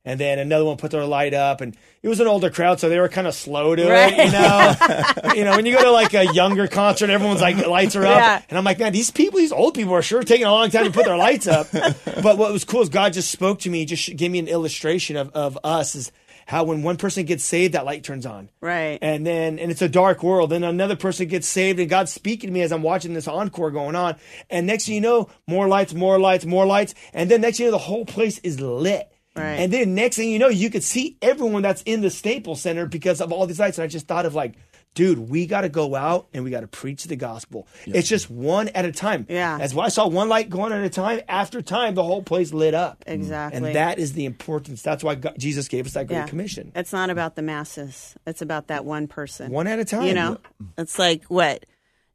And 0.07 0.19
then 0.19 0.37
another 0.37 0.65
one 0.65 0.77
put 0.77 0.91
their 0.91 1.03
light 1.03 1.33
up, 1.33 1.61
and 1.61 1.75
it 2.03 2.07
was 2.07 2.19
an 2.19 2.27
older 2.27 2.51
crowd, 2.51 2.79
so 2.79 2.89
they 2.89 2.99
were 2.99 3.09
kind 3.09 3.25
of 3.25 3.33
slow 3.33 3.75
to 3.75 3.89
Right. 3.89 4.13
it, 4.15 4.25
you 4.27 4.31
know. 4.33 5.33
you 5.33 5.43
know, 5.43 5.55
when 5.55 5.65
you 5.65 5.73
go 5.75 5.81
to 5.81 5.89
like 5.91 6.13
a 6.13 6.31
younger 6.31 6.67
concert, 6.67 7.09
everyone's 7.09 7.41
like 7.41 7.57
lights 7.65 7.95
are 7.95 8.05
up, 8.05 8.15
Yeah. 8.19 8.41
and 8.47 8.55
I'm 8.55 8.63
like, 8.63 8.77
man, 8.77 8.93
these 8.93 9.09
people, 9.09 9.39
these 9.39 9.51
old 9.51 9.73
people 9.73 9.93
are 9.95 10.03
sure 10.03 10.21
taking 10.21 10.45
a 10.45 10.51
long 10.51 10.69
time 10.69 10.85
to 10.85 10.91
put 10.91 11.05
their 11.05 11.17
lights 11.17 11.47
up. 11.47 11.71
but 11.71 12.37
what 12.37 12.53
was 12.53 12.63
cool 12.65 12.83
is 12.83 12.89
God 12.89 13.13
just 13.13 13.31
spoke 13.31 13.61
to 13.61 13.69
me, 13.71 13.83
just 13.85 14.15
gave 14.15 14.29
me 14.29 14.37
an 14.37 14.47
illustration 14.47 15.15
of, 15.17 15.31
of 15.31 15.57
us 15.63 15.95
is 15.95 16.11
how 16.45 16.63
when 16.63 16.83
one 16.83 16.97
person 16.97 17.25
gets 17.25 17.43
saved, 17.43 17.73
that 17.73 17.85
light 17.85 18.03
turns 18.03 18.25
on. 18.25 18.49
Right. 18.61 18.99
And 19.01 19.25
then, 19.25 19.59
and 19.59 19.71
it's 19.71 19.81
a 19.81 19.89
dark 19.89 20.23
world. 20.23 20.51
Then 20.51 20.63
another 20.63 20.95
person 20.95 21.27
gets 21.27 21.47
saved, 21.47 21.79
and 21.79 21.89
God's 21.89 22.13
speaking 22.13 22.49
to 22.49 22.53
me 22.53 22.61
as 22.61 22.71
I'm 22.71 22.83
watching 22.83 23.13
this 23.13 23.27
encore 23.27 23.71
going 23.71 23.95
on. 23.95 24.15
And 24.49 24.67
next 24.67 24.85
thing 24.85 24.95
you 24.95 25.01
know, 25.01 25.29
more 25.47 25.67
lights, 25.67 25.93
more 25.93 26.19
lights, 26.19 26.45
more 26.45 26.65
lights. 26.65 26.93
And 27.13 27.29
then 27.29 27.41
next 27.41 27.57
thing 27.57 27.65
you 27.65 27.71
know, 27.71 27.77
the 27.77 27.83
whole 27.83 28.05
place 28.05 28.39
is 28.39 28.61
lit. 28.61 29.11
Right. 29.35 29.55
And 29.55 29.73
then 29.73 29.95
next 29.95 30.15
thing 30.15 30.29
you 30.29 30.39
know, 30.39 30.47
you 30.47 30.69
could 30.69 30.83
see 30.83 31.17
everyone 31.21 31.61
that's 31.61 31.81
in 31.81 32.01
the 32.01 32.09
Staples 32.09 32.61
Center 32.61 32.85
because 32.85 33.19
of 33.19 33.31
all 33.33 33.45
these 33.47 33.59
lights. 33.59 33.77
And 33.77 33.83
I 33.83 33.87
just 33.87 34.07
thought 34.07 34.25
of 34.25 34.33
like, 34.35 34.55
dude, 34.95 35.29
we 35.29 35.45
got 35.45 35.61
to 35.61 35.69
go 35.69 35.93
out 35.93 36.27
and 36.33 36.43
we 36.43 36.49
got 36.49 36.61
to 36.61 36.67
preach 36.67 37.03
the 37.03 37.15
gospel. 37.15 37.67
It's 37.85 38.07
just 38.09 38.29
one 38.31 38.69
at 38.69 38.85
a 38.85 38.91
time. 38.91 39.27
Yeah. 39.29 39.57
As 39.61 39.77
I 39.77 39.89
saw 39.89 40.07
one 40.07 40.27
light 40.29 40.49
going 40.49 40.71
at 40.73 40.83
a 40.83 40.89
time, 40.89 41.21
after 41.27 41.61
time, 41.61 41.93
the 41.93 42.03
whole 42.03 42.23
place 42.23 42.51
lit 42.53 42.73
up. 42.73 43.03
Mm. 43.05 43.13
Exactly. 43.13 43.57
And 43.67 43.75
that 43.75 43.99
is 43.99 44.13
the 44.13 44.25
importance. 44.25 44.81
That's 44.81 45.03
why 45.03 45.15
God, 45.15 45.35
Jesus 45.37 45.67
gave 45.67 45.85
us 45.85 45.93
that 45.93 46.07
great 46.07 46.17
Yeah. 46.17 46.27
commission. 46.27 46.71
It's 46.75 46.91
not 46.93 47.09
about 47.11 47.35
the 47.35 47.41
masses. 47.43 48.15
It's 48.25 48.41
about 48.41 48.67
that 48.67 48.85
one 48.85 49.07
person. 49.07 49.51
One 49.51 49.67
at 49.67 49.77
a 49.77 49.85
time. 49.85 50.07
You 50.07 50.13
know, 50.15 50.37
it's 50.77 50.97
like 50.97 51.25
what 51.25 51.65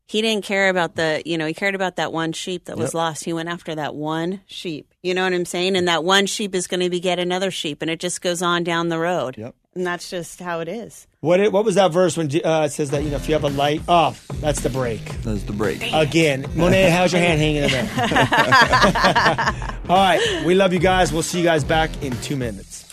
he 0.07 0.23
didn't 0.23 0.45
care 0.45 0.69
about 0.71 0.97
the. 0.97 1.23
You 1.25 1.39
know, 1.39 1.47
he 1.47 1.55
cared 1.55 1.75
about 1.77 1.97
that 1.97 2.13
one 2.13 2.33
sheep 2.33 2.65
that 2.65 2.77
was 2.77 2.89
Yep. 2.89 2.95
lost. 2.95 3.25
He 3.25 3.33
went 3.33 3.49
after 3.49 3.75
that 3.77 3.95
one 3.95 4.41
sheep. 4.47 4.93
You 5.03 5.15
know 5.15 5.23
what 5.23 5.33
I'm 5.33 5.45
saying? 5.45 5.77
And 5.77 5.87
that 5.87 6.03
one 6.03 6.27
sheep 6.27 6.55
is 6.55 6.67
going 6.67 6.81
to 6.81 6.91
beget 6.91 7.19
another 7.19 7.51
sheep, 7.51 7.81
and 7.83 7.91
it 7.91 8.01
just 8.01 8.21
goes 8.21 8.43
on 8.43 8.65
down 8.65 8.89
the 8.89 8.99
road. 8.99 9.37
Yep. 9.39 9.55
And 9.75 9.87
that's 9.87 10.11
just 10.11 10.41
how 10.41 10.59
it 10.61 10.69
is. 10.69 11.07
What 11.21 11.39
it, 11.39 11.53
what 11.53 11.65
was 11.65 11.77
that 11.77 11.93
verse 11.93 12.17
when 12.17 12.27
uh, 12.45 12.63
it 12.65 12.73
says 12.73 12.91
that 12.91 13.05
you 13.05 13.11
know 13.11 13.17
if 13.17 13.29
you 13.29 13.35
have 13.35 13.45
a 13.45 13.51
light 13.51 13.83
off, 13.89 14.27
that's 14.41 14.61
the 14.63 14.71
break. 14.71 15.05
That's 15.23 15.45
the 15.45 15.53
break. 15.53 15.93
Again, 15.93 16.47
Monet, 16.57 16.91
how's 16.91 17.13
your 17.13 17.23
hand 17.23 17.41
hanging 17.41 17.63
in 17.63 17.71
there? 17.71 17.89
All 19.89 19.97
right, 19.97 20.43
we 20.45 20.55
love 20.55 20.73
you 20.73 20.81
guys. 20.81 21.13
We'll 21.13 21.23
see 21.23 21.39
you 21.39 21.45
guys 21.45 21.63
back 21.63 21.91
in 22.03 22.13
two 22.21 22.37
minutes. 22.37 22.85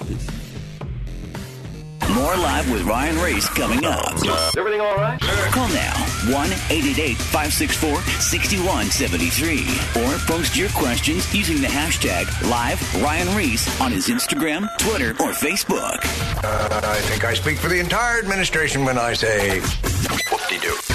More 2.14 2.38
live 2.38 2.72
with 2.72 2.84
Ryan 2.84 3.18
Ries 3.18 3.50
coming 3.50 3.84
up. 3.86 4.14
Everything 4.58 4.80
all 4.80 4.96
right? 4.96 5.20
Call 5.52 5.68
now 5.70 5.94
1 6.32 6.52
888 6.72 7.18
564 7.18 8.02
6173. 8.02 10.04
Or 10.04 10.18
post 10.20 10.56
your 10.56 10.70
questions 10.70 11.32
using 11.34 11.60
the 11.62 11.68
hashtag 11.68 12.26
live 12.50 12.82
Ryan 13.04 13.36
Ries 13.36 13.68
on 13.82 13.92
his 13.92 14.08
Instagram, 14.08 14.70
Twitter, 14.78 15.12
or 15.20 15.32
Facebook. 15.34 15.98
Uh, 16.44 16.82
I 16.84 17.00
think 17.02 17.26
I 17.26 17.34
speak 17.34 17.58
for 17.58 17.68
the 17.68 17.80
entire 17.80 18.20
administration 18.20 18.86
when 18.86 18.98
I 18.98 19.14
say 19.14 19.60
whoop-de-doo. 19.60 20.87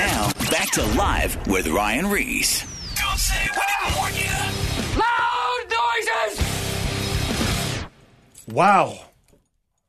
Now, 0.00 0.32
back 0.50 0.70
to 0.72 0.82
Live 0.96 1.46
with 1.46 1.68
Ryan 1.68 2.06
Ries. 2.06 2.64
Don't 2.96 3.18
say 3.18 3.48
we 3.52 3.60
didn't 3.68 3.96
warn 3.98 4.14
you. 4.14 4.30
Loud 4.98 5.64
noises! 6.38 7.86
Wow. 8.48 8.98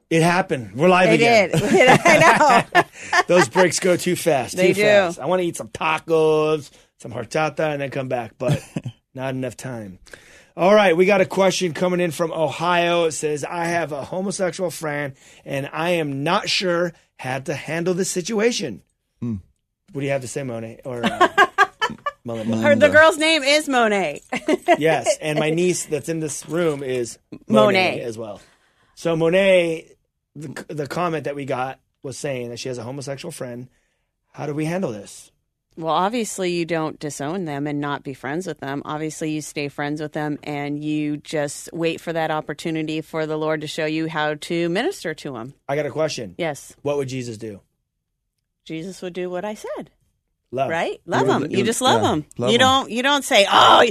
It 0.09 0.21
happened. 0.21 0.75
We're 0.75 0.89
live 0.89 1.07
They 1.07 1.15
again. 1.15 1.51
did. 1.51 1.99
I 2.03 2.65
know. 2.73 2.83
Those 3.27 3.47
breaks 3.47 3.79
go 3.79 3.95
too 3.95 4.17
fast. 4.17 4.57
They 4.57 4.67
too 4.69 4.73
do. 4.73 4.81
fast. 4.81 5.17
I 5.17 5.27
want 5.27 5.41
to 5.43 5.45
eat 5.45 5.55
some 5.55 5.69
tacos, 5.69 6.69
some 6.97 7.13
horchata, 7.13 7.71
and 7.71 7.81
then 7.81 7.89
come 7.89 8.09
back, 8.09 8.33
but 8.37 8.61
not 9.13 9.33
enough 9.33 9.55
time. 9.55 9.99
All 10.57 10.75
right, 10.75 10.97
we 10.97 11.05
got 11.05 11.21
a 11.21 11.25
question 11.25 11.73
coming 11.73 12.01
in 12.01 12.11
from 12.11 12.33
Ohio. 12.33 13.05
It 13.05 13.13
says, 13.13 13.45
I 13.45 13.63
have 13.63 13.93
a 13.93 14.03
homosexual 14.03 14.71
friend 14.71 15.13
and 15.45 15.69
I 15.71 15.91
am 15.91 16.23
not 16.23 16.49
sure 16.49 16.91
how 17.17 17.39
to 17.39 17.53
handle 17.53 17.93
the 17.93 18.03
situation. 18.03 18.81
Hmm. 19.21 19.35
What 19.91 20.01
do 20.01 20.05
you 20.05 20.11
have 20.11 20.21
to 20.21 20.27
say, 20.27 20.43
Monet? 20.43 20.81
Or 20.85 21.03
uh, 21.05 21.27
Melinda? 22.23 22.57
Her, 22.57 22.75
the 22.75 22.89
girl's 22.89 23.17
name 23.17 23.43
is 23.43 23.67
Monet. 23.67 24.21
Yes, 24.77 25.17
and 25.21 25.37
my 25.37 25.49
niece 25.49 25.85
that's 25.85 26.07
in 26.09 26.19
this 26.21 26.47
room 26.47 26.81
is 26.81 27.19
Monet. 27.47 27.91
Monet, 27.91 28.01
as 28.01 28.17
well. 28.17 28.41
So 28.95 29.15
Monet, 29.15 29.91
the, 30.35 30.65
the 30.69 30.87
comment 30.87 31.25
that 31.25 31.35
we 31.35 31.45
got 31.45 31.79
was 32.03 32.17
saying 32.17 32.49
that 32.49 32.57
she 32.59 32.69
has 32.69 32.77
a 32.77 32.83
homosexual 32.83 33.31
friend. 33.31 33.67
How 34.31 34.45
do 34.45 34.53
we 34.53 34.65
handle 34.65 34.91
this? 34.91 35.31
Well, 35.77 35.93
obviously, 35.93 36.51
you 36.51 36.65
don't 36.65 36.99
disown 36.99 37.45
them 37.45 37.65
and 37.67 37.79
not 37.79 38.03
be 38.03 38.13
friends 38.13 38.45
with 38.47 38.59
them. 38.59 38.81
Obviously, 38.85 39.31
you 39.31 39.41
stay 39.41 39.67
friends 39.67 40.01
with 40.01 40.13
them 40.13 40.37
and 40.43 40.83
you 40.83 41.17
just 41.17 41.69
wait 41.73 42.01
for 42.01 42.11
that 42.13 42.29
opportunity 42.31 43.01
for 43.01 43.25
the 43.25 43.37
Lord 43.37 43.61
to 43.61 43.67
show 43.67 43.85
you 43.85 44.07
how 44.07 44.35
to 44.35 44.69
minister 44.69 45.13
to 45.13 45.33
them. 45.33 45.53
I 45.69 45.75
got 45.75 45.85
a 45.85 45.91
question. 45.91 46.35
Yes, 46.37 46.75
What 46.81 46.97
would 46.97 47.07
Jesus 47.07 47.37
do? 47.37 47.61
Jesus 48.65 49.01
would 49.01 49.13
do 49.13 49.29
what 49.29 49.43
I 49.45 49.55
said. 49.55 49.89
Love. 50.51 50.69
Right? 50.69 50.99
Love 51.05 51.27
them. 51.27 51.49
You 51.49 51.63
just 51.63 51.81
love 51.81 52.01
them. 52.01 52.25
you 52.49 52.57
don't. 52.57 52.91
You 52.91 53.01
don't 53.03 53.23
say, 53.23 53.45
"Oh, 53.49 53.87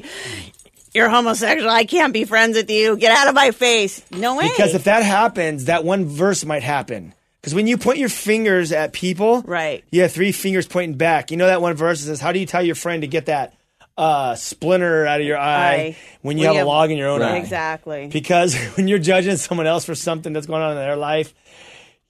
you're 0.92 1.09
homosexual. 1.09 1.70
I 1.70 1.85
can't 1.85 2.12
be 2.12 2.24
friends 2.24 2.56
with 2.56 2.70
you. 2.70 2.96
Get 2.96 3.16
out 3.16 3.28
of 3.28 3.35
my 3.35 3.50
face." 3.50 4.02
No 4.11 4.37
way. 4.37 4.48
Because 4.48 4.74
if 4.74 4.85
that 4.85 5.02
happens, 5.02 5.66
that 5.66 5.85
one 5.85 6.04
verse 6.06 6.44
might 6.44 6.62
happen. 6.62 7.14
Because 7.40 7.54
when 7.54 7.66
you 7.66 7.78
point 7.78 7.98
your 7.98 8.11
fingers 8.11 8.70
at 8.72 8.92
people, 8.92 9.40
Right. 9.46 9.83
You 9.90 10.02
have 10.02 10.12
three 10.12 10.33
fingers 10.33 10.66
pointing 10.66 10.98
back. 10.98 11.30
You 11.30 11.38
know 11.38 11.46
that 11.46 11.62
one 11.62 11.74
verse 11.74 12.00
says, 12.00 12.20
"How 12.20 12.33
do 12.33 12.38
you 12.38 12.44
tell 12.46 12.62
your 12.62 12.74
friend 12.74 13.00
to 13.00 13.09
get 13.09 13.26
that 13.26 13.54
uh, 13.96 14.35
splinter 14.35 15.06
out 15.06 15.20
of 15.22 15.26
your 15.26 15.38
eye 15.38 15.74
Eye. 15.74 15.96
when 16.22 16.37
you 16.37 16.42
When 16.42 16.46
have 16.48 16.54
you 16.54 16.59
a 16.59 16.61
have- 16.61 16.66
log 16.68 16.90
in 16.90 16.98
your 16.98 17.09
own 17.09 17.20
Right. 17.22 17.33
eye?" 17.33 17.37
exactly. 17.38 18.09
Because 18.12 18.54
when 18.76 18.87
you're 18.87 18.98
judging 18.98 19.38
someone 19.38 19.66
else 19.66 19.87
for 19.87 19.94
something 19.94 20.35
that's 20.35 20.46
going 20.46 20.61
on 20.62 20.72
in 20.72 20.76
their 20.76 20.96
life, 20.96 21.33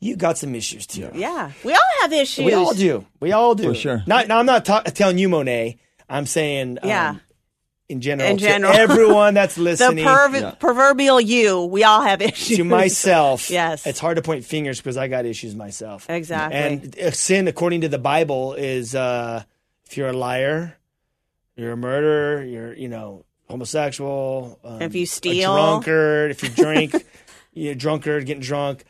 you 0.01 0.17
got 0.17 0.39
some 0.39 0.55
issues 0.55 0.87
too. 0.87 1.11
yeah, 1.15 1.53
we 1.65 1.73
all 1.73 1.79
have 2.03 2.13
issues. 2.13 2.45
We 2.45 2.55
all 2.55 2.75
do. 2.75 3.07
We 3.21 3.33
all 3.33 3.55
do. 3.55 3.65
For 3.69 3.75
sure. 3.75 4.03
Not, 4.07 4.29
now, 4.29 4.39
I'm 4.39 4.47
not 4.47 4.65
ta- 4.65 4.83
telling 4.83 5.19
you, 5.19 5.29
Monet. 5.29 5.79
I'm 6.09 6.27
saying, 6.27 6.79
um, 6.83 6.89
Yeah. 6.89 7.15
in 7.89 8.01
general, 8.01 8.31
In 8.31 8.37
to 8.39 8.43
general. 8.43 8.73
everyone 8.73 9.35
that's 9.35 9.55
The 9.57 9.63
listening, 9.63 10.05
perv- 10.07 10.41
Yeah. 10.41 10.51
proverbial 10.53 11.21
you. 11.21 11.65
We 11.67 11.85
all 11.85 12.03
have 12.03 12.23
issues. 12.31 12.57
to 12.57 12.65
myself, 12.65 13.51
Yes. 13.51 13.87
it's 13.87 14.01
hard 14.01 14.17
to 14.17 14.23
point 14.23 14.45
fingers 14.45 14.79
because 14.79 14.97
I 14.97 15.07
got 15.09 15.27
issues 15.27 15.55
myself. 15.55 16.09
Exactly. 16.09 16.59
And 16.59 16.99
uh, 16.99 17.11
sin, 17.11 17.47
according 17.47 17.83
to 17.83 17.89
the 17.89 17.99
Bible, 17.99 18.55
is 18.55 18.95
uh, 18.95 19.43
if 19.87 19.97
you're 19.97 20.09
a 20.09 20.13
liar, 20.13 20.79
you're 21.57 21.73
a 21.73 21.77
murderer, 21.77 22.43
you're 22.43 22.73
you 22.75 22.89
know 22.89 23.25
homosexual, 23.49 24.59
um, 24.65 24.81
If 24.81 24.95
you 24.95 25.03
a 25.03 25.07
steal. 25.07 25.55
drunkard, 25.55 26.31
if 26.31 26.43
you 26.43 26.49
drink, 26.49 26.95
you're 27.53 27.73
a 27.73 27.77
drunkard, 27.77 28.25
getting 28.27 28.43
drunk. 28.43 28.85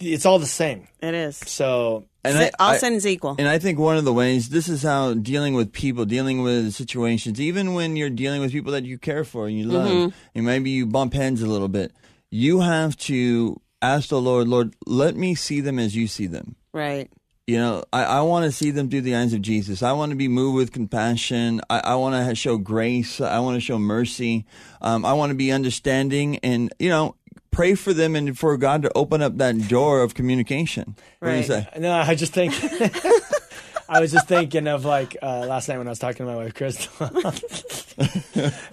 It's 0.00 0.24
all 0.26 0.38
the 0.38 0.46
same. 0.46 0.88
It 1.02 1.14
is. 1.14 1.36
So 1.36 2.04
And 2.24 2.36
Si- 2.36 2.50
all 2.58 2.70
I- 2.72 2.76
sin's 2.78 3.06
equal. 3.06 3.36
And 3.38 3.46
I 3.48 3.58
think 3.58 3.78
one 3.78 3.96
of 3.96 4.04
the 4.04 4.12
ways 4.12 4.48
this 4.48 4.68
is 4.68 4.82
how 4.82 5.14
dealing 5.14 5.54
with 5.54 5.72
people, 5.72 6.04
dealing 6.04 6.42
with 6.42 6.72
situations, 6.74 7.40
even 7.40 7.74
when 7.74 7.96
you're 7.96 8.10
dealing 8.10 8.40
with 8.40 8.52
people 8.52 8.72
that 8.72 8.84
you 8.84 8.98
care 8.98 9.24
for 9.24 9.46
and 9.46 9.58
you 9.58 9.64
love, 9.66 9.88
Mm-hmm. 9.88 10.08
and 10.34 10.46
maybe 10.46 10.70
you 10.70 10.86
bump 10.86 11.12
heads 11.14 11.42
a 11.42 11.46
little 11.46 11.68
bit, 11.68 11.92
you 12.30 12.60
have 12.60 12.96
to 12.98 13.60
ask 13.82 14.08
the 14.10 14.20
Lord, 14.20 14.48
Lord, 14.48 14.74
let 14.86 15.16
me 15.16 15.34
see 15.34 15.60
them 15.60 15.78
as 15.78 15.94
you 15.96 16.06
see 16.06 16.26
them. 16.26 16.56
right. 16.72 17.10
You 17.46 17.56
know, 17.58 17.82
I, 17.92 18.04
I 18.04 18.20
want 18.20 18.44
to 18.44 18.52
see 18.52 18.70
them 18.70 18.88
through 18.88 19.00
the 19.00 19.16
eyes 19.16 19.32
of 19.32 19.42
Jesus. 19.42 19.82
I 19.82 19.90
want 19.90 20.10
to 20.10 20.16
be 20.16 20.28
moved 20.28 20.54
with 20.54 20.70
compassion. 20.70 21.60
I, 21.68 21.80
I 21.80 21.94
want 21.96 22.14
to 22.28 22.34
show 22.36 22.58
grace. 22.58 23.20
I 23.20 23.40
want 23.40 23.56
to 23.56 23.60
show 23.60 23.76
mercy. 23.76 24.44
Um, 24.80 25.04
I 25.04 25.14
want 25.14 25.30
to 25.30 25.34
be 25.34 25.50
understanding 25.50 26.36
and, 26.44 26.72
you 26.78 26.90
know, 26.90 27.16
pray 27.50 27.74
for 27.74 27.92
them 27.92 28.14
and 28.16 28.38
for 28.38 28.56
God 28.56 28.82
to 28.82 28.90
open 28.94 29.20
up 29.22 29.36
that 29.38 29.68
door 29.68 30.02
of 30.02 30.14
communication. 30.14 30.94
What 31.18 31.28
do 31.30 31.34
you 31.34 31.40
Right. 31.40 31.46
say? 31.46 31.68
No, 31.78 31.92
I 31.92 32.14
just 32.14 32.32
think 32.32 32.54
I 33.88 34.00
was 34.00 34.12
just 34.12 34.28
thinking 34.28 34.68
of 34.68 34.84
like 34.84 35.16
uh, 35.22 35.46
last 35.46 35.68
night 35.68 35.78
when 35.78 35.86
I 35.88 35.90
was 35.90 35.98
talking 35.98 36.24
to 36.26 36.32
my 36.32 36.36
wife 36.36 36.54
Crystal. 36.54 36.92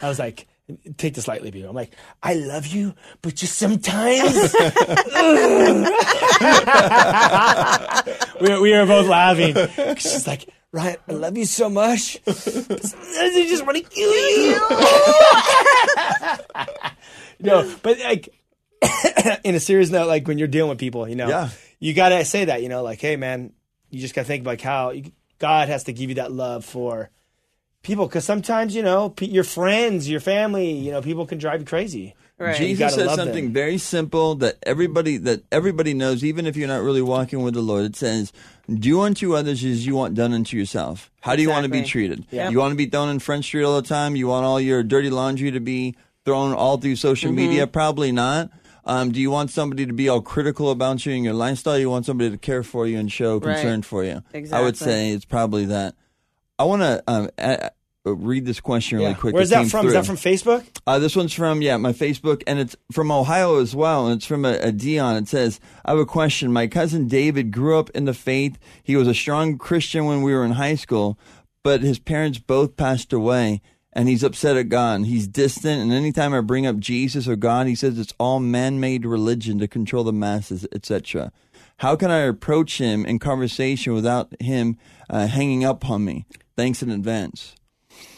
I 0.02 0.08
was 0.08 0.20
like, 0.20 0.48
take 0.98 1.16
this 1.16 1.28
lightly, 1.28 1.50
people. 1.52 1.70
I'm 1.70 1.76
like, 1.76 1.94
I 2.22 2.36
love 2.36 2.68
you, 2.68 2.94
but 3.24 3.34
just 3.36 3.58
sometimes. 3.58 4.34
we, 8.42 8.60
we 8.62 8.72
were 8.74 8.86
both 8.86 9.08
laughing. 9.08 9.56
She's 9.98 10.28
like, 10.28 10.48
Ryan, 10.72 10.98
I 11.08 11.12
love 11.14 11.36
you 11.38 11.46
so 11.46 11.70
much. 11.70 12.20
but 12.26 12.36
sometimes 12.36 13.36
I 13.36 13.46
just 13.48 13.66
want 13.66 13.78
to 13.78 13.84
kill 13.84 14.38
you. 14.38 14.60
no, 17.40 17.76
but 17.82 18.00
like, 18.00 18.30
in 19.44 19.56
a 19.56 19.60
serious 19.60 19.90
note, 19.90 20.08
like 20.08 20.28
when 20.28 20.38
you're 20.38 20.48
dealing 20.48 20.70
with 20.70 20.80
people, 20.80 21.08
you 21.08 21.16
know, 21.16 21.28
Yeah. 21.30 21.50
you 21.80 21.94
gotta 21.94 22.24
say 22.26 22.46
that, 22.46 22.62
you 22.64 22.70
know, 22.70 22.84
like, 22.84 23.00
hey, 23.02 23.16
man, 23.16 23.54
you 23.90 24.00
just 24.00 24.14
gotta 24.16 24.28
think 24.28 24.46
like 24.46 24.62
how 24.62 24.92
you, 24.92 25.12
God 25.40 25.68
has 25.70 25.84
to 25.86 25.94
give 25.94 26.10
you 26.10 26.16
that 26.16 26.32
love 26.32 26.66
for 26.66 27.10
people, 27.84 28.06
because 28.08 28.26
sometimes, 28.26 28.76
you 28.76 28.84
know, 28.84 29.10
pe- 29.10 29.28
your 29.28 29.44
friends, 29.44 30.10
your 30.10 30.20
family, 30.20 30.72
you 30.72 30.92
know, 30.92 31.02
people 31.02 31.26
can 31.26 31.38
drive 31.38 31.62
you 31.62 31.66
crazy. 31.66 32.16
Right. 32.40 32.56
Jesus 32.56 32.80
gotta 32.80 32.94
says 33.08 33.16
something 33.16 33.46
them. 33.46 33.54
very 33.54 33.80
simple 33.80 34.36
that 34.36 34.58
everybody 34.62 35.18
that 35.18 35.42
everybody 35.52 35.96
knows, 35.96 36.24
even 36.24 36.46
if 36.46 36.56
you're 36.56 36.68
not 36.68 36.84
really 36.84 37.02
walking 37.02 37.42
with 37.42 37.56
the 37.56 37.62
Lord. 37.62 37.84
It 37.86 37.96
says, 37.96 38.32
"Do 38.72 39.02
unto 39.02 39.36
others 39.36 39.64
as 39.64 39.88
you 39.88 39.96
want 39.96 40.14
done 40.14 40.34
unto 40.34 40.56
yourself." 40.56 41.10
How 41.22 41.36
do 41.36 41.42
you 41.42 41.50
want 41.50 41.64
to 41.64 41.70
be 41.72 41.82
treated? 41.82 42.26
Yep. 42.30 42.52
You 42.52 42.60
want 42.60 42.74
to 42.74 42.76
be 42.76 42.86
thrown 42.86 43.10
in 43.10 43.18
Front 43.18 43.44
Street 43.46 43.64
all 43.64 43.82
the 43.82 43.88
time? 43.88 44.16
You 44.16 44.28
want 44.28 44.46
all 44.46 44.62
your 44.62 44.84
dirty 44.84 45.10
laundry 45.10 45.50
to 45.50 45.60
be 45.60 45.96
thrown 46.26 46.54
all 46.54 46.78
through 46.78 46.98
social 46.98 47.30
Mm-hmm. 47.32 47.36
media? 47.38 47.66
Probably 47.66 48.12
not. 48.12 48.52
Um, 48.88 49.12
do 49.12 49.20
you 49.20 49.30
want 49.30 49.52
somebody 49.52 49.86
to 49.86 49.94
be 49.94 50.08
all 50.10 50.22
critical 50.22 50.72
about 50.72 51.06
you 51.06 51.14
and 51.14 51.24
your 51.24 51.34
lifestyle? 51.34 51.78
You 51.78 51.90
want 51.90 52.06
somebody 52.06 52.30
to 52.32 52.38
care 52.38 52.64
for 52.64 52.88
you 52.88 52.98
and 52.98 53.12
show 53.12 53.38
Right. 53.38 53.56
concern 53.56 53.82
for 53.82 54.04
you? 54.04 54.24
I 54.52 54.62
would 54.62 54.78
say 54.78 55.12
it's 55.12 55.26
probably 55.26 55.66
that. 55.66 55.96
I 56.58 56.64
want 56.64 56.82
to 56.82 57.04
um, 57.08 57.30
a- 57.38 57.70
a- 58.06 58.14
read 58.14 58.46
this 58.46 58.62
question 58.62 58.98
really 59.00 59.12
Yeah. 59.12 59.18
quick. 59.18 59.36
Where's 59.36 59.50
that 59.50 59.60
came 59.64 59.70
from? 59.70 59.88
Is 59.88 59.94
that 59.94 60.06
from 60.06 60.16
Facebook? 60.16 60.64
Uh, 60.88 60.98
this 61.00 61.16
one's 61.18 61.34
from 61.34 61.62
yeah 61.62 61.76
my 61.76 61.92
Facebook, 61.92 62.42
and 62.48 62.58
it's 62.60 62.76
from 62.92 63.12
Ohio 63.12 63.60
as 63.60 63.76
well. 63.76 64.08
And 64.08 64.16
it's 64.16 64.26
from 64.26 64.46
a, 64.46 64.54
a 64.54 64.72
Dion. 64.72 65.18
It 65.18 65.28
says, 65.28 65.60
"I 65.84 65.92
have 65.92 66.00
a 66.00 66.06
question. 66.06 66.54
My 66.54 66.68
cousin 66.68 67.08
David 67.10 67.52
grew 67.52 67.78
up 67.78 67.90
in 67.92 68.06
the 68.06 68.14
faith. 68.14 68.58
He 68.82 68.96
was 68.96 69.08
a 69.10 69.14
strong 69.14 69.58
Christian 69.58 70.06
when 70.06 70.22
we 70.22 70.34
were 70.34 70.46
in 70.46 70.54
high 70.54 70.76
school, 70.76 71.20
but 71.64 71.82
his 71.82 72.00
parents 72.00 72.40
both 72.40 72.78
passed 72.78 73.12
away." 73.12 73.62
And 73.94 74.08
he's 74.08 74.24
upset 74.24 74.58
at 74.58 74.70
God. 74.70 75.06
He's 75.06 75.28
distant, 75.28 75.82
and 75.82 75.92
anytime 75.92 76.34
I 76.34 76.42
bring 76.42 76.68
up 76.68 76.78
Jesus 76.78 77.28
or 77.28 77.36
God, 77.36 77.68
he 77.68 77.74
says 77.74 77.98
it's 77.98 78.14
all 78.20 78.40
man-made 78.40 79.06
religion 79.06 79.58
to 79.60 79.68
control 79.68 80.04
the 80.04 80.14
masses, 80.14 80.68
etc. 80.72 81.32
How 81.78 81.96
can 81.96 82.12
I 82.12 82.20
approach 82.20 82.80
him 82.80 83.06
in 83.06 83.18
conversation 83.18 83.94
without 83.94 84.34
him 84.40 84.78
uh, 85.10 85.28
hanging 85.28 85.64
up 85.64 85.90
on 85.90 86.06
me? 86.06 86.26
Thanks 86.56 86.84
in 86.84 86.92
advance. 86.92 87.56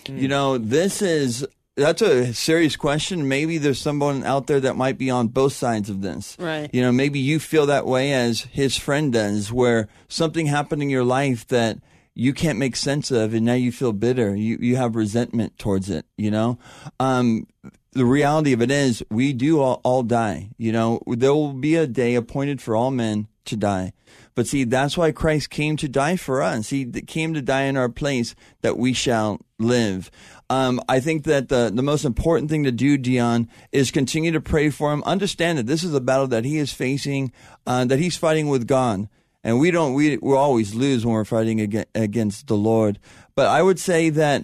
You 0.08 0.28
know, 0.28 0.58
this 0.58 1.02
is 1.02 1.46
that's 1.76 2.02
a 2.02 2.34
serious 2.34 2.76
question. 2.76 3.28
Maybe 3.28 3.58
there's 3.58 3.80
someone 3.80 4.24
out 4.24 4.48
there 4.48 4.60
that 4.60 4.76
might 4.76 4.98
be 4.98 5.10
on 5.10 5.28
both 5.28 5.54
sides 5.54 5.90
of 5.90 6.02
this. 6.02 6.36
Right. 6.40 6.70
You 6.74 6.82
know, 6.82 6.92
maybe 6.92 7.20
you 7.20 7.40
feel 7.40 7.68
that 7.68 7.86
way 7.86 8.12
as 8.12 8.42
his 8.42 8.76
friend 8.76 9.14
does, 9.14 9.52
where 9.52 9.88
something 10.08 10.48
happened 10.48 10.82
in 10.82 10.90
your 10.90 11.04
life 11.04 11.48
that 11.48 11.78
you 12.16 12.34
can't 12.34 12.60
make 12.60 12.76
sense 12.76 13.12
of, 13.12 13.34
and 13.34 13.46
now 13.46 13.54
you 13.54 13.72
feel 13.72 13.94
bitter. 13.94 14.36
You 14.36 14.58
you 14.60 14.76
have 14.76 14.96
resentment 14.96 15.58
towards 15.58 15.90
it. 15.90 16.06
You 16.18 16.32
know, 16.32 16.60
um, 17.00 17.48
the 17.94 18.06
reality 18.06 18.54
of 18.54 18.62
it 18.62 18.72
is, 18.72 19.04
we 19.10 19.34
do 19.34 19.60
all, 19.60 19.82
all 19.84 20.04
die. 20.04 20.52
You 20.58 20.72
know, 20.72 21.02
there 21.08 21.34
will 21.34 21.54
be 21.54 21.76
a 21.76 21.88
day 21.88 22.16
appointed 22.16 22.62
for 22.62 22.76
all 22.76 22.92
men 22.92 23.28
to 23.46 23.56
die. 23.56 23.94
But 24.36 24.48
see, 24.48 24.64
that's 24.64 24.98
why 24.98 25.12
Christ 25.12 25.50
came 25.50 25.76
to 25.78 25.90
die 25.90 26.16
for 26.16 26.42
us. 26.42 26.70
He 26.70 26.86
came 26.86 27.34
to 27.34 27.42
die 27.42 27.64
in 27.64 27.76
our 27.76 27.90
place 27.90 28.36
that 28.62 28.78
we 28.78 28.94
shall 28.94 29.42
live. 29.58 30.10
Um, 30.50 30.82
I 30.88 31.00
think 31.00 31.26
that 31.26 31.50
the, 31.50 31.72
the 31.74 31.84
most 31.84 32.06
important 32.06 32.50
thing 32.50 32.64
to 32.64 32.72
do, 32.72 32.98
Dion, 32.98 33.50
is 33.72 33.92
continue 33.92 34.32
to 34.32 34.42
pray 34.42 34.70
for 34.70 34.94
him. 34.94 35.04
Understand 35.04 35.58
that 35.58 35.68
this 35.68 35.84
is 35.84 35.94
a 35.94 36.00
battle 36.00 36.28
that 36.28 36.46
he 36.46 36.58
is 36.58 36.72
facing, 36.72 37.32
uh, 37.68 37.86
that 37.86 38.00
he's 38.00 38.18
fighting 38.18 38.48
with 38.48 38.68
God. 38.68 39.10
And 39.44 39.60
we 39.60 39.72
don't, 39.72 39.94
we, 39.94 40.18
we 40.18 40.34
always 40.34 40.76
lose 40.76 41.06
when 41.06 41.16
we're 41.16 41.26
fighting 41.26 41.86
against 41.96 42.48
the 42.48 42.58
Lord. 42.58 43.00
But 43.36 43.48
I 43.48 43.62
would 43.62 43.80
say 43.80 44.10
that 44.10 44.44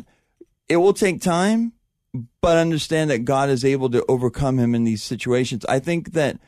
it 0.70 0.78
will 0.78 0.93
take 0.93 1.22
time, 1.22 1.74
but 2.41 2.58
understand 2.58 3.10
that 3.10 3.26
God 3.26 3.50
is 3.50 3.66
able 3.66 3.89
to 3.89 4.06
overcome 4.08 4.58
him 4.58 4.74
in 4.74 4.86
these 4.86 5.04
situations. 5.04 5.66
I 5.66 5.80
think 5.80 6.14
that 6.14 6.39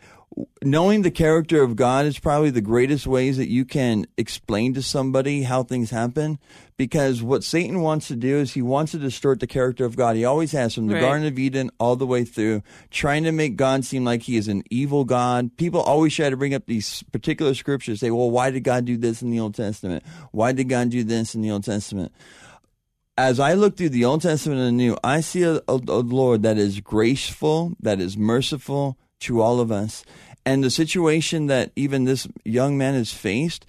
knowing 0.64 1.02
the 1.02 1.12
character 1.12 1.64
of 1.64 1.76
God 1.76 2.06
is 2.06 2.20
probably 2.20 2.50
the 2.50 2.62
greatest 2.62 3.08
ways 3.08 3.38
that 3.38 3.50
you 3.50 3.66
can 3.66 4.06
explain 4.18 4.74
to 4.74 4.82
somebody 4.82 5.44
how 5.44 5.64
things 5.64 5.90
happen. 5.90 6.40
Because 6.76 7.24
what 7.24 7.44
Satan 7.44 7.82
wants 7.82 8.08
to 8.10 8.16
do 8.16 8.38
is 8.38 8.54
he 8.54 8.62
wants 8.62 8.92
to 8.92 9.00
distort 9.00 9.40
the 9.40 9.48
character 9.48 9.84
of 9.84 9.96
God. 9.96 10.16
He 10.16 10.26
always 10.26 10.52
has 10.52 10.76
from 10.76 10.88
the 10.88 10.94
Right. 10.94 11.02
Garden 11.02 11.26
of 11.26 11.40
Eden 11.40 11.72
all 11.80 11.96
the 11.96 12.06
way 12.06 12.24
through, 12.24 12.62
trying 12.92 13.24
to 13.24 13.32
make 13.32 13.56
God 13.56 13.84
seem 13.84 14.06
like 14.06 14.24
he 14.24 14.38
is 14.38 14.48
an 14.48 14.64
evil 14.70 15.06
God. 15.06 15.58
People 15.58 15.82
always 15.82 16.14
try 16.14 16.30
to 16.30 16.38
bring 16.38 16.54
up 16.54 16.68
these 16.68 17.02
particular 17.12 17.56
scriptures, 17.56 18.00
say, 18.00 18.12
well, 18.12 18.30
why 18.30 18.52
did 18.52 18.64
God 18.64 18.86
do 18.86 18.96
this 18.96 19.24
in 19.24 19.32
the 19.32 19.40
Old 19.40 19.56
Testament? 19.56 20.04
Why 20.32 20.52
did 20.52 20.70
God 20.70 20.90
do 20.90 21.04
this 21.04 21.34
in 21.34 21.42
the 21.42 21.52
Old 21.52 21.64
Testament? 21.64 22.12
as 23.20 23.40
I 23.40 23.56
look 23.56 23.76
through 23.76 23.90
the 23.90 24.06
Old 24.06 24.22
Testament 24.22 24.60
and 24.60 24.68
the 24.68 24.72
New, 24.74 24.96
I 25.04 25.22
see 25.22 25.42
a, 25.42 25.56
a, 25.56 25.62
a 25.68 26.06
Lord 26.06 26.44
that 26.44 26.60
is 26.60 26.80
graceful, 26.82 27.76
that 27.80 28.00
is 28.00 28.16
merciful 28.16 28.96
to 29.22 29.42
all 29.42 29.60
of 29.60 29.72
us. 29.72 30.04
And 30.46 30.64
the 30.64 30.70
situation 30.70 31.48
that 31.48 31.72
even 31.76 32.06
this 32.06 32.28
young 32.46 32.78
man 32.78 32.94
has 32.94 33.12
faced, 33.12 33.66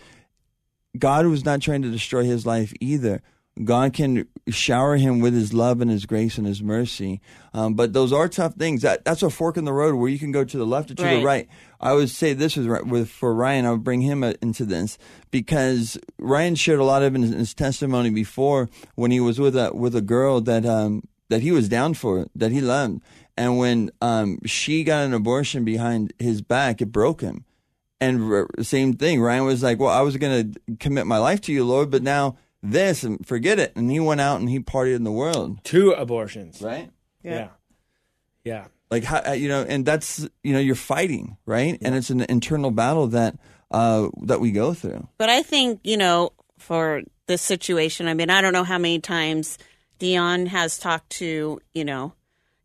God 0.98 1.26
was 1.26 1.44
not 1.44 1.60
trying 1.60 1.82
to 1.82 1.90
destroy 1.90 2.24
his 2.24 2.46
life 2.46 2.72
either. 2.80 3.22
God 3.64 3.92
can 3.92 4.28
shower 4.48 4.96
him 4.96 5.18
with 5.18 5.34
his 5.34 5.52
love 5.52 5.80
and 5.80 5.90
his 5.90 6.06
grace 6.06 6.38
and 6.38 6.46
his 6.46 6.62
mercy. 6.62 7.20
Um, 7.52 7.74
but 7.74 7.92
those 7.92 8.12
are 8.12 8.28
tough 8.28 8.54
things. 8.54 8.82
That 8.82 9.04
that's 9.04 9.22
a 9.22 9.30
fork 9.30 9.56
in 9.56 9.64
the 9.64 9.72
road 9.72 9.96
where 9.96 10.08
you 10.08 10.18
can 10.18 10.30
go 10.30 10.44
to 10.44 10.56
the 10.56 10.66
left 10.66 10.92
or 10.92 10.94
to 10.94 11.02
the 11.02 11.08
Right. 11.08 11.24
right. 11.24 11.48
I 11.80 11.94
would 11.94 12.10
say 12.10 12.32
this 12.32 12.56
is 12.56 12.68
right 12.68 12.86
with 12.86 13.10
for 13.10 13.34
Ryan. 13.34 13.66
I 13.66 13.72
would 13.72 13.84
bring 13.84 14.02
him 14.02 14.22
uh, 14.22 14.34
into 14.40 14.64
this 14.64 14.98
because 15.32 15.98
Ryan 16.18 16.54
shared 16.54 16.78
a 16.78 16.84
lot 16.84 17.02
of 17.02 17.14
in 17.14 17.22
his, 17.22 17.32
his 17.34 17.54
testimony 17.54 18.10
before 18.10 18.68
when 18.94 19.10
he 19.10 19.20
was 19.20 19.40
with 19.40 19.56
a 19.56 19.72
with 19.74 19.96
a 19.96 20.00
girl 20.02 20.40
that 20.42 20.64
um 20.64 21.02
that 21.28 21.42
he 21.42 21.50
was 21.50 21.68
down 21.68 21.94
for 21.94 22.26
that 22.34 22.52
he 22.52 22.60
loved, 22.60 23.00
and 23.38 23.56
when 23.56 23.90
um 24.02 24.38
she 24.44 24.84
got 24.84 25.04
an 25.06 25.14
abortion 25.14 25.64
behind 25.64 26.12
his 26.18 26.42
back, 26.42 26.82
it 26.82 26.92
broke 26.92 27.20
him. 27.22 27.44
And 28.00 28.30
r- 28.32 28.48
same 28.62 28.92
thing, 28.92 29.20
Ryan 29.20 29.44
was 29.44 29.62
like, 29.62 29.78
"Well, 29.78 29.90
I 29.90 30.02
was 30.02 30.16
going 30.16 30.52
to 30.52 30.76
commit 30.78 31.06
my 31.06 31.18
life 31.18 31.40
to 31.42 31.52
you, 31.52 31.64
Lord, 31.64 31.90
but 31.90 32.02
now 32.02 32.36
this 32.62 33.02
and 33.04 33.26
forget 33.26 33.58
it." 33.58 33.72
And 33.76 33.90
he 33.90 33.98
went 34.00 34.20
out 34.20 34.38
and 34.40 34.48
he 34.50 34.60
partied 34.60 34.94
in 34.96 35.04
the 35.04 35.10
world, 35.12 35.64
Two 35.64 35.90
abortions. 35.92 36.60
right? 36.62 36.90
Yeah. 37.24 37.48
Yeah. 38.44 38.66
Like 38.90 39.04
how 39.04 39.22
uh, 39.26 39.32
you 39.32 39.48
know, 39.48 39.62
and 39.68 39.84
that's 39.84 40.28
you 40.42 40.52
know, 40.52 40.60
you're 40.60 40.74
fighting, 40.74 41.36
right? 41.46 41.76
And 41.82 41.94
it's 41.94 42.10
an 42.10 42.20
internal 42.28 42.70
battle 42.70 43.08
that 43.08 43.36
uh 43.70 44.08
that 44.22 44.40
we 44.40 44.50
go 44.52 44.74
through. 44.74 45.08
But 45.18 45.28
I 45.28 45.42
think, 45.42 45.80
you 45.84 45.96
know, 45.96 46.30
for 46.58 47.02
this 47.26 47.42
situation, 47.42 48.06
I 48.08 48.14
mean, 48.14 48.30
I 48.30 48.40
don't 48.40 48.52
know 48.52 48.64
how 48.64 48.78
many 48.78 49.00
times 49.00 49.58
Dion 49.98 50.46
has 50.46 50.78
talked 50.78 51.10
to, 51.18 51.60
you 51.74 51.84
know, 51.84 52.12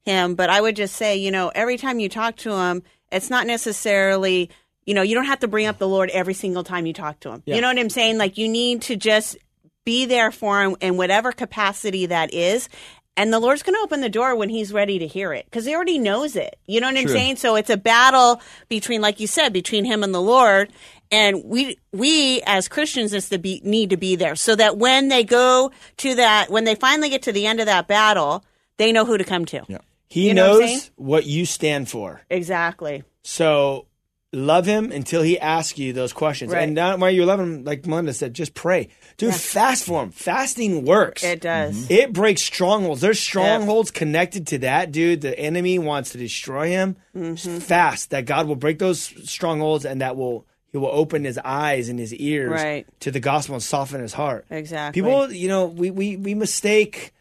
him, 0.05 0.35
but 0.35 0.49
I 0.49 0.61
would 0.61 0.75
just 0.75 0.95
say, 0.95 1.17
you 1.17 1.31
know, 1.31 1.51
every 1.53 1.77
time 1.77 1.99
you 1.99 2.09
talk 2.09 2.35
to 2.37 2.51
him, 2.51 2.83
it's 3.11 3.29
not 3.29 3.47
necessarily, 3.47 4.49
you 4.85 4.93
know, 4.93 5.01
you 5.01 5.15
don't 5.15 5.25
have 5.25 5.39
to 5.39 5.47
bring 5.47 5.65
up 5.67 5.77
the 5.77 5.87
Lord 5.87 6.09
every 6.09 6.33
single 6.33 6.63
time 6.63 6.85
you 6.85 6.93
talk 6.93 7.19
to 7.21 7.31
him. 7.31 7.43
Yeah. 7.45 7.55
You 7.55 7.61
know 7.61 7.67
what 7.67 7.79
I'm 7.79 7.89
saying? 7.89 8.17
Like, 8.17 8.37
you 8.37 8.49
need 8.49 8.81
to 8.83 8.95
just 8.95 9.37
be 9.85 10.05
there 10.05 10.31
for 10.31 10.61
him 10.61 10.75
in 10.81 10.97
whatever 10.97 11.31
capacity 11.31 12.07
that 12.07 12.33
is. 12.33 12.69
And 13.15 13.31
the 13.31 13.39
Lord's 13.39 13.61
going 13.61 13.75
to 13.75 13.83
open 13.83 14.01
the 14.01 14.09
door 14.09 14.35
when 14.35 14.49
he's 14.49 14.73
ready 14.73 14.97
to 14.99 15.07
hear 15.07 15.33
it 15.33 15.45
because 15.45 15.65
he 15.65 15.75
already 15.75 15.99
knows 15.99 16.35
it. 16.35 16.57
You 16.65 16.81
know 16.81 16.87
what 16.87 16.97
I'm 16.97 17.07
saying? 17.07 17.35
So 17.35 17.55
it's 17.55 17.69
a 17.69 17.77
battle 17.77 18.41
between, 18.69 19.01
like 19.01 19.19
you 19.19 19.27
said, 19.27 19.53
between 19.53 19.85
him 19.85 20.03
and 20.03 20.13
the 20.13 20.21
Lord. 20.21 20.73
And 21.11 21.43
we, 21.45 21.77
we 21.91 22.41
as 22.47 22.67
Christians 22.67 23.13
is 23.13 23.29
to 23.29 23.37
be, 23.37 23.61
need 23.63 23.91
to 23.91 23.97
be 23.97 24.15
there 24.15 24.35
so 24.35 24.55
that 24.55 24.77
when 24.77 25.09
they 25.09 25.23
go 25.23 25.71
to 25.97 26.15
that, 26.15 26.49
when 26.49 26.63
they 26.63 26.73
finally 26.73 27.09
get 27.09 27.21
to 27.23 27.31
the 27.31 27.45
end 27.45 27.59
of 27.59 27.67
that 27.67 27.87
battle, 27.87 28.43
they 28.77 28.91
know 28.91 29.05
who 29.05 29.19
to 29.19 29.23
come 29.23 29.45
to. 29.45 29.63
Yeah. 29.67 29.77
He 30.09 30.27
You 30.27 30.33
know 30.33 30.51
what 30.53 30.59
knows 30.61 30.69
saying? 30.69 30.81
what 30.95 31.25
you 31.25 31.45
stand 31.45 31.89
for. 31.89 32.21
Exactly. 32.29 33.03
So 33.23 33.87
love 34.31 34.65
him 34.65 34.91
until 34.91 35.21
he 35.21 35.39
asks 35.39 35.77
you 35.77 35.93
those 35.93 36.11
questions. 36.13 36.51
Right. 36.51 36.63
And 36.63 36.73
now 36.75 36.97
while 36.97 37.11
you 37.11 37.25
love 37.25 37.39
him, 37.39 37.63
like 37.63 37.85
Melinda 37.85 38.13
said, 38.13 38.33
just 38.33 38.53
pray. 38.53 38.89
Dude, 39.17 39.33
fast 39.35 39.85
for 39.85 40.03
him. 40.03 40.11
Fasting 40.11 40.85
works. 40.85 41.23
It 41.23 41.41
does. 41.41 41.89
It 41.89 42.13
breaks 42.13 42.41
strongholds. 42.41 43.01
There's 43.01 43.19
strongholds 43.19 43.91
connected 43.91 44.47
to 44.47 44.57
that, 44.59 44.91
dude. 44.91 45.21
The 45.21 45.37
enemy 45.37 45.77
wants 45.79 46.11
to 46.11 46.17
destroy 46.17 46.69
him. 46.69 46.95
Mm-hmm. 47.15 47.59
Fast. 47.59 48.09
That 48.09 48.25
God 48.25 48.47
will 48.47 48.55
break 48.55 48.79
those 48.79 49.01
strongholds 49.29 49.85
and 49.85 50.01
that 50.01 50.15
will 50.15 50.45
he 50.71 50.79
will 50.79 50.89
open 50.91 51.23
his 51.23 51.37
eyes 51.37 51.87
and 51.87 51.99
his 51.99 52.11
ears 52.15 52.49
Right. 52.51 52.87
to 53.01 53.11
the 53.11 53.19
gospel 53.19 53.53
and 53.53 53.61
soften 53.63 54.01
his 54.01 54.13
heart. 54.13 54.45
Exactly. 54.49 54.99
People, 54.99 55.31
you 55.31 55.47
know, 55.47 55.65
we, 55.67 55.91
we, 55.91 56.17
we 56.17 56.33
mistake 56.33 57.13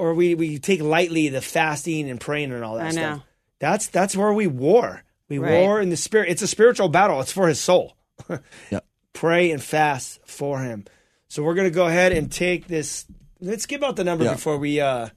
or 0.00 0.14
we, 0.14 0.34
we 0.34 0.58
take 0.58 0.80
lightly 0.80 1.28
the 1.28 1.40
fasting 1.40 2.10
and 2.10 2.20
praying 2.20 2.52
and 2.52 2.64
all 2.64 2.76
that 2.76 2.86
I 2.86 2.90
stuff. 2.90 3.16
know. 3.18 3.22
That's 3.58 3.86
that's 3.88 4.16
where 4.16 4.32
we 4.32 4.46
war. 4.46 5.02
We 5.28 5.38
Right. 5.38 5.60
war 5.60 5.80
in 5.80 5.90
the 5.90 5.96
spirit. 5.96 6.30
It's 6.30 6.42
a 6.42 6.48
spiritual 6.48 6.88
battle. 6.88 7.20
It's 7.20 7.32
for 7.32 7.48
his 7.48 7.60
soul. 7.60 7.96
Yep. 8.70 8.84
Pray 9.12 9.50
and 9.50 9.62
fast 9.62 10.20
for 10.24 10.60
him. 10.60 10.84
So 11.28 11.42
we're 11.42 11.54
gonna 11.54 11.70
go 11.70 11.86
ahead 11.86 12.12
and 12.12 12.30
take 12.32 12.66
this. 12.66 13.06
Let's 13.40 13.66
give 13.66 13.82
out 13.82 13.96
the 13.96 14.04
number 14.04 14.24
Yeah. 14.24 14.32
before 14.32 14.58
we 14.58 14.80
uh 14.80 15.08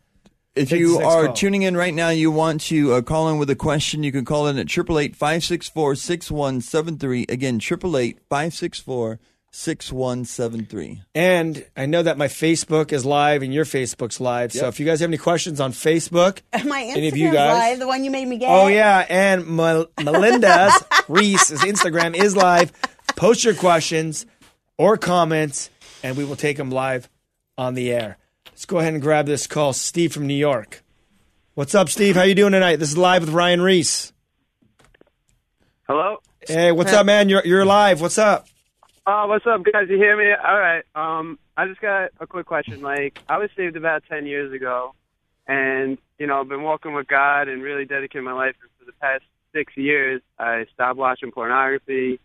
If 0.55 0.71
you 0.71 0.99
are 0.99 1.25
call. 1.27 1.35
tuning 1.35 1.63
in 1.63 1.75
right 1.75 1.93
now, 1.93 2.09
you 2.09 2.29
want 2.31 2.61
to 2.69 2.93
uh, 2.93 3.01
call 3.01 3.27
in 3.29 3.37
with 3.39 3.49
a 3.49 3.55
question, 3.55 4.03
you 4.03 4.11
can 4.11 4.23
call 4.25 4.45
in 4.47 4.57
at 4.59 4.67
888-564-6173. 4.67 7.29
Again, 7.31 7.59
888-564-6173. 9.53 11.01
And 11.15 11.65
I 11.77 11.85
know 11.85 12.01
that 12.03 12.17
my 12.17 12.27
Facebook 12.27 12.91
is 12.91 13.05
live 13.05 13.43
and 13.43 13.53
your 13.53 13.65
Facebook's 13.65 14.19
live. 14.19 14.51
So 14.51 14.67
if 14.67 14.79
you 14.79 14.85
guys 14.85 14.99
have 14.99 15.09
any 15.09 15.17
questions 15.17 15.59
on 15.59 15.71
Facebook, 15.71 16.41
My 16.65 16.83
Any 16.83 17.07
of 17.07 17.17
you 17.17 17.31
guys? 17.31 17.57
live, 17.57 17.79
the 17.79 17.87
one 17.87 18.03
you 18.03 18.11
made 18.11 18.27
me 18.27 18.37
get. 18.37 18.49
Oh 18.49 18.67
yeah, 18.67 19.05
and 19.07 19.47
Mel- 19.47 19.87
Melinda's 20.03 20.73
Ries's 21.07 21.61
Instagram 21.61 22.15
is 22.15 22.35
live. 22.35 22.71
Post 23.15 23.43
your 23.43 23.53
questions 23.53 24.25
or 24.77 24.97
comments, 24.97 25.69
and 26.01 26.17
we 26.17 26.25
will 26.25 26.35
take 26.35 26.57
them 26.57 26.71
live 26.71 27.09
on 27.57 27.75
the 27.75 27.91
air. 27.91 28.17
Let's 28.47 28.65
go 28.65 28.79
ahead 28.79 28.93
and 28.93 29.01
grab 29.01 29.25
this 29.25 29.47
call. 29.47 29.73
Steve 29.73 30.13
from 30.13 30.27
New 30.27 30.33
York. 30.33 30.83
What's 31.53 31.75
up, 31.75 31.89
Steve? 31.89 32.15
How 32.15 32.23
you 32.23 32.33
doing 32.35 32.53
tonight? 32.53 32.77
This 32.77 32.89
is 32.89 32.97
live 32.97 33.21
with 33.21 33.29
Ryan 33.29 33.61
Reese. 33.61 34.11
Hello. 35.87 36.17
Hey, 36.47 36.71
what's 36.71 36.91
up, 36.93 37.05
man? 37.05 37.29
You're 37.29 37.45
you're 37.45 37.65
live. 37.65 38.01
What's 38.01 38.17
up? 38.17 38.47
Oh, 39.05 39.27
what's 39.27 39.45
up, 39.45 39.63
guys? 39.65 39.87
You 39.89 39.97
hear 39.97 40.15
me? 40.15 40.31
All 40.31 40.57
right. 40.57 40.83
Um, 40.95 41.37
I 41.57 41.67
just 41.67 41.81
got 41.81 42.11
a 42.21 42.27
quick 42.27 42.45
question. 42.45 42.81
Like, 42.81 43.19
I 43.27 43.37
was 43.37 43.49
saved 43.57 43.75
about 43.75 44.03
ten 44.09 44.25
years 44.25 44.53
ago, 44.53 44.95
and 45.45 45.97
you 46.17 46.25
know, 46.25 46.39
I've 46.39 46.47
been 46.47 46.63
walking 46.63 46.93
with 46.93 47.07
God 47.07 47.49
and 47.49 47.61
really 47.61 47.83
dedicating 47.83 48.23
my 48.23 48.31
life. 48.31 48.55
And 48.61 48.71
for 48.79 48.85
the 48.85 48.97
past 49.01 49.23
six 49.53 49.75
years, 49.75 50.21
I 50.39 50.67
stopped 50.73 50.97
watching 50.97 51.31
pornography. 51.31 52.21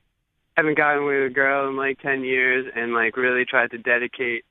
Haven't 0.57 0.77
gotten 0.77 1.05
with 1.05 1.27
a 1.27 1.35
girl 1.35 1.69
in 1.69 1.77
like 1.77 2.01
ten 2.01 2.23
years, 2.23 2.71
and 2.77 2.95
like 2.95 3.17
really 3.17 3.45
tried 3.45 3.73
to 3.73 3.79
dedicate 3.79 4.45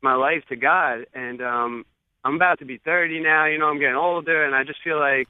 my 0.00 0.14
life 0.14 0.44
to 0.48 0.56
God. 0.56 1.04
And 1.12 1.42
um, 1.42 1.84
I'm 2.24 2.36
about 2.36 2.58
to 2.60 2.64
be 2.64 2.78
thirty 2.78 3.20
now. 3.20 3.44
You 3.44 3.58
know, 3.58 3.66
I'm 3.66 3.78
getting 3.78 3.96
older, 3.96 4.46
and 4.46 4.54
I 4.54 4.64
just 4.64 4.82
feel 4.82 4.98
like 4.98 5.28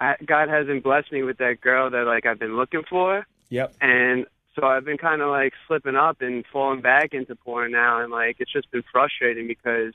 I, 0.00 0.14
God 0.24 0.48
hasn't 0.48 0.82
blessed 0.82 1.12
me 1.12 1.24
with 1.24 1.36
that 1.38 1.60
girl 1.60 1.90
that 1.90 2.06
like 2.06 2.24
I've 2.24 2.38
been 2.38 2.56
looking 2.56 2.84
for. 2.88 3.26
Yep. 3.50 3.74
And 3.82 4.24
so 4.58 4.66
I've 4.66 4.84
been 4.84 4.98
kind 4.98 5.22
of 5.22 5.28
like 5.28 5.52
slipping 5.66 5.96
up 5.96 6.20
and 6.20 6.44
falling 6.52 6.80
back 6.80 7.14
into 7.14 7.36
porn 7.36 7.72
now, 7.72 8.00
and 8.02 8.10
like 8.10 8.36
it's 8.40 8.52
just 8.52 8.70
been 8.70 8.82
frustrating 8.90 9.46
because 9.46 9.94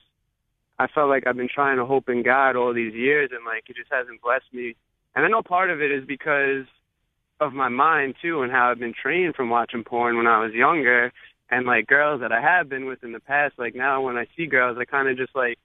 I 0.80 0.88
felt 0.88 1.10
like 1.10 1.28
I've 1.28 1.38
been 1.38 1.50
trying 1.54 1.78
to 1.78 1.86
hope 1.86 2.10
in 2.10 2.24
God 2.24 2.56
all 2.56 2.74
these 2.74 2.94
years, 2.94 3.32
and 3.34 3.46
like 3.46 3.64
He 3.68 3.74
just 3.74 3.92
hasn't 3.92 4.22
blessed 4.22 4.54
me. 4.54 4.76
And 5.16 5.26
I 5.26 5.28
know 5.28 5.42
part 5.42 5.70
of 5.70 5.82
it 5.82 5.92
is 5.92 6.06
because 6.06 6.66
of 7.40 7.54
my 7.54 7.70
mind 7.70 8.16
too, 8.22 8.42
and 8.42 8.52
how 8.52 8.72
I've 8.72 8.80
been 8.80 8.94
trained 8.94 9.36
from 9.36 9.50
watching 9.50 9.84
porn 9.84 10.18
when 10.18 10.28
I 10.28 10.44
was 10.44 10.54
younger, 10.54 11.12
and 11.50 11.66
like 11.66 11.88
girls 11.88 12.22
that 12.22 12.32
I 12.32 12.42
have 12.42 12.70
been 12.70 12.86
with 12.86 13.04
in 13.04 13.12
the 13.12 13.20
past. 13.20 13.56
Like 13.58 13.76
now, 13.76 14.02
when 14.02 14.18
I 14.18 14.28
see 14.38 14.46
girls, 14.46 14.78
I 14.80 14.86
kind 14.86 15.10
of 15.10 15.18
just 15.18 15.36
like 15.36 15.60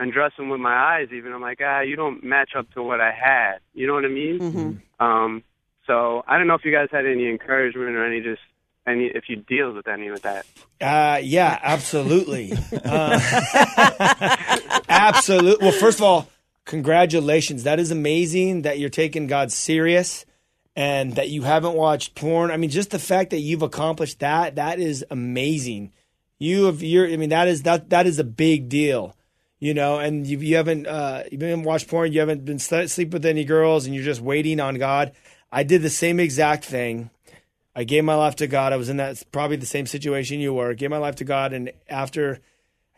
undress 0.00 0.32
them 0.36 0.48
with 0.48 0.60
my 0.60 0.74
eyes. 0.74 1.08
Even 1.12 1.32
I'm 1.32 1.40
like, 1.40 1.60
ah, 1.64 1.80
you 1.80 1.94
don't 1.94 2.24
match 2.24 2.50
up 2.56 2.70
to 2.72 2.82
what 2.82 3.00
I 3.00 3.12
had. 3.12 3.58
You 3.74 3.86
know 3.86 3.94
what 3.94 4.04
I 4.04 4.08
mean? 4.08 4.40
Um, 4.98 5.44
so 5.86 6.24
I 6.26 6.38
don't 6.38 6.46
know 6.46 6.54
if 6.54 6.64
you 6.64 6.72
guys 6.72 6.88
had 6.90 7.06
any 7.06 7.28
encouragement 7.28 7.96
or 7.96 8.04
any 8.04 8.20
just 8.20 8.40
any 8.86 9.06
if 9.06 9.28
you 9.28 9.36
deal 9.36 9.72
with 9.72 9.88
any 9.88 10.10
with 10.10 10.22
that. 10.22 10.46
Uh, 10.80 11.20
yeah, 11.22 11.58
absolutely. 11.62 12.52
Uh, 12.84 13.18
absolutely. 14.88 15.64
Well, 15.66 15.72
first 15.72 15.98
of 15.98 16.04
all, 16.04 16.28
congratulations. 16.64 17.62
That 17.62 17.80
is 17.80 17.90
amazing 17.90 18.62
that 18.62 18.78
you're 18.78 18.90
taking 18.90 19.26
God 19.26 19.50
serious 19.50 20.26
and 20.76 21.14
that 21.14 21.30
you 21.30 21.42
haven't 21.42 21.74
watched 21.74 22.14
porn. 22.14 22.50
I 22.50 22.56
mean, 22.56 22.70
just 22.70 22.90
the 22.90 22.98
fact 22.98 23.30
that 23.30 23.40
you've 23.40 23.62
accomplished 23.62 24.20
that, 24.20 24.56
that 24.56 24.78
is 24.78 25.04
amazing. 25.10 25.92
You 26.38 26.64
have, 26.64 26.82
you're, 26.82 27.06
I 27.06 27.16
mean, 27.16 27.30
that 27.30 27.48
is, 27.48 27.62
that, 27.62 27.90
that 27.90 28.06
is 28.06 28.18
a 28.18 28.24
big 28.24 28.68
deal. 28.68 29.16
You 29.60 29.72
know, 29.72 29.98
and 29.98 30.26
you, 30.26 30.38
you 30.40 30.56
haven't 30.56 30.86
uh, 30.86 31.22
you 31.32 31.38
haven't 31.38 31.62
watched 31.62 31.88
porn. 31.88 32.12
You 32.12 32.20
haven't 32.20 32.44
been 32.44 32.58
sleep 32.58 33.14
with 33.14 33.24
any 33.24 33.46
girls, 33.46 33.86
and 33.86 33.94
you're 33.94 34.04
just 34.04 34.20
waiting 34.20 34.60
on 34.60 34.74
God. 34.74 35.12
I 35.54 35.62
did 35.62 35.82
the 35.82 35.90
same 35.90 36.18
exact 36.18 36.64
thing. 36.64 37.10
I 37.76 37.84
gave 37.84 38.02
my 38.04 38.16
life 38.16 38.36
to 38.36 38.48
God. 38.48 38.72
I 38.72 38.76
was 38.76 38.88
in 38.88 38.96
that 38.96 39.22
probably 39.30 39.56
the 39.56 39.66
same 39.66 39.86
situation 39.86 40.40
you 40.40 40.52
were. 40.52 40.74
Gave 40.74 40.90
my 40.90 40.98
life 40.98 41.16
to 41.16 41.24
God, 41.24 41.52
and 41.52 41.70
after, 41.88 42.40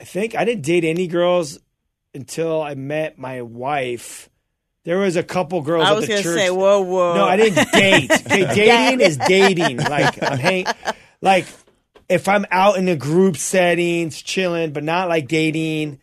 I 0.00 0.04
think 0.04 0.34
I 0.34 0.44
didn't 0.46 0.62
date 0.64 0.84
any 0.84 1.06
girls 1.06 1.58
until 2.14 2.62
I 2.62 2.74
met 2.74 3.18
my 3.18 3.42
wife. 3.42 4.30
There 4.84 4.98
was 4.98 5.16
a 5.16 5.22
couple 5.22 5.60
girls 5.60 5.84
I 5.86 5.90
at 5.90 5.96
was 5.96 6.06
the 6.06 6.12
gonna 6.12 6.22
church. 6.22 6.38
say, 6.38 6.50
whoa, 6.50 6.80
whoa. 6.80 7.14
No, 7.14 7.24
I 7.24 7.36
didn't 7.36 7.70
date. 7.72 8.10
Okay, 8.10 8.46
dating 8.54 9.00
is 9.00 9.16
dating. 9.18 9.76
Like 9.78 10.22
I'm 10.22 10.38
hang, 10.38 10.64
like 11.20 11.46
if 12.08 12.28
I'm 12.28 12.46
out 12.50 12.78
in 12.78 12.88
a 12.88 12.96
group 12.96 13.36
settings, 13.36 14.22
chilling, 14.22 14.72
but 14.72 14.84
not 14.84 15.08
like 15.08 15.28
dating, 15.28 16.00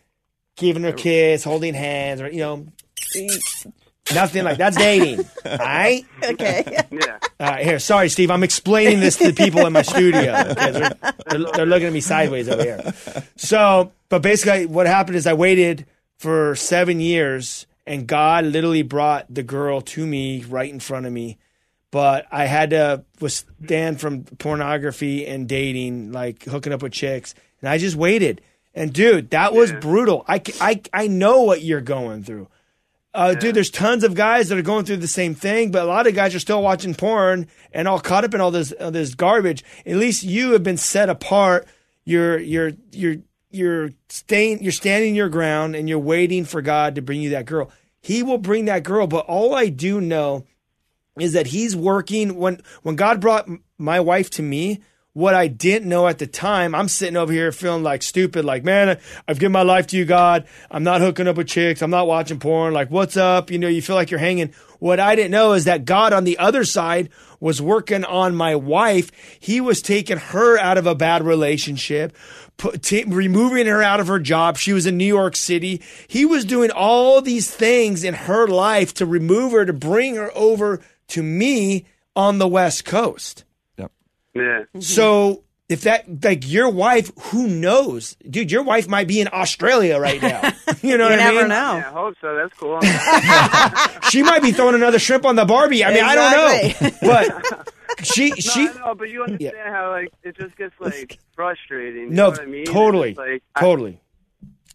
giving 0.57 0.83
her 0.83 0.89
a 0.89 0.93
kiss, 0.93 1.43
holding 1.43 1.73
hands, 1.73 2.21
or 2.21 2.29
you 2.29 2.39
know, 2.39 2.67
nothing 4.13 4.43
like 4.43 4.57
that's 4.57 4.77
dating. 4.77 5.25
All 5.45 5.57
right. 5.57 6.05
Okay. 6.23 6.63
Yeah. 6.89 7.19
All 7.39 7.47
right, 7.47 7.65
here. 7.65 7.79
Sorry, 7.79 8.07
Steve. 8.07 8.31
I'm 8.31 8.43
explaining 8.43 9.01
this 9.01 9.17
to 9.17 9.31
the 9.31 9.33
people 9.33 9.65
in 9.65 9.73
my 9.73 9.81
studio. 9.81 10.31
They're, 10.53 10.71
they're, 11.27 11.51
they're 11.53 11.65
looking 11.65 11.87
at 11.87 11.93
me 11.93 11.99
sideways 11.99 12.47
over 12.47 12.63
here. 12.63 12.93
So, 13.35 13.91
but 14.07 14.21
basically, 14.21 14.67
what 14.67 14.87
happened 14.87 15.17
is 15.17 15.27
I 15.27 15.33
waited 15.33 15.85
for 16.17 16.55
seven 16.55 17.01
years, 17.01 17.65
and 17.85 18.07
God 18.07 18.45
literally 18.45 18.83
brought 18.83 19.25
the 19.33 19.43
girl 19.43 19.81
to 19.81 20.05
me 20.07 20.45
right 20.45 20.71
in 20.71 20.79
front 20.79 21.05
of 21.05 21.11
me. 21.11 21.37
But 21.91 22.25
I 22.31 22.45
had 22.45 22.69
to 22.69 23.03
withstand 23.19 23.99
from 23.99 24.23
pornography 24.23 25.27
and 25.27 25.47
dating, 25.47 26.13
like 26.13 26.45
hooking 26.45 26.71
up 26.71 26.81
with 26.81 26.93
chicks, 26.93 27.35
and 27.61 27.69
I 27.69 27.77
just 27.77 27.97
waited. 27.97 28.39
And 28.73 28.93
dude, 28.93 29.31
that 29.31 29.53
was 29.53 29.73
brutal. 29.73 30.23
I, 30.27 30.41
I, 30.61 30.81
I 30.93 31.07
know 31.07 31.41
what 31.43 31.61
you're 31.61 31.81
going 31.81 32.23
through. 32.23 32.47
Uh, 33.13 33.35
Dude, 33.35 33.55
there's 33.55 33.69
tons 33.69 34.03
of 34.03 34.15
guys 34.15 34.49
that 34.49 34.57
are 34.57 34.63
going 34.63 34.85
through 34.85 34.97
the 34.97 35.07
same 35.07 35.35
thing, 35.35 35.69
but 35.69 35.83
a 35.83 35.85
lot 35.85 36.07
of 36.07 36.15
guys 36.15 36.33
are 36.33 36.39
still 36.39 36.63
watching 36.63 36.95
porn 36.95 37.47
and 37.71 37.87
all 37.87 37.99
caught 37.99 38.23
up 38.23 38.33
in 38.33 38.41
all 38.41 38.49
this 38.49 38.71
all 38.79 38.89
this 38.89 39.13
garbage. 39.13 39.63
At 39.85 39.97
least 39.97 40.23
you 40.23 40.53
have 40.53 40.63
been 40.63 40.77
set 40.77 41.09
apart. 41.09 41.67
You're 42.05 42.39
you're 42.39 42.71
you're 42.91 43.17
you're 43.51 43.91
staying 44.09 44.63
you're 44.63 44.71
standing 44.71 45.13
your 45.13 45.29
ground 45.29 45.75
and 45.75 45.87
you're 45.87 45.99
waiting 45.99 46.43
for 46.43 46.61
God 46.63 46.95
to 46.95 47.03
bring 47.03 47.21
you 47.21 47.29
that 47.31 47.45
girl. 47.45 47.69
He 48.01 48.23
will 48.23 48.39
bring 48.39 48.65
that 48.65 48.83
girl, 48.83 49.05
but 49.05 49.25
all 49.27 49.53
I 49.53 49.69
do 49.69 50.01
know 50.01 50.45
is 51.19 51.33
that 51.33 51.47
he's 51.47 51.75
working 51.75 52.35
when 52.35 52.61
when 52.81 52.95
God 52.95 53.21
brought 53.21 53.47
my 53.77 53.99
wife 53.99 54.31
to 54.31 54.41
me 54.41 54.81
what 55.13 55.35
I 55.35 55.47
didn't 55.47 55.89
know 55.89 56.07
at 56.07 56.17
the 56.17 56.27
time 56.27 56.73
I'm 56.73 56.87
sitting 56.87 57.17
over 57.17 57.31
here 57.31 57.51
feeling 57.51 57.83
like 57.83 58.01
stupid 58.01 58.45
like 58.45 58.63
man 58.63 58.99
I've 59.27 59.39
given 59.39 59.51
my 59.51 59.61
life 59.61 59.87
to 59.87 59.97
you 59.97 60.05
God. 60.05 60.47
I'm 60.71 60.83
not 60.83 61.01
hooking 61.01 61.27
up 61.27 61.37
with 61.37 61.47
chicks. 61.47 61.81
I'm 61.81 61.91
not 61.91 62.07
watching 62.07 62.39
porn. 62.39 62.73
Like 62.73 62.89
what's 62.89 63.15
up? 63.15 63.51
You 63.51 63.59
know 63.59 63.67
you 63.67 63.81
feel 63.81 63.95
like 63.95 64.11
you're 64.11 64.19
hanging. 64.19 64.53
What 64.79 64.99
I 64.99 65.15
didn't 65.15 65.31
know 65.31 65.53
is 65.53 65.65
that 65.65 65.85
God 65.85 66.13
on 66.13 66.23
the 66.23 66.37
other 66.39 66.65
side 66.65 67.09
was 67.39 67.61
working 67.61 68.03
on 68.03 68.35
my 68.35 68.55
wife. 68.55 69.11
He 69.39 69.61
was 69.61 69.81
taking 69.81 70.17
her 70.17 70.57
out 70.57 70.77
of 70.77 70.87
a 70.87 70.95
bad 70.95 71.23
relationship 71.23 72.15
put, 72.57 72.81
t- 72.81 73.03
removing 73.05 73.67
her 73.67 73.81
out 73.81 73.99
of 73.99 74.07
her 74.07 74.19
job. 74.19 74.57
She 74.57 74.73
was 74.73 74.85
in 74.85 74.97
New 74.97 75.05
York 75.05 75.35
City. 75.35 75.81
He 76.07 76.25
was 76.25 76.45
doing 76.45 76.71
all 76.71 77.21
these 77.21 77.53
things 77.53 78.03
in 78.03 78.13
her 78.13 78.47
life 78.47 78.93
to 78.95 79.05
remove 79.05 79.51
her 79.51 79.65
to 79.65 79.73
bring 79.73 80.15
her 80.15 80.31
over 80.35 80.81
to 81.09 81.23
me 81.23 81.85
on 82.15 82.37
the 82.37 82.47
West 82.47 82.85
Coast. 82.85 83.43
Yeah. 84.33 84.41
Mm-hmm. 84.41 84.79
So 84.81 85.43
if 85.69 85.81
that 85.81 86.23
like 86.23 86.49
your 86.49 86.69
wife, 86.69 87.11
who 87.31 87.47
knows, 87.47 88.15
dude, 88.29 88.51
your 88.51 88.63
wife 88.63 88.87
might 88.87 89.07
be 89.07 89.21
in 89.21 89.29
Australia 89.31 89.99
right 89.99 90.21
now. 90.21 90.41
You 90.83 90.97
know 90.97 91.05
You 91.05 91.11
what 91.11 91.19
I 91.21 91.23
never 91.23 91.39
mean? 91.39 91.47
know. 91.47 91.75
Yeah, 91.77 91.89
I 91.89 91.93
hope 91.93 92.15
so. 92.19 92.35
That's 92.35 92.53
cool. 92.59 92.77
She 94.09 94.21
might 94.21 94.41
be 94.41 94.51
throwing 94.51 94.75
another 94.75 94.99
shrimp 94.99 95.25
on 95.25 95.37
the 95.37 95.45
Barbie. 95.45 95.85
I 95.85 95.93
mean, 95.93 96.03
I 96.03 96.15
don't 96.15 96.81
know, 96.81 96.89
but 97.01 98.05
she 98.05 98.31
no, 98.31 98.35
she 98.35 98.67
I 98.67 98.73
know, 98.73 98.93
but 98.95 99.09
you 99.09 99.23
understand 99.23 99.55
how 99.73 99.91
like 99.91 100.11
it 100.23 100.35
just 100.35 100.57
gets 100.57 100.73
like 100.81 101.19
frustrating. 101.35 102.01
You 102.03 102.09
no 102.09 102.23
know 102.25 102.29
what 102.31 102.41
I 102.41 102.45
mean? 102.45 102.61
It's 102.63 102.71
totally 102.71 103.09
just, 103.11 103.19
like, 103.19 103.43
I- 103.55 103.59
totally. 103.61 104.01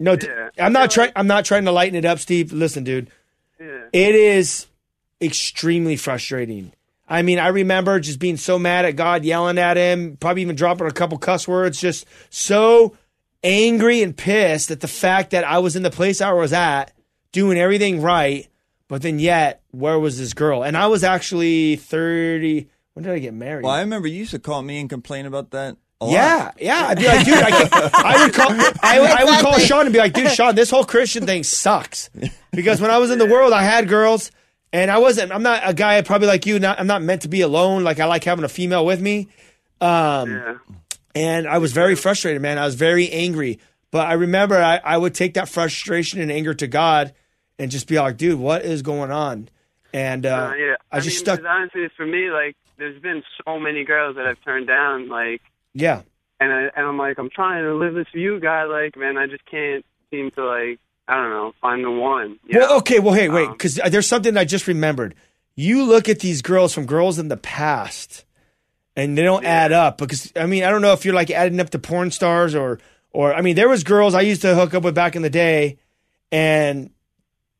No, 0.01 0.17
t- 0.17 0.29
Yeah. 0.29 0.49
I'm 0.59 0.73
not 0.73 0.91
trying. 0.91 1.13
I'm 1.15 1.27
not 1.27 1.45
trying 1.45 1.67
to 1.67 1.73
lighten 1.73 1.95
it 1.97 2.07
up, 2.07 2.21
Steve. 2.21 2.53
Listen, 2.55 2.85
dude, 2.85 3.11
yeah. 3.61 3.89
it 3.93 4.15
is 4.15 4.67
extremely 5.21 5.97
frustrating. 5.97 6.73
I 7.09 7.23
mean, 7.23 7.39
I 7.39 7.49
remember 7.49 7.99
just 8.01 8.19
being 8.19 8.37
so 8.37 8.59
mad 8.59 8.85
at 8.85 8.97
God, 8.97 9.25
yelling 9.25 9.59
at 9.59 9.77
him, 9.77 10.17
probably 10.19 10.43
even 10.43 10.57
dropping 10.57 10.87
a 10.87 10.93
couple 10.93 11.17
cuss 11.19 11.49
words, 11.49 11.81
just 11.81 12.07
so 12.29 12.97
angry 13.43 14.03
and 14.03 14.17
pissed 14.17 14.71
at 14.71 14.81
the 14.81 14.89
fact 14.89 15.31
that 15.31 15.45
I 15.45 15.59
was 15.59 15.75
in 15.75 15.83
the 15.83 15.91
place 15.91 16.21
I 16.21 16.33
was 16.33 16.53
at, 16.53 16.93
doing 17.33 17.59
everything 17.59 18.03
right, 18.03 18.47
but 18.89 19.03
then 19.03 19.19
yet, 19.19 19.63
where 19.71 19.99
was 19.99 20.19
this 20.19 20.35
girl? 20.35 20.63
And 20.63 20.77
I 20.77 20.87
was 20.87 21.05
actually 21.05 21.77
30. 21.77 22.69
When 22.95 23.05
did 23.05 23.13
I 23.13 23.19
get 23.19 23.35
married? 23.35 23.65
Well, 23.65 23.73
I 23.73 23.81
remember 23.81 24.09
you 24.09 24.17
used 24.19 24.33
to 24.33 24.39
call 24.39 24.63
me 24.63 24.81
and 24.81 24.91
complain 24.91 25.27
about 25.27 25.51
that. 25.53 25.77
A 26.01 26.05
lot. 26.05 26.13
Yeah, 26.13 26.51
yeah. 26.61 26.87
I'd 26.89 26.99
be 26.99 27.07
like, 27.07 27.25
dude, 27.25 27.35
I, 27.35 27.91
I 27.93 28.25
would 28.25 28.35
call, 28.35 28.51
I, 28.51 29.17
I 29.21 29.25
would 29.25 29.41
call 29.41 29.59
Sean 29.59 29.87
and 29.87 29.93
be 29.93 29.99
like, 29.99 30.13
dude, 30.13 30.31
Sean, 30.31 30.55
this 30.55 30.71
whole 30.71 30.85
Christian 30.85 31.27
thing 31.27 31.43
sucks. 31.43 32.09
Because 32.53 32.81
when 32.81 32.91
I 32.91 32.99
was 32.99 33.11
in 33.11 33.19
the 33.19 33.27
world, 33.27 33.53
I 33.53 33.63
had 33.63 33.89
girls, 33.89 34.31
and 34.73 34.91
I 34.91 34.99
wasn't. 34.99 35.33
I'm 35.33 35.43
not 35.43 35.63
a 35.65 35.75
guy 35.75 36.01
probably 36.03 36.29
like 36.29 36.47
you. 36.47 36.59
Not, 36.59 36.79
I'm 36.81 36.87
not 36.87 37.03
meant 37.03 37.23
to 37.23 37.29
be 37.29 37.41
alone. 37.41 37.85
Like 37.85 38.01
I 38.01 38.05
like 38.07 38.25
having 38.25 38.45
a 38.45 38.49
female 38.49 38.85
with 38.85 39.01
me. 39.01 39.29
Um, 39.81 40.31
Yeah. 40.31 40.55
and 41.15 41.47
I 41.49 41.59
was 41.59 41.73
very 41.73 41.95
frustrated, 41.95 42.43
man. 42.43 42.59
I 42.59 42.65
was 42.67 42.75
very 42.75 43.11
angry. 43.11 43.59
But 43.91 44.07
I 44.07 44.15
remember 44.15 44.57
I, 44.57 44.77
I 44.85 44.99
would 44.99 45.15
take 45.15 45.35
that 45.35 45.49
frustration 45.49 46.21
and 46.21 46.31
anger 46.31 46.53
to 46.55 46.67
God 46.67 47.15
and 47.59 47.71
just 47.71 47.89
be 47.89 47.99
like, 47.99 48.17
dude, 48.19 48.39
what 48.39 48.63
is 48.65 48.83
going 48.83 49.11
on? 49.11 49.49
And 49.95 50.27
uh, 50.27 50.51
Uh, 50.51 50.55
yeah, 50.55 50.75
I 50.93 51.01
just 51.01 51.17
mean, 51.27 51.37
stuck. 51.37 51.41
honestly, 51.49 51.89
for 51.97 52.05
me, 52.05 52.31
like, 52.31 52.55
there's 52.77 53.01
been 53.01 53.23
so 53.45 53.59
many 53.59 53.85
girls 53.85 54.17
that 54.17 54.27
I've 54.27 54.41
turned 54.45 54.67
down, 54.67 55.09
like, 55.09 55.41
Yeah. 55.73 56.03
and 56.39 56.53
I 56.53 56.63
and 56.77 56.87
I'm 56.87 56.99
like, 56.99 57.19
I'm 57.19 57.31
trying 57.31 57.65
to 57.65 57.75
live 57.75 57.95
this 57.95 58.07
for 58.13 58.19
you, 58.19 58.39
guy. 58.41 58.65
Like, 58.65 58.97
man, 58.97 59.17
I 59.17 59.27
just 59.27 59.45
can't 59.47 59.85
seem 60.11 60.31
to 60.33 60.45
like, 60.45 60.79
I 61.09 61.17
don't 61.17 61.31
know, 61.31 61.55
find 61.61 61.83
the 61.85 61.91
one. 61.91 62.39
Well, 62.53 62.69
know? 62.69 62.77
okay. 62.79 62.99
Well, 62.99 63.15
hey, 63.15 63.29
wait, 63.31 63.47
Um, 63.47 63.53
because 63.53 63.77
there's 63.77 64.07
something 64.07 64.37
I 64.37 64.45
just 64.45 64.67
remembered. 64.67 65.15
You 65.57 65.85
look 65.85 66.09
at 66.09 66.21
these 66.21 66.43
girls 66.43 66.73
from 66.75 66.87
girls 66.87 67.19
in 67.19 67.29
the 67.29 67.37
past, 67.39 68.25
and 68.95 69.17
they 69.17 69.23
don't 69.23 69.45
add 69.45 69.73
up. 69.73 69.99
Because 69.99 70.31
I 70.37 70.47
mean, 70.47 70.65
I 70.65 70.71
don't 70.71 70.83
know 70.83 70.93
if 70.93 71.05
you're 71.05 71.15
like 71.15 71.31
adding 71.31 71.59
up 71.61 71.71
to 71.71 71.79
porn 71.79 72.11
stars 72.11 72.55
or, 72.55 72.79
or 73.13 73.35
I 73.35 73.41
mean, 73.41 73.57
there 73.57 73.69
was 73.69 73.83
girls 73.85 74.15
I 74.15 74.21
used 74.21 74.43
to 74.43 74.55
hook 74.55 74.75
up 74.75 74.83
with 74.85 74.95
back 74.95 75.17
in 75.17 75.23
the 75.23 75.31
day, 75.31 75.79
and 76.31 76.91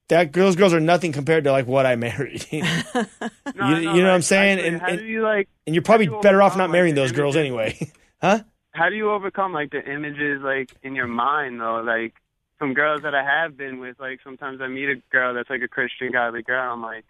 that 0.09 0.33
those 0.33 0.57
girls 0.57 0.73
are 0.73 0.81
nothing 0.81 1.13
compared 1.13 1.45
to 1.45 1.53
like 1.53 1.67
what 1.67 1.87
I 1.87 1.97
married. 2.07 2.47
and 2.53 2.65
No, 2.95 3.69
you- 3.71 3.85
no, 3.85 3.95
you 3.95 4.03
know 4.03 4.09
what 4.09 4.15
I'm 4.15 4.23
saying? 4.23 4.59
actually, 4.59 4.69
And- 4.69 4.81
how 4.81 4.89
and- 4.89 4.99
do 4.99 5.05
you 5.07 5.23
like? 5.23 5.49
you're 5.67 5.83
probably 5.83 6.07
you 6.07 6.19
better 6.23 6.41
off 6.43 6.53
overcome, 6.53 6.69
not 6.69 6.73
marrying 6.73 6.95
those 6.95 7.11
the 7.11 7.17
girls 7.17 7.35
anyway, 7.37 7.79
huh? 8.23 8.41
How 8.73 8.89
do 8.91 8.95
you 8.95 9.11
overcome 9.11 9.53
like 9.53 9.71
the 9.71 9.83
images 9.85 10.41
like 10.43 10.71
in 10.83 10.95
your 10.95 11.09
mind 11.09 11.61
though? 11.61 11.81
Like 11.85 12.15
some 12.59 12.75
girls 12.75 13.03
that 13.03 13.15
I 13.15 13.23
have 13.25 13.57
been 13.57 13.79
with, 13.79 13.99
like 14.01 14.21
sometimes 14.25 14.61
I 14.61 14.69
meet 14.69 14.89
a 14.89 14.97
girl 15.11 15.35
that's 15.35 15.51
like 15.51 15.63
a 15.63 15.69
Christian 15.69 16.11
godly 16.13 16.43
girl. 16.43 16.73
I'm 16.73 16.83
like, 16.83 17.05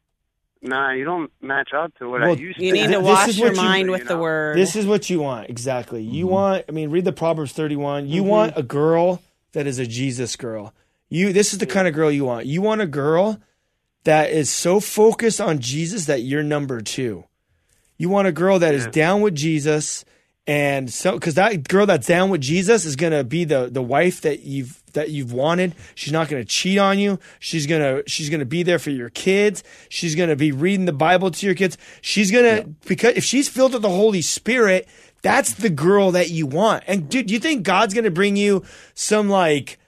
nah, 0.62 0.92
you 0.92 1.05
don't 1.05 1.30
match 1.40 1.70
up 1.74 1.94
to 1.99 2.09
what 2.11 2.22
I 2.22 2.26
Well, 2.28 2.38
used 2.38 2.59
You 2.61 2.72
to. 2.72 2.78
need 2.78 2.88
to 2.92 2.99
is 2.99 3.05
wash 3.05 3.36
your 3.38 3.51
you- 3.51 3.57
mind 3.57 3.86
you 3.86 3.92
with 3.92 4.07
the 4.09 4.14
know. 4.14 4.20
word. 4.22 4.57
This 4.59 4.76
is 4.76 4.86
what 4.86 5.09
you 5.09 5.20
want 5.20 5.49
exactly. 5.49 6.03
You 6.03 6.24
Mm-hmm. 6.26 6.34
want. 6.34 6.64
I 6.68 6.72
mean, 6.72 6.90
read 6.90 7.05
the 7.05 7.12
Proverbs 7.12 7.53
31. 7.53 8.09
You 8.09 8.22
want 8.24 8.53
a 8.57 8.62
girl 8.62 9.22
that 9.53 9.66
is 9.66 9.78
a 9.78 9.86
Jesus 9.86 10.36
girl. 10.36 10.74
You. 11.09 11.32
This 11.32 11.53
is 11.53 11.59
the 11.59 11.66
kind 11.66 11.88
of 11.88 11.94
girl 11.94 12.11
you 12.12 12.24
want. 12.26 12.46
You 12.46 12.61
want 12.61 12.80
a 12.82 12.86
girl 12.86 13.40
that 14.05 14.30
is 14.30 14.51
so 14.51 14.80
focused 14.80 15.40
on 15.40 15.59
Jesus 15.61 16.07
that 16.07 16.22
you're 16.22 16.42
number 16.42 16.80
two. 16.80 17.24
You 17.96 18.09
want 18.11 18.28
a 18.28 18.32
girl 18.32 18.59
that 18.59 18.74
is 18.74 18.84
Yeah. 18.84 18.90
down 18.90 19.20
with 19.22 19.34
Jesus, 19.34 20.05
and 20.49 20.90
so 20.90 21.12
because 21.12 21.34
that 21.34 21.68
girl 21.68 21.84
that's 21.84 22.07
down 22.07 22.30
with 22.30 22.40
Jesus 22.40 22.86
is 22.86 22.96
gonna 22.96 23.22
be 23.22 23.44
the 23.44 23.68
the 23.70 23.82
wife 23.82 24.22
that 24.22 24.40
you've 24.40 24.82
that 24.94 25.11
you've 25.11 25.30
wanted. 25.30 25.74
She's 25.94 26.12
not 26.12 26.30
gonna 26.30 26.46
cheat 26.46 26.78
on 26.78 26.99
you. 26.99 27.18
She's 27.38 27.66
gonna 27.66 28.03
she's 28.07 28.30
gonna 28.30 28.46
be 28.46 28.62
there 28.62 28.78
for 28.78 28.88
your 28.88 29.11
kids. 29.11 29.62
She's 29.90 30.14
gonna 30.14 30.36
be 30.36 30.51
reading 30.51 30.86
the 30.86 30.94
Bible 30.94 31.30
to 31.30 31.46
your 31.46 31.55
kids. 31.55 31.76
She's 32.01 32.30
gonna 32.30 32.64
because 32.86 33.14
if 33.14 33.24
she's 33.24 33.46
filled 33.46 33.74
with 33.74 33.82
the 33.82 33.90
Holy 33.90 34.22
Spirit, 34.22 34.88
that's 35.20 35.53
the 35.53 35.68
girl 35.68 36.12
that 36.12 36.30
you 36.30 36.46
want. 36.46 36.82
And 36.86 37.11
dude, 37.11 37.26
do 37.26 37.34
you 37.34 37.40
think 37.40 37.62
God's 37.62 37.92
gonna 37.92 38.11
bring 38.11 38.36
you 38.36 38.64
some 38.94 39.28
like 39.28 39.78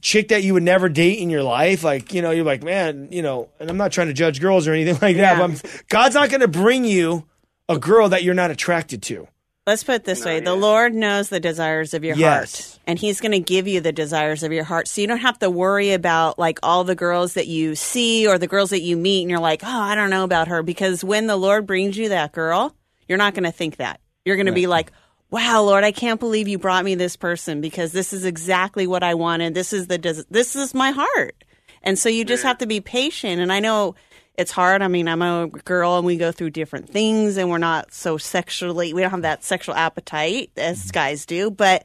chick 0.00 0.28
that 0.28 0.42
you 0.42 0.54
would 0.54 0.62
never 0.62 0.88
date 0.88 1.18
in 1.18 1.28
your 1.28 1.42
life. 1.42 1.82
Like, 1.82 2.14
you 2.14 2.22
know, 2.22 2.30
you're 2.30 2.44
like, 2.44 2.62
man, 2.62 3.08
you 3.10 3.20
know, 3.20 3.48
and 3.58 3.68
I'm 3.68 3.76
not 3.76 3.92
trying 3.92 4.06
to 4.06 4.12
judge 4.12 4.40
girls 4.40 4.68
or 4.68 4.72
anything 4.72 4.96
like 5.02 5.16
that, 5.16 5.36
but 5.38 5.42
I'm, 5.42 5.82
God's 5.88 6.14
not 6.14 6.30
going 6.30 6.40
to 6.40 6.48
bring 6.48 6.84
you 6.84 7.26
a 7.68 7.78
girl 7.78 8.08
that 8.10 8.22
you're 8.22 8.32
not 8.32 8.52
attracted 8.52 9.02
to. 9.02 9.26
Let's 9.68 9.84
put 9.84 9.96
it 9.96 10.04
this 10.04 10.24
way: 10.24 10.40
the. 10.40 10.54
Lord 10.54 10.94
knows 10.94 11.28
the 11.28 11.40
desires 11.40 11.92
of 11.92 12.02
your 12.02 12.16
Yes. 12.16 12.72
heart, 12.72 12.80
and 12.86 12.98
He's 12.98 13.20
going 13.20 13.32
to 13.32 13.38
give 13.38 13.68
you 13.68 13.80
the 13.80 13.92
desires 13.92 14.42
of 14.42 14.50
your 14.50 14.64
heart. 14.64 14.88
So 14.88 15.02
you 15.02 15.06
don't 15.06 15.18
have 15.18 15.38
to 15.40 15.50
worry 15.50 15.92
about 15.92 16.38
like 16.38 16.58
all 16.62 16.84
the 16.84 16.94
girls 16.94 17.34
that 17.34 17.46
you 17.46 17.74
see 17.74 18.26
or 18.26 18.38
the 18.38 18.46
girls 18.46 18.70
that 18.70 18.80
you 18.80 18.96
meet, 18.96 19.20
and 19.20 19.30
you're 19.30 19.38
like, 19.40 19.62
oh, 19.62 19.68
I 19.68 19.94
don't 19.94 20.08
know 20.08 20.24
about 20.24 20.48
her, 20.48 20.62
because 20.62 21.04
when 21.04 21.26
the 21.26 21.36
Lord 21.36 21.66
brings 21.66 21.98
you 21.98 22.08
that 22.08 22.32
girl, 22.32 22.74
you're 23.06 23.18
not 23.18 23.34
going 23.34 23.44
to 23.44 23.52
think 23.52 23.76
that. 23.76 24.00
You're 24.24 24.36
going 24.36 24.46
to 24.46 24.52
be 24.52 24.66
like, 24.66 24.90
wow, 25.30 25.62
Lord, 25.62 25.84
I 25.84 25.92
can't 25.92 26.18
believe 26.18 26.48
you 26.48 26.58
brought 26.58 26.84
me 26.84 26.94
this 26.94 27.16
person 27.16 27.60
because 27.60 27.92
this 27.92 28.14
is 28.14 28.24
exactly 28.24 28.86
what 28.86 29.02
I 29.02 29.14
wanted. 29.14 29.52
This 29.52 29.74
is 29.74 29.86
the 29.86 29.98
des- 29.98 30.24
this 30.30 30.56
is 30.56 30.72
my 30.72 30.92
heart, 30.92 31.44
and 31.82 31.98
so 31.98 32.08
you 32.08 32.24
just 32.24 32.42
have 32.42 32.58
to 32.58 32.66
be 32.66 32.80
patient. 32.80 33.40
And 33.40 33.52
I 33.52 33.60
know 33.60 33.96
it's 34.38 34.52
hard. 34.52 34.82
I 34.82 34.88
mean, 34.88 35.08
I'm 35.08 35.20
a 35.20 35.48
girl 35.48 35.96
and 35.96 36.06
we 36.06 36.16
go 36.16 36.30
through 36.30 36.50
different 36.50 36.88
things 36.88 37.36
and 37.36 37.50
we're 37.50 37.58
not 37.58 37.92
so 37.92 38.16
sexually, 38.16 38.94
we 38.94 39.02
don't 39.02 39.10
have 39.10 39.22
that 39.22 39.42
sexual 39.42 39.74
appetite 39.74 40.52
as 40.56 40.92
guys 40.92 41.26
do. 41.26 41.50
But 41.50 41.84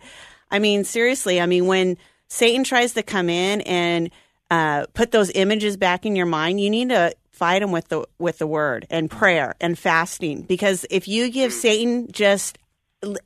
I 0.52 0.60
mean, 0.60 0.84
seriously, 0.84 1.42
I 1.42 1.48
mean, 1.48 1.66
when 1.66 1.98
Satan 2.28 2.64
tries 2.64 2.94
to 2.94 3.02
come 3.02 3.28
in 3.28 3.62
and 3.62 4.12
uh, 4.52 4.86
put 4.94 5.12
those 5.12 5.32
images 5.32 5.78
back 5.78 6.06
in 6.06 6.16
your 6.16 6.28
mind, 6.28 6.62
you 6.62 6.70
need 6.70 6.90
to 6.90 7.16
fight 7.32 7.64
him 7.64 7.72
with 7.72 7.88
the 7.88 8.06
with 8.20 8.38
the 8.38 8.46
word 8.46 8.86
and 8.92 9.10
prayer 9.10 9.56
and 9.60 9.78
fasting 9.78 10.44
because 10.44 10.86
if 10.92 11.08
you 11.08 11.32
give 11.32 11.52
Satan 11.52 12.08
just 12.12 12.60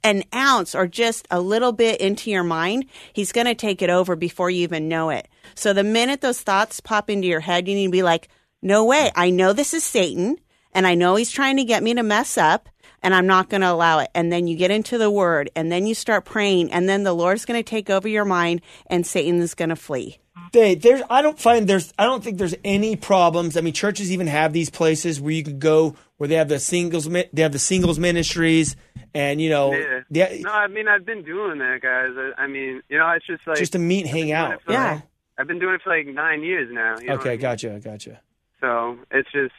an 0.03 0.23
ounce 0.33 0.73
or 0.73 0.87
just 0.87 1.27
a 1.29 1.41
little 1.41 1.73
bit 1.73 1.99
into 1.99 2.31
your 2.31 2.43
mind, 2.43 2.85
he's 3.11 3.33
going 3.33 3.45
to 3.45 3.53
take 3.53 3.81
it 3.81 3.89
over 3.89 4.15
before 4.15 4.49
you 4.49 4.63
even 4.63 4.87
know 4.87 5.09
it. 5.09 5.27
So 5.53 5.73
the 5.73 5.83
minute 5.83 6.21
those 6.21 6.41
thoughts 6.41 6.79
pop 6.79 7.09
into 7.09 7.27
your 7.27 7.41
head, 7.41 7.67
you 7.67 7.75
need 7.75 7.87
to 7.87 7.91
be 7.91 8.03
like, 8.03 8.29
no 8.61 8.85
way. 8.85 9.11
I 9.15 9.29
know 9.29 9.53
this 9.53 9.73
is 9.73 9.83
Satan 9.83 10.37
and 10.73 10.85
I 10.87 10.95
know 10.95 11.15
he's 11.15 11.31
trying 11.31 11.57
to 11.57 11.63
get 11.63 11.83
me 11.83 11.93
to 11.95 12.03
mess 12.03 12.37
up 12.37 12.69
and 13.03 13.13
I'm 13.13 13.27
not 13.27 13.49
going 13.49 13.61
to 13.61 13.71
allow 13.71 13.99
it. 13.99 14.09
And 14.15 14.31
then 14.31 14.47
you 14.47 14.55
get 14.57 14.71
into 14.71 14.97
the 14.97 15.11
word 15.11 15.49
and 15.55 15.71
then 15.71 15.85
you 15.85 15.93
start 15.95 16.25
praying 16.25 16.71
and 16.71 16.87
then 16.89 17.03
the 17.03 17.13
Lord's 17.13 17.45
going 17.45 17.59
to 17.59 17.67
take 17.69 17.89
over 17.89 18.07
your 18.07 18.25
mind 18.25 18.61
and 18.87 19.05
Satan 19.05 19.39
is 19.39 19.53
going 19.53 19.69
to 19.69 19.75
flee. 19.75 20.17
They, 20.53 20.75
there's, 20.75 21.01
I 21.09 21.21
don't 21.21 21.37
find 21.39 21.67
there's, 21.67 21.93
I 21.99 22.05
don't 22.05 22.23
think 22.23 22.37
there's 22.37 22.55
any 22.63 22.95
problems. 22.95 23.57
I 23.57 23.61
mean, 23.61 23.73
churches 23.73 24.11
even 24.11 24.27
have 24.27 24.53
these 24.53 24.69
places 24.69 25.19
where 25.19 25.31
you 25.33 25.43
can 25.43 25.59
go 25.59 25.95
where 26.17 26.27
they 26.27 26.35
have 26.35 26.47
the 26.47 26.59
singles, 26.59 27.05
they 27.07 27.41
have 27.41 27.51
the 27.51 27.59
singles 27.59 27.99
ministries, 27.99 28.75
and 29.13 29.39
you 29.41 29.49
know, 29.49 29.73
Yeah. 29.73 29.99
they- 30.09 30.41
No, 30.43 30.51
I 30.51 30.67
mean 30.67 30.87
I've 30.87 31.05
been 31.05 31.23
doing 31.23 31.59
that, 31.59 31.81
guys. 31.81 32.11
I, 32.37 32.43
I 32.43 32.47
mean, 32.47 32.81
you 32.89 32.97
know, 32.97 33.07
it's 33.11 33.27
just 33.27 33.45
like 33.45 33.57
just 33.57 33.73
to 33.73 33.79
meet, 33.79 34.01
and 34.05 34.09
hang 34.09 34.31
out. 34.31 34.61
for- 34.63 34.71
Yeah. 34.71 35.01
I've 35.37 35.47
been 35.47 35.59
doing 35.59 35.75
it 35.75 35.81
for 35.83 35.95
like 35.95 36.07
nine 36.07 36.41
years 36.43 36.69
now. 36.71 36.95
You 36.99 37.07
know 37.07 37.13
what 37.13 37.19
I 37.19 37.21
Okay, 37.21 37.29
mean? 37.31 37.39
gotcha, 37.39 37.79
gotcha. 37.83 38.21
So 38.61 38.97
it's 39.11 39.31
just, 39.31 39.53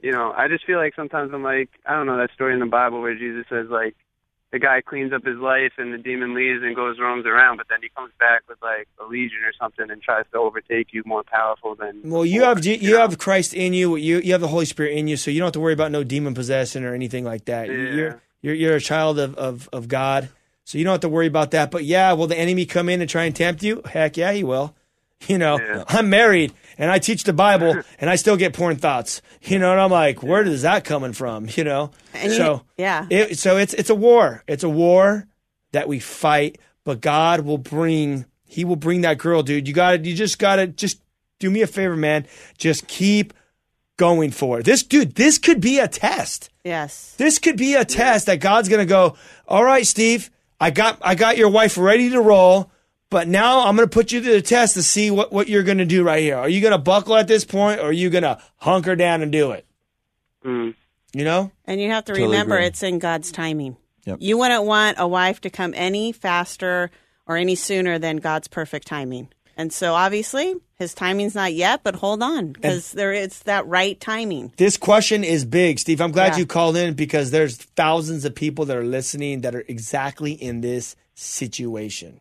you 0.00 0.12
know, 0.12 0.32
I 0.36 0.48
just 0.48 0.64
feel 0.66 0.78
like 0.78 0.94
sometimes 0.94 1.32
I'm 1.32 1.42
like, 1.42 1.70
I 1.86 1.94
don't 1.94 2.06
know 2.06 2.18
that 2.18 2.32
story 2.34 2.52
in 2.54 2.60
the 2.60 2.66
Bible 2.66 3.00
where 3.00 3.14
Jesus 3.16 3.46
says 3.48 3.66
like, 3.70 3.96
the 4.52 4.60
guy 4.60 4.80
cleans 4.80 5.12
up 5.12 5.24
his 5.24 5.38
life 5.38 5.72
and 5.76 5.92
the 5.92 5.98
demon 5.98 6.32
leaves 6.34 6.62
and 6.62 6.74
goes 6.76 6.98
roams 7.00 7.26
around, 7.26 7.56
but 7.56 7.66
then 7.68 7.78
he 7.82 7.88
comes 7.88 8.12
back 8.20 8.42
with 8.48 8.58
like 8.62 8.86
a 9.02 9.04
legion 9.04 9.38
or 9.44 9.52
something 9.60 9.90
and 9.90 10.00
tries 10.00 10.24
to 10.32 10.38
overtake 10.38 10.92
you, 10.92 11.02
more 11.04 11.24
powerful 11.24 11.74
than. 11.74 12.00
Well, 12.04 12.24
you 12.24 12.40
before, 12.40 12.54
have 12.54 12.60
Je- 12.62 12.78
you 12.78 12.92
know? 12.92 13.00
have 13.00 13.18
Christ 13.18 13.54
in 13.54 13.72
you. 13.72 13.96
You 13.96 14.20
you 14.20 14.32
have 14.32 14.40
the 14.40 14.48
Holy 14.48 14.64
Spirit 14.64 14.96
in 14.96 15.08
you, 15.08 15.16
so 15.16 15.30
you 15.32 15.40
don't 15.40 15.48
have 15.48 15.52
to 15.54 15.60
worry 15.60 15.72
about 15.72 15.90
no 15.90 16.04
demon 16.04 16.32
possession 16.32 16.84
or 16.84 16.94
anything 16.94 17.24
like 17.24 17.46
that. 17.46 17.68
Yeah. 17.68 17.74
You're 17.74 18.22
you're 18.40 18.54
you're 18.54 18.76
a 18.76 18.80
child 18.80 19.18
of, 19.18 19.34
of 19.34 19.68
of 19.72 19.88
God, 19.88 20.28
so 20.64 20.78
you 20.78 20.84
don't 20.84 20.92
have 20.92 21.00
to 21.00 21.08
worry 21.08 21.26
about 21.26 21.50
that. 21.50 21.72
But 21.72 21.84
yeah, 21.84 22.12
will 22.12 22.28
the 22.28 22.38
enemy 22.38 22.66
come 22.66 22.88
in 22.88 23.00
and 23.00 23.10
try 23.10 23.24
and 23.24 23.34
tempt 23.34 23.64
you? 23.64 23.82
Heck 23.84 24.16
yeah, 24.16 24.32
he 24.32 24.44
will. 24.44 24.74
You 25.28 25.38
know, 25.38 25.58
Yeah. 25.58 25.84
I'm 25.88 26.08
married 26.10 26.52
and 26.78 26.90
I 26.90 26.98
teach 26.98 27.24
the 27.24 27.32
Bible 27.32 27.82
and 28.00 28.10
I 28.10 28.16
still 28.16 28.36
get 28.36 28.52
porn 28.54 28.76
thoughts. 28.76 29.22
You 29.42 29.58
know, 29.58 29.72
and 29.72 29.80
I'm 29.80 29.90
like, 29.90 30.22
where 30.22 30.42
is 30.42 30.62
that 30.62 30.84
coming 30.84 31.12
from? 31.12 31.48
You 31.56 31.64
know, 31.64 31.90
And 32.14 32.32
you- 32.32 32.38
so 32.38 32.62
yeah. 32.76 33.06
it, 33.10 33.38
so 33.38 33.56
it's 33.56 33.74
it's 33.74 33.90
a 33.90 33.94
war. 33.94 34.42
It's 34.46 34.64
a 34.64 34.68
war 34.68 35.26
that 35.72 35.88
we 35.88 35.98
fight, 36.00 36.58
but 36.84 37.00
God 37.00 37.40
will 37.40 37.58
bring. 37.58 38.26
He 38.44 38.64
will 38.64 38.76
bring 38.76 39.00
that 39.02 39.18
girl, 39.18 39.42
dude. 39.42 39.66
You 39.68 39.74
got 39.74 39.92
to 39.92 39.98
You 39.98 40.14
just 40.14 40.38
got 40.38 40.56
to 40.56 40.66
just 40.68 41.00
do 41.40 41.50
me 41.50 41.62
a 41.62 41.66
favor, 41.66 41.96
man. 41.96 42.26
Just 42.56 42.86
keep 42.86 43.34
going 43.96 44.30
for 44.30 44.60
it. 44.60 44.64
This 44.64 44.82
dude. 44.82 45.14
This 45.14 45.38
could 45.38 45.60
be 45.60 45.78
a 45.78 45.88
test. 45.88 46.50
Yes. 46.64 47.14
This 47.16 47.38
could 47.38 47.56
be 47.56 47.74
a 47.74 47.84
test 47.84 48.26
that 48.26 48.40
God's 48.40 48.68
gonna 48.68 48.86
go. 48.86 49.16
All 49.48 49.64
right, 49.64 49.86
Steve. 49.86 50.30
I 50.60 50.70
got 50.70 50.98
I 51.02 51.14
got 51.14 51.36
your 51.36 51.48
wife 51.50 51.76
ready 51.78 52.10
to 52.10 52.20
roll. 52.20 52.70
But 53.08 53.28
now 53.28 53.66
I'm 53.66 53.76
going 53.76 53.88
to 53.88 53.92
put 53.92 54.10
you 54.12 54.20
to 54.20 54.30
the 54.32 54.42
test 54.42 54.74
to 54.74 54.82
see 54.82 55.10
what, 55.10 55.32
what 55.32 55.48
you're 55.48 55.62
going 55.62 55.78
to 55.78 55.84
do 55.84 56.02
right 56.02 56.22
here. 56.22 56.36
Are 56.36 56.48
you 56.48 56.60
going 56.60 56.72
to 56.72 56.78
buckle 56.78 57.14
at 57.16 57.28
this 57.28 57.44
point 57.44 57.80
or 57.80 57.84
are 57.84 57.92
you 57.92 58.10
going 58.10 58.24
to 58.24 58.38
hunker 58.56 58.96
down 58.96 59.22
and 59.22 59.30
do 59.30 59.52
it? 59.52 59.64
Mm. 60.44 60.74
You 61.14 61.24
know? 61.24 61.52
And 61.64 61.80
you 61.80 61.90
have 61.90 62.04
to 62.06 62.12
Totally 62.12 62.26
remember 62.28 62.56
agree. 62.56 62.66
it's 62.66 62.82
in 62.82 62.98
God's 62.98 63.30
timing. 63.30 63.76
Yep. 64.04 64.18
You 64.20 64.38
wouldn't 64.38 64.64
want 64.64 64.96
a 64.98 65.06
wife 65.06 65.40
to 65.42 65.50
come 65.50 65.72
any 65.76 66.12
faster 66.12 66.90
or 67.26 67.36
any 67.36 67.54
sooner 67.54 67.98
than 67.98 68.16
God's 68.18 68.48
perfect 68.48 68.86
timing. 68.88 69.28
And 69.56 69.72
so 69.72 69.94
obviously 69.94 70.54
his 70.74 70.92
timing's 70.92 71.34
not 71.34 71.54
yet, 71.54 71.82
but 71.82 71.94
hold 71.94 72.22
on 72.22 72.52
because 72.52 72.92
there 72.92 73.12
is 73.12 73.38
that 73.44 73.66
right 73.66 73.98
timing. 74.00 74.52
This 74.58 74.76
question 74.76 75.24
is 75.24 75.44
big, 75.44 75.78
Steve. 75.78 76.00
I'm 76.00 76.12
glad 76.12 76.32
Yeah. 76.32 76.38
you 76.40 76.46
called 76.46 76.76
in 76.76 76.94
because 76.94 77.30
there's 77.30 77.56
thousands 77.56 78.24
of 78.24 78.34
people 78.34 78.64
that 78.66 78.76
are 78.76 78.84
listening 78.84 79.40
that 79.42 79.54
are 79.54 79.64
exactly 79.68 80.32
in 80.32 80.60
this 80.60 80.94
situation. 81.14 82.20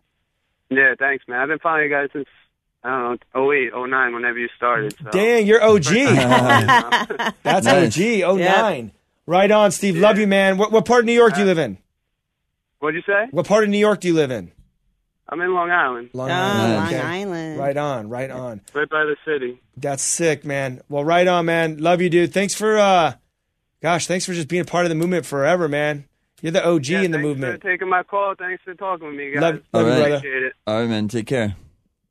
Yeah, 0.70 0.96
thanks, 0.98 1.26
man. 1.28 1.40
I've 1.40 1.48
been 1.48 1.60
following 1.60 1.84
you 1.86 1.90
guys 1.90 2.10
since 2.14 2.28
I 2.84 2.90
don't 2.90 3.24
know, 3.34 3.52
08, 3.52 3.72
09, 3.90 4.14
whenever 4.14 4.38
you 4.38 4.48
started. 4.56 4.96
So. 5.04 5.10
Dang, 5.10 5.48
you're 5.48 5.64
OG. 5.64 5.84
That's 7.44 7.66
Nice. 7.66 7.98
OG. 8.24 8.38
09. 8.38 8.92
Right 9.28 9.50
on, 9.52 9.72
Steve. 9.72 9.98
Love 9.98 10.20
you, 10.20 10.28
man. 10.28 10.58
What, 10.58 10.72
what 10.72 10.86
part 10.86 11.00
of 11.00 11.06
New 11.06 11.14
York 11.14 11.34
do 11.34 11.40
you 11.42 11.46
live 11.48 11.58
in? 11.58 11.78
What'd 12.80 12.96
you 12.96 13.02
say? 13.12 13.28
What 13.32 13.48
part 13.48 13.64
of 13.64 13.70
New 13.72 13.80
York 13.80 14.02
do 14.02 14.08
you 14.08 14.14
live 14.14 14.30
in? 14.30 14.52
I'm 15.28 15.42
in 15.42 15.52
Long 15.56 15.72
Island, 15.72 16.12
Long 16.14 16.30
Oh, 16.30 16.34
Island. 16.34 16.92
Long 16.92 17.02
Island. 17.02 17.60
Right 17.60 17.78
on, 17.78 18.10
right 18.10 18.30
on. 18.30 18.62
right 18.76 18.88
by 18.88 19.06
the 19.06 19.16
city. 19.26 19.60
That's 19.76 20.04
sick, 20.04 20.46
man. 20.46 20.82
Well, 20.88 21.04
right 21.04 21.28
on, 21.28 21.48
man. 21.48 21.80
Love 21.80 22.00
you, 22.02 22.12
dude. 22.12 22.32
Thanks 22.32 22.54
for, 22.54 22.78
uh, 22.78 23.14
gosh, 23.82 24.06
thanks 24.06 24.28
for 24.28 24.34
just 24.34 24.48
being 24.48 24.62
a 24.62 24.66
part 24.66 24.86
of 24.86 24.90
the 24.90 24.96
movement 24.96 25.26
forever, 25.26 25.68
man. 25.68 26.06
You're 26.42 26.52
the 26.52 26.68
OG 26.68 26.88
Yeah, 26.88 27.02
in 27.02 27.12
the 27.12 27.18
thanks 27.18 27.28
movement. 27.28 27.62
for 27.62 27.70
taking 27.72 27.90
my 27.90 28.04
call. 28.04 28.36
Thanks 28.38 28.62
for 28.64 28.74
talking 28.74 29.08
with 29.08 29.16
me, 29.16 29.32
guys. 29.32 29.42
Love, 29.42 29.62
All 29.74 29.84
love 29.84 29.90
you, 29.90 30.00
brother. 30.04 30.16
Appreciate 30.18 30.44
it. 30.44 30.54
All 30.68 30.80
right, 30.80 30.90
man. 30.90 31.08
Take 31.08 31.28
care. 31.28 31.56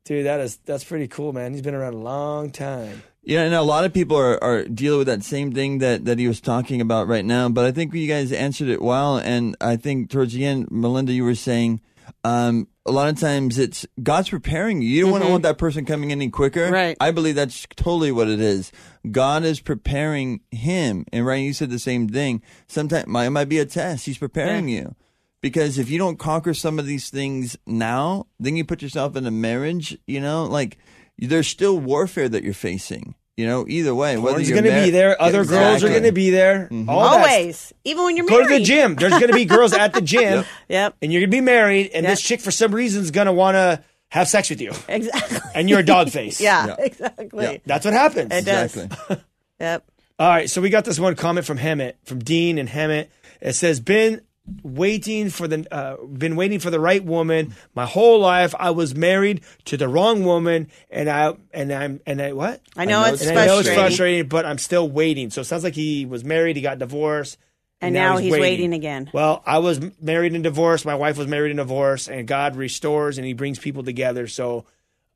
Dude, 0.03 0.25
that 0.25 0.39
is 0.39 0.57
that's 0.65 0.83
pretty 0.83 1.07
cool, 1.07 1.33
man. 1.33 1.53
He's 1.53 1.61
been 1.61 1.73
around 1.75 1.93
a 1.93 1.97
long 1.97 2.51
time. 2.51 3.01
Yeah, 3.23 3.41
and 3.41 3.55
a 3.55 3.63
lot 3.63 3.85
of 3.85 3.93
people 3.93 4.17
are, 4.17 4.43
are 4.43 4.65
dealing 4.65 4.99
with 4.99 5.07
that 5.07 5.23
same 5.23 5.51
thing 5.51 5.79
that, 5.79 6.05
that 6.05 6.19
he 6.19 6.27
was 6.27 6.39
talking 6.39 6.79
about 6.79 7.07
right 7.07 7.25
now. 7.25 7.49
But 7.49 7.65
I 7.65 7.71
think 7.71 7.91
you 7.95 8.07
guys 8.07 8.31
answered 8.31 8.67
it 8.67 8.83
well. 8.83 9.17
And 9.17 9.57
I 9.59 9.77
think 9.77 10.11
towards 10.11 10.33
the 10.33 10.45
end, 10.45 10.69
Melinda, 10.69 11.11
you 11.11 11.23
were 11.23 11.33
saying 11.33 11.81
um, 12.23 12.67
a 12.85 12.91
lot 12.91 13.09
of 13.09 13.19
times 13.19 13.57
it's 13.57 13.85
God's 14.01 14.29
preparing 14.29 14.81
you. 14.81 14.89
You 14.89 15.01
don't 15.01 15.11
want 15.11 15.21
to 15.21 15.25
mm-hmm. 15.25 15.31
want 15.33 15.43
that 15.43 15.57
person 15.57 15.85
coming 15.85 16.11
any 16.11 16.29
quicker. 16.29 16.69
Right. 16.69 16.95
I 16.99 17.11
believe 17.11 17.35
that's 17.35 17.65
totally 17.75 18.11
what 18.11 18.27
it 18.27 18.39
is. 18.39 18.71
God 19.11 19.43
is 19.43 19.59
preparing 19.59 20.41
him. 20.51 21.05
And 21.11 21.25
Ryan, 21.25 21.45
you 21.45 21.53
said 21.53 21.71
the 21.71 21.79
same 21.79 22.07
thing. 22.07 22.43
Sometimes 22.67 23.05
it 23.07 23.29
might 23.31 23.49
be 23.49 23.59
a 23.59 23.65
test. 23.65 24.05
He's 24.05 24.19
preparing 24.19 24.69
you. 24.69 24.95
Because 25.41 25.77
if 25.77 25.89
you 25.89 25.97
don't 25.97 26.17
conquer 26.17 26.53
some 26.53 26.79
of 26.79 26.85
these 26.85 27.09
things 27.09 27.57
now, 27.67 28.27
then 28.39 28.55
you 28.55 28.65
put 28.65 28.81
yourself 28.81 29.15
in 29.15 29.27
a 29.27 29.31
marriage, 29.31 29.97
you 30.07 30.19
know, 30.19 30.45
like 30.45 30.77
there's 31.19 31.47
still 31.47 31.79
warfare 31.79 32.29
that 32.29 32.43
you're 32.43 32.53
facing. 32.53 33.15
You 33.37 33.45
know, 33.47 33.65
either 33.67 33.93
way, 33.93 34.15
whether 34.17 34.35
Porn's 34.37 34.49
you're 34.49 34.55
going 34.55 34.63
to 34.71 34.71
mar- 34.77 34.85
be 34.85 34.91
there. 34.91 35.21
Other 35.21 35.43
girls 35.43 35.83
are 35.83 35.89
going 35.89 36.03
to 36.03 36.13
be 36.13 36.29
there. 36.29 36.69
Mm-hmm. 36.71 36.89
All 36.89 37.01
that- 37.17 37.29
Always, 37.29 37.73
even 37.83 38.05
when 38.05 38.15
you're 38.15 38.25
Go 38.27 38.39
married. 38.39 38.47
to 38.47 38.59
the 38.59 38.63
gym. 38.63 38.95
There's 38.95 39.11
going 39.11 39.27
to 39.27 39.33
be 39.33 39.43
girls 39.45 39.73
at 39.73 39.91
the 39.93 40.01
gym, 40.13 40.45
Yep. 40.69 40.95
and 41.01 41.11
you're 41.11 41.19
going 41.21 41.31
to 41.31 41.37
be 41.37 41.41
married, 41.41 41.91
and 41.93 42.03
Yep. 42.05 42.11
this 42.13 42.21
chick, 42.21 42.39
for 42.39 42.51
some 42.51 42.73
reason, 42.73 43.01
is 43.03 43.11
going 43.11 43.25
to 43.27 43.33
want 43.33 43.55
to 43.55 43.83
have 44.09 44.29
sex 44.29 44.49
with 44.49 44.61
you, 44.61 44.71
Exactly. 44.87 45.37
and 45.53 45.69
you're 45.69 45.79
a 45.79 45.83
dog 45.85 46.09
face. 46.11 46.39
Yeah, 46.39 46.67
Yeah. 46.67 46.75
exactly. 46.79 47.43
Yeah. 47.43 47.57
That's 47.65 47.83
what 47.83 47.93
happens. 47.93 48.31
It 48.31 48.45
does. 48.45 48.75
Exactly. 48.77 49.17
Yep. 49.59 49.85
All 50.19 50.29
right, 50.29 50.49
so 50.49 50.61
we 50.61 50.69
got 50.69 50.85
this 50.85 50.97
one 50.99 51.15
comment 51.15 51.45
from 51.45 51.57
Hemet, 51.57 51.93
from 52.05 52.19
Dean 52.19 52.57
and 52.57 52.69
Hemet. 52.69 53.07
It 53.41 53.53
says, 53.53 53.79
"Been 53.81 54.21
waiting 54.63 55.29
for 55.29 55.47
the 55.47 55.65
uh, 55.73 55.97
been 56.05 56.35
waiting 56.35 56.59
for 56.59 56.69
the 56.69 56.79
right 56.79 57.03
woman 57.03 57.55
my 57.73 57.85
whole 57.85 58.19
life. 58.19 58.53
I 58.57 58.71
was 58.71 58.95
married 58.95 59.41
to 59.65 59.77
the 59.77 59.87
wrong 59.87 60.23
woman, 60.23 60.69
and 60.89 61.09
I 61.09 61.35
and 61.53 61.71
I'm 61.71 61.99
and 62.05 62.21
I 62.21 62.33
what? 62.33 62.61
I 62.75 62.85
know, 62.85 63.01
know 63.01 63.13
it's 63.13 63.25
And 63.25 63.37
I 63.37 63.45
know 63.47 63.59
it's 63.59 63.67
frustrating. 63.67 63.79
frustrating, 63.79 64.27
but 64.27 64.45
I'm 64.45 64.57
still 64.57 64.89
waiting. 64.89 65.29
So 65.29 65.41
it 65.41 65.45
sounds 65.45 65.63
like 65.63 65.75
he 65.75 66.05
was 66.05 66.23
married, 66.23 66.55
he 66.55 66.61
got 66.61 66.79
divorced, 66.79 67.37
And 67.81 67.93
now 67.93 68.17
he's 68.17 68.31
waiting 68.31 68.73
again. 68.73 69.09
Well, 69.13 69.41
I 69.45 69.59
was 69.59 69.79
married 70.01 70.33
and 70.33 70.43
divorced. 70.43 70.85
My 70.85 70.95
wife 70.95 71.17
was 71.17 71.27
married 71.27 71.51
and 71.51 71.57
divorced, 71.57 72.07
and 72.07 72.27
God 72.27 72.55
restores 72.55 73.17
and 73.17 73.25
He 73.25 73.33
brings 73.33 73.59
people 73.59 73.83
together. 73.83 74.27
So, 74.27 74.65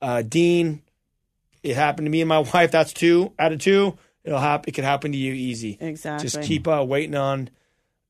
uh, 0.01 0.21
Dean, 0.23 0.81
it 1.63 1.75
happened 1.75 2.05
to 2.05 2.09
me 2.11 2.21
and 2.21 2.29
my 2.29 2.39
wife. 2.53 2.71
That's 2.71 2.93
two 2.93 3.31
out 3.37 3.51
of 3.51 3.59
two. 3.59 3.97
It'll 4.23 4.39
happen. 4.39 4.65
It 4.67 4.73
could 4.73 4.83
happen 4.83 5.11
to 5.13 5.17
you 5.17 5.33
easy. 5.33 5.77
Exactly. 5.79 6.27
Just 6.27 6.41
keep 6.41 6.67
uh, 6.67 6.83
waiting 6.87 7.15
on 7.15 7.49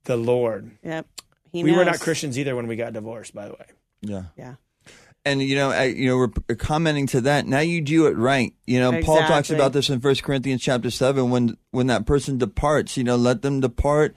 the 0.09 0.17
Lord. 0.17 0.71
Yep. 0.83 1.05
He 1.53 1.63
We 1.63 1.71
were 1.71 1.85
not. 1.85 1.99
Christians 1.99 2.37
either 2.37 2.55
when 2.55 2.65
we 2.67 2.75
got 2.75 2.93
divorced. 2.93 3.33
By 3.33 3.45
the 3.47 3.53
way, 3.53 3.65
Yeah. 4.01 4.23
Yeah. 4.35 4.55
And 5.23 5.41
you 5.43 5.55
know, 5.55 5.69
I, 5.69 5.83
you 5.85 6.07
know, 6.07 6.17
we're 6.17 6.55
commenting 6.55 7.05
to 7.07 7.21
that. 7.21 7.45
Now 7.45 7.59
you 7.59 7.81
do 7.81 8.07
it 8.07 8.17
right. 8.17 8.53
You 8.65 8.79
know, 8.79 9.01
Paul 9.03 9.19
talks 9.19 9.51
about 9.51 9.71
this 9.73 9.89
in 9.89 9.99
First 9.99 10.23
Corinthians 10.23 10.61
chapter 10.61 10.89
seven. 10.89 11.29
When 11.29 11.57
when 11.71 11.87
that 11.87 12.05
person 12.07 12.37
departs, 12.39 12.97
you 12.97 13.03
know, 13.03 13.17
let 13.17 13.41
them 13.41 13.59
depart. 13.59 14.15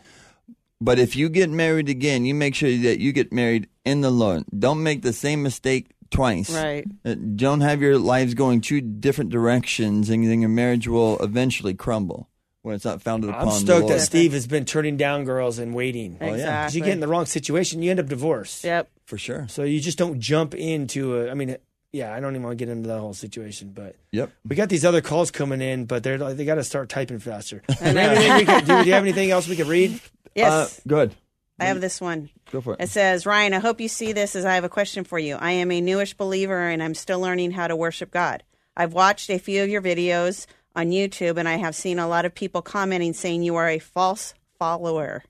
But 0.80 0.98
if 0.98 1.14
you 1.14 1.28
get 1.28 1.50
married 1.50 1.88
again, 1.88 2.24
you 2.24 2.34
make 2.34 2.54
sure 2.54 2.70
that 2.70 2.98
you 2.98 3.12
get 3.12 3.32
married 3.32 3.68
in 3.84 4.00
the 4.00 4.10
Lord. 4.10 4.44
Don't 4.56 4.82
make 4.82 5.02
the 5.02 5.12
same 5.12 5.42
mistake 5.42 5.90
twice. 6.10 6.50
Right. 6.50 6.84
Uh, 7.04 7.14
Don't 7.14 7.60
have 7.60 7.80
your 7.82 7.98
lives 7.98 8.34
going 8.34 8.60
two 8.60 8.80
different 8.80 9.30
directions, 9.30 10.08
and 10.10 10.24
then 10.24 10.40
your 10.40 10.50
marriage 10.50 10.88
will 10.88 11.18
eventually 11.18 11.74
crumble 11.74 12.28
when 12.62 12.74
it's 12.74 12.84
not 12.84 13.02
founded 13.02 13.30
upon 13.30 13.48
I'm 13.48 13.54
stoked 13.54 13.82
Lord. 13.82 13.94
that 13.94 14.00
Steve 14.00 14.32
has 14.32 14.46
been 14.46 14.64
turning 14.64 14.96
down 14.96 15.24
girls 15.24 15.58
and 15.58 15.74
waiting. 15.74 16.16
Oh, 16.20 16.26
yeah. 16.34 16.62
Because 16.62 16.76
you 16.76 16.82
get 16.82 16.92
in 16.92 17.00
the 17.00 17.08
wrong 17.08 17.26
situation, 17.26 17.82
you 17.82 17.90
end 17.90 18.00
up 18.00 18.06
divorced. 18.06 18.64
Yep. 18.64 18.88
For 19.06 19.18
sure. 19.18 19.46
So 19.48 19.64
you 19.64 19.80
just 19.80 19.98
don't 19.98 20.20
jump 20.20 20.54
into 20.54 21.18
a. 21.18 21.30
I 21.30 21.34
mean, 21.34 21.56
yeah, 21.92 22.14
I 22.14 22.20
don't 22.20 22.32
even 22.32 22.44
want 22.44 22.58
to 22.58 22.64
get 22.64 22.70
into 22.72 22.88
that 22.88 22.98
whole 23.00 23.12
situation, 23.14 23.72
but 23.74 23.96
Yep. 24.12 24.30
we 24.48 24.56
got 24.56 24.68
these 24.70 24.84
other 24.84 25.02
calls 25.02 25.30
coming 25.30 25.60
in, 25.60 25.84
but 25.84 26.02
they're 26.02 26.18
like, 26.18 26.36
they 26.36 26.44
got 26.44 26.54
to 26.54 26.64
start 26.64 26.88
typing 26.88 27.18
faster. 27.18 27.62
Do 27.68 27.74
you, 27.84 27.96
have 27.96 27.96
anything 28.16 28.36
we 28.36 28.44
could, 28.46 28.64
do, 28.66 28.82
do 28.82 28.88
you 28.88 28.94
have 28.94 29.02
anything 29.02 29.30
else 29.30 29.48
we 29.48 29.56
could 29.56 29.68
read? 29.68 30.00
Yes. 30.34 30.78
Uh, 30.78 30.82
good. 30.88 31.14
I 31.60 31.66
have 31.66 31.82
this 31.82 32.00
one. 32.00 32.30
Go 32.50 32.62
for 32.62 32.72
it. 32.72 32.80
It 32.80 32.88
says, 32.88 33.26
Ryan, 33.26 33.52
I 33.52 33.58
hope 33.58 33.82
you 33.82 33.88
see 33.88 34.12
this 34.12 34.34
as 34.34 34.46
I 34.46 34.54
have 34.54 34.64
a 34.64 34.68
question 34.70 35.04
for 35.04 35.18
you. 35.18 35.36
I 35.36 35.50
am 35.52 35.70
a 35.70 35.82
newish 35.82 36.14
believer 36.14 36.68
and 36.70 36.82
I'm 36.82 36.94
still 36.94 37.20
learning 37.20 37.50
how 37.50 37.66
to 37.68 37.76
worship 37.76 38.10
God. 38.10 38.42
I've 38.74 38.94
watched 38.94 39.28
a 39.28 39.36
few 39.36 39.62
of 39.62 39.68
your 39.68 39.82
videos 39.82 40.46
on 40.74 40.90
YouTube 40.90 41.36
and 41.36 41.48
I 41.48 41.56
have 41.56 41.74
seen 41.74 41.98
a 41.98 42.08
lot 42.08 42.24
of 42.24 42.34
people 42.34 42.62
commenting 42.62 43.12
saying 43.12 43.42
you 43.42 43.56
are 43.56 43.68
a 43.68 43.78
false 43.78 44.34
follower 44.58 45.22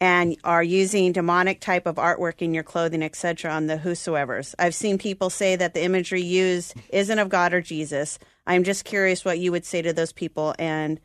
and 0.00 0.36
are 0.44 0.62
using 0.62 1.12
demonic 1.12 1.60
type 1.60 1.86
of 1.86 1.96
artwork 1.96 2.40
in 2.40 2.54
your 2.54 2.62
clothing, 2.62 3.02
etc. 3.02 3.50
on 3.52 3.66
the 3.66 3.76
Whosoevers. 3.76 4.54
I've 4.58 4.74
seen 4.74 4.96
people 4.96 5.28
say 5.28 5.56
that 5.56 5.74
the 5.74 5.82
imagery 5.84 6.22
used 6.22 6.74
isn't 6.88 7.18
of 7.18 7.28
God 7.28 7.52
or 7.52 7.60
Jesus. 7.60 8.18
I'm 8.46 8.64
just 8.64 8.84
curious 8.86 9.24
what 9.26 9.38
you 9.38 9.52
would 9.52 9.66
say 9.66 9.82
to 9.82 9.92
those 9.92 10.12
people 10.12 10.54
and 10.58 10.98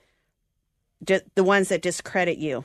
the 1.02 1.43
ones 1.43 1.70
that 1.70 1.82
discredit 1.82 2.38
you. 2.38 2.64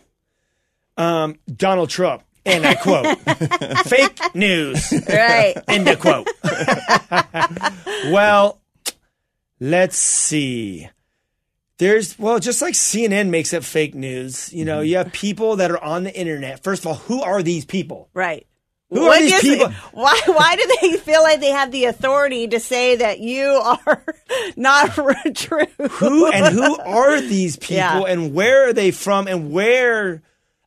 Um, 0.96 1.36
Donald 1.54 1.90
Trump, 1.90 2.22
and 2.46 2.64
I 2.64 2.74
quote, 2.76 3.18
fake 3.86 4.18
news, 4.34 4.92
Right. 5.08 5.56
end 5.66 5.88
of 5.88 5.98
quote. 5.98 6.28
well, 8.12 8.59
let's 9.60 9.96
see. 9.96 10.88
There's, 11.78 12.18
well, 12.18 12.38
just 12.38 12.60
like 12.60 12.74
CNN 12.74 13.30
makes 13.30 13.54
up 13.54 13.64
fake 13.64 13.94
news, 13.94 14.52
you 14.52 14.64
know, 14.66 14.78
mm-hmm. 14.78 14.86
you 14.86 14.96
have 14.98 15.12
people 15.12 15.56
that 15.56 15.70
are 15.70 15.82
on 15.82 16.04
the 16.04 16.14
internet. 16.14 16.62
First 16.62 16.82
of 16.82 16.88
all, 16.88 16.94
who 16.94 17.22
are 17.22 17.42
these 17.42 17.64
people? 17.64 18.10
Right. 18.12 18.46
Who 18.90 19.02
What 19.02 19.18
are 19.18 19.22
these 19.22 19.30
gives- 19.40 19.44
people? 19.44 19.72
Why? 19.92 20.20
Why 20.26 20.56
do 20.56 20.76
they 20.82 20.96
feel 20.98 21.22
like 21.22 21.40
they 21.40 21.52
have 21.52 21.70
the 21.70 21.84
authority 21.84 22.48
to 22.48 22.60
say 22.60 22.96
that 22.96 23.20
you 23.20 23.44
are 23.46 24.04
not 24.56 24.90
true? 25.34 25.64
who 25.90 26.30
and 26.30 26.54
who 26.54 26.78
are 26.80 27.20
these 27.20 27.56
people 27.56 27.76
Yeah. 27.76 28.02
and 28.04 28.34
where 28.34 28.68
are 28.68 28.72
they 28.72 28.90
from 28.90 29.26
and 29.28 29.50
where 29.52 30.22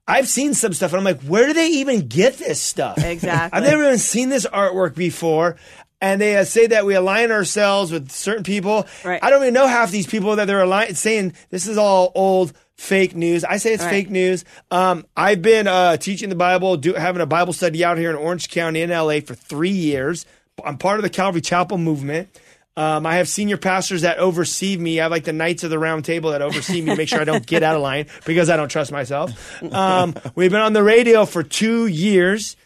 I've 0.07 0.27
seen 0.27 0.53
some 0.53 0.73
stuff 0.73 0.91
and 0.93 0.99
I'm 0.99 1.05
like, 1.05 1.21
where 1.21 1.47
do 1.47 1.53
they 1.53 1.67
even 1.67 2.07
get 2.07 2.37
this 2.37 2.61
stuff? 2.61 2.97
Exactly. 2.97 3.55
I've 3.57 3.63
never 3.63 3.83
even 3.83 3.97
seen 3.99 4.29
this 4.29 4.45
artwork 4.47 4.95
before. 4.95 5.57
And 6.03 6.19
they 6.19 6.35
uh, 6.35 6.43
say 6.43 6.67
that 6.67 6.85
we 6.85 6.95
align 6.95 7.31
ourselves 7.31 7.89
with 7.91 8.11
certain 8.11 8.43
people. 8.43 8.85
Right. 9.05 9.23
I 9.23 9.29
don't 9.29 9.41
even 9.41 9.53
know 9.53 9.67
half 9.67 9.89
these 9.89 10.05
people 10.05 10.35
that 10.35 10.45
they're 10.45 10.61
aligned, 10.61 10.97
saying 10.97 11.33
this 11.49 11.65
is 11.65 11.77
all 11.77 12.11
old 12.13 12.51
fake 12.75 13.15
news. 13.15 13.45
I 13.45 13.55
say 13.55 13.73
it's 13.73 13.83
Right. 13.83 13.89
fake 13.89 14.09
news. 14.09 14.43
Um, 14.69 15.05
I've 15.15 15.41
been 15.41 15.65
uh, 15.65 15.95
teaching 15.95 16.27
the 16.27 16.35
Bible, 16.35 16.75
do, 16.75 16.93
having 16.93 17.21
a 17.21 17.25
Bible 17.25 17.53
study 17.53 17.85
out 17.85 17.97
here 17.97 18.09
in 18.09 18.17
Orange 18.17 18.49
County 18.49 18.81
in 18.81 18.89
LA 18.89 19.21
for 19.21 19.33
three 19.33 19.69
years. 19.69 20.25
I'm 20.63 20.77
part 20.77 20.99
of 20.99 21.03
the 21.03 21.09
Calvary 21.09 21.39
Chapel 21.39 21.77
movement. 21.77 22.27
Um, 22.75 23.05
I 23.05 23.15
have 23.15 23.29
senior 23.29 23.55
pastors 23.57 24.01
that 24.01 24.17
oversee 24.17 24.75
me. 24.75 24.99
I 24.99 25.03
have 25.03 25.11
like 25.11 25.23
the 25.23 25.31
Knights 25.31 25.63
of 25.63 25.69
the 25.69 25.79
Round 25.79 26.03
Table 26.03 26.31
that 26.31 26.41
oversee 26.41 26.81
me 26.81 26.91
to 26.91 26.97
make 26.97 27.07
sure 27.07 27.21
I 27.21 27.23
don't 27.23 27.45
get 27.45 27.63
out 27.63 27.75
of 27.77 27.81
line 27.81 28.07
because 28.25 28.49
I 28.49 28.57
don't 28.57 28.67
trust 28.69 28.91
myself. 28.91 29.63
Um, 29.63 30.15
we've 30.35 30.51
been 30.51 30.59
on 30.59 30.73
the 30.73 30.83
radio 30.83 31.25
for 31.25 31.43
two 31.43 31.87
years. 31.87 32.57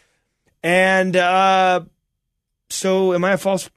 And 0.62 1.14
uh, 1.14 1.82
so, 2.70 3.14
am 3.14 3.24
I 3.24 3.32
a 3.32 3.38
false 3.38 3.68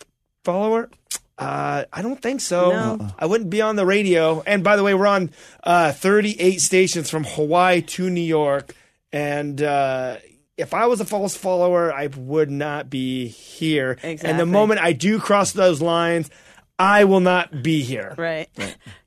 follower? 0.44 0.90
Uh, 1.38 1.86
I 1.92 2.02
don't 2.04 2.22
think 2.22 2.40
so. 2.42 2.70
No. 2.72 3.08
I 3.18 3.26
wouldn't 3.26 3.50
be 3.50 3.62
on 3.62 3.76
the 3.76 3.86
radio. 3.86 4.42
And 4.46 4.64
by 4.64 4.76
the 4.76 4.84
way, 4.84 4.94
we're 4.94 5.08
on 5.08 5.32
uh, 5.64 5.92
38 5.92 6.62
stations 6.62 7.10
from 7.10 7.24
Hawaii 7.24 7.82
to 7.82 8.10
New 8.10 8.22
York. 8.22 8.76
And 9.12 9.60
uh, 9.62 10.18
if 10.56 10.74
I 10.76 10.86
was 10.86 11.02
a 11.02 11.06
false 11.06 11.36
follower, 11.36 11.92
I 11.92 12.08
would 12.08 12.52
not 12.52 12.90
be 12.92 13.28
here. 13.28 13.98
And 14.04 14.40
the 14.40 14.46
moment 14.46 14.82
I 14.82 14.94
do 14.94 15.20
cross 15.20 15.52
those 15.52 15.82
lines, 15.82 16.30
I 16.78 17.06
will 17.06 17.20
not 17.22 17.64
be 17.64 17.82
here. 17.82 18.14
Right. 18.18 18.48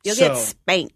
You'll 0.02 0.16
So- 0.16 0.28
get 0.28 0.36
spanked. 0.38 0.94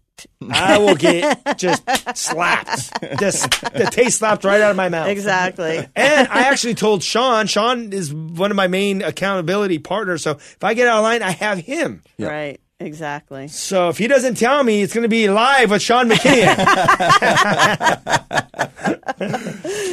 I 0.49 0.77
will 0.77 0.95
get 0.95 1.57
just 1.57 1.83
slapped, 2.15 2.91
just 3.19 3.49
the 3.73 3.89
taste 3.91 4.19
slapped 4.19 4.43
right 4.43 4.61
out 4.61 4.71
of 4.71 4.77
my 4.77 4.89
mouth. 4.89 5.07
Exactly. 5.09 5.77
And 5.95 6.27
I 6.27 6.43
actually 6.43 6.75
told 6.75 7.03
Sean. 7.03 7.47
Sean 7.47 7.93
is 7.93 8.13
one 8.13 8.51
of 8.51 8.57
my 8.57 8.67
main 8.67 9.01
accountability 9.01 9.79
partners. 9.79 10.23
So 10.23 10.31
if 10.31 10.63
I 10.63 10.73
get 10.73 10.87
out 10.87 10.97
of 10.97 11.03
line, 11.03 11.21
I 11.21 11.31
have 11.31 11.59
him. 11.59 12.03
Right. 12.17 12.59
Exactly. 12.81 13.49
So 13.49 13.89
if 13.89 13.97
he 13.97 14.07
doesn't 14.07 14.35
tell 14.35 14.63
me, 14.63 14.81
it's 14.81 14.93
going 14.93 15.03
to 15.03 15.09
be 15.09 15.29
live 15.29 15.71
with 15.71 15.81
Sean 15.81 16.09
McKinney. 16.09 16.47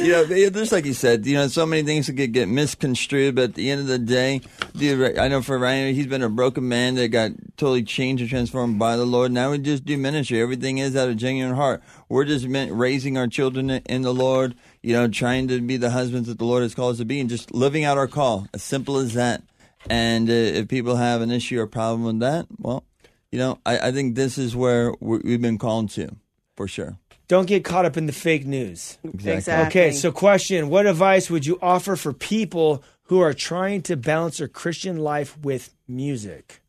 you 0.01 0.11
know, 0.13 0.25
just 0.51 0.71
like 0.71 0.85
you 0.85 0.93
said, 0.93 1.25
you 1.25 1.35
know, 1.35 1.49
so 1.49 1.65
many 1.65 1.83
things 1.83 2.07
that 2.07 2.13
get, 2.13 2.31
get 2.31 2.47
misconstrued, 2.47 3.35
but 3.35 3.43
at 3.43 3.53
the 3.55 3.69
end 3.71 3.81
of 3.81 3.87
the 3.87 3.99
day, 3.99 4.39
dude, 4.73 5.17
I 5.17 5.27
know 5.27 5.41
for 5.41 5.59
Ryan, 5.59 5.93
he's 5.93 6.07
been 6.07 6.21
a 6.21 6.29
broken 6.29 6.69
man 6.69 6.95
that 6.95 7.09
got 7.09 7.31
totally 7.57 7.83
changed 7.83 8.21
and 8.21 8.29
transformed 8.29 8.79
by 8.79 8.95
the 8.95 9.05
Lord. 9.05 9.33
Now 9.33 9.51
we 9.51 9.57
just 9.57 9.83
do 9.83 9.97
ministry. 9.97 10.41
Everything 10.41 10.77
is 10.77 10.95
out 10.95 11.09
of 11.09 11.17
genuine 11.17 11.55
heart. 11.55 11.83
We're 12.07 12.23
just 12.23 12.47
meant 12.47 12.71
raising 12.71 13.17
our 13.17 13.27
children 13.27 13.69
in 13.69 14.01
the 14.03 14.13
Lord, 14.13 14.55
you 14.81 14.93
know, 14.93 15.09
trying 15.09 15.49
to 15.49 15.59
be 15.59 15.75
the 15.75 15.89
husbands 15.89 16.29
that 16.29 16.37
the 16.37 16.45
Lord 16.45 16.63
has 16.63 16.73
called 16.73 16.93
us 16.93 16.99
to 16.99 17.05
be 17.05 17.19
and 17.19 17.29
just 17.29 17.53
living 17.53 17.83
out 17.83 17.97
our 17.97 18.07
call. 18.07 18.47
As 18.53 18.63
simple 18.63 18.95
as 18.95 19.13
that. 19.15 19.43
And 19.89 20.29
uh, 20.29 20.33
if 20.33 20.67
people 20.67 20.95
have 20.95 21.21
an 21.21 21.31
issue 21.31 21.59
or 21.59 21.67
problem 21.67 22.03
with 22.03 22.19
that, 22.19 22.47
well, 22.59 22.83
you 23.31 23.39
know, 23.39 23.59
I, 23.65 23.87
I 23.87 23.91
think 23.91 24.15
this 24.15 24.37
is 24.37 24.55
where 24.55 24.93
we- 24.99 25.19
we've 25.19 25.41
been 25.41 25.57
called 25.57 25.89
to, 25.91 26.15
for 26.55 26.67
sure. 26.67 26.97
don't 27.27 27.45
get 27.47 27.63
caught 27.65 27.85
up 27.85 27.97
in 27.97 28.05
the 28.05 28.13
fake 28.13 28.45
news. 28.45 28.97
Exactly. 29.03 29.53
Okay, 29.67 29.91
so 29.91 30.11
question 30.11 30.69
What 30.69 30.85
advice 30.85 31.29
would 31.29 31.45
you 31.45 31.57
offer 31.61 31.95
for 31.95 32.13
people 32.13 32.83
who 33.03 33.19
are 33.19 33.33
trying 33.33 33.81
to 33.83 33.95
balance 33.97 34.37
their 34.37 34.47
Christian 34.47 34.97
life 34.97 35.37
with 35.39 35.73
music? 35.87 36.61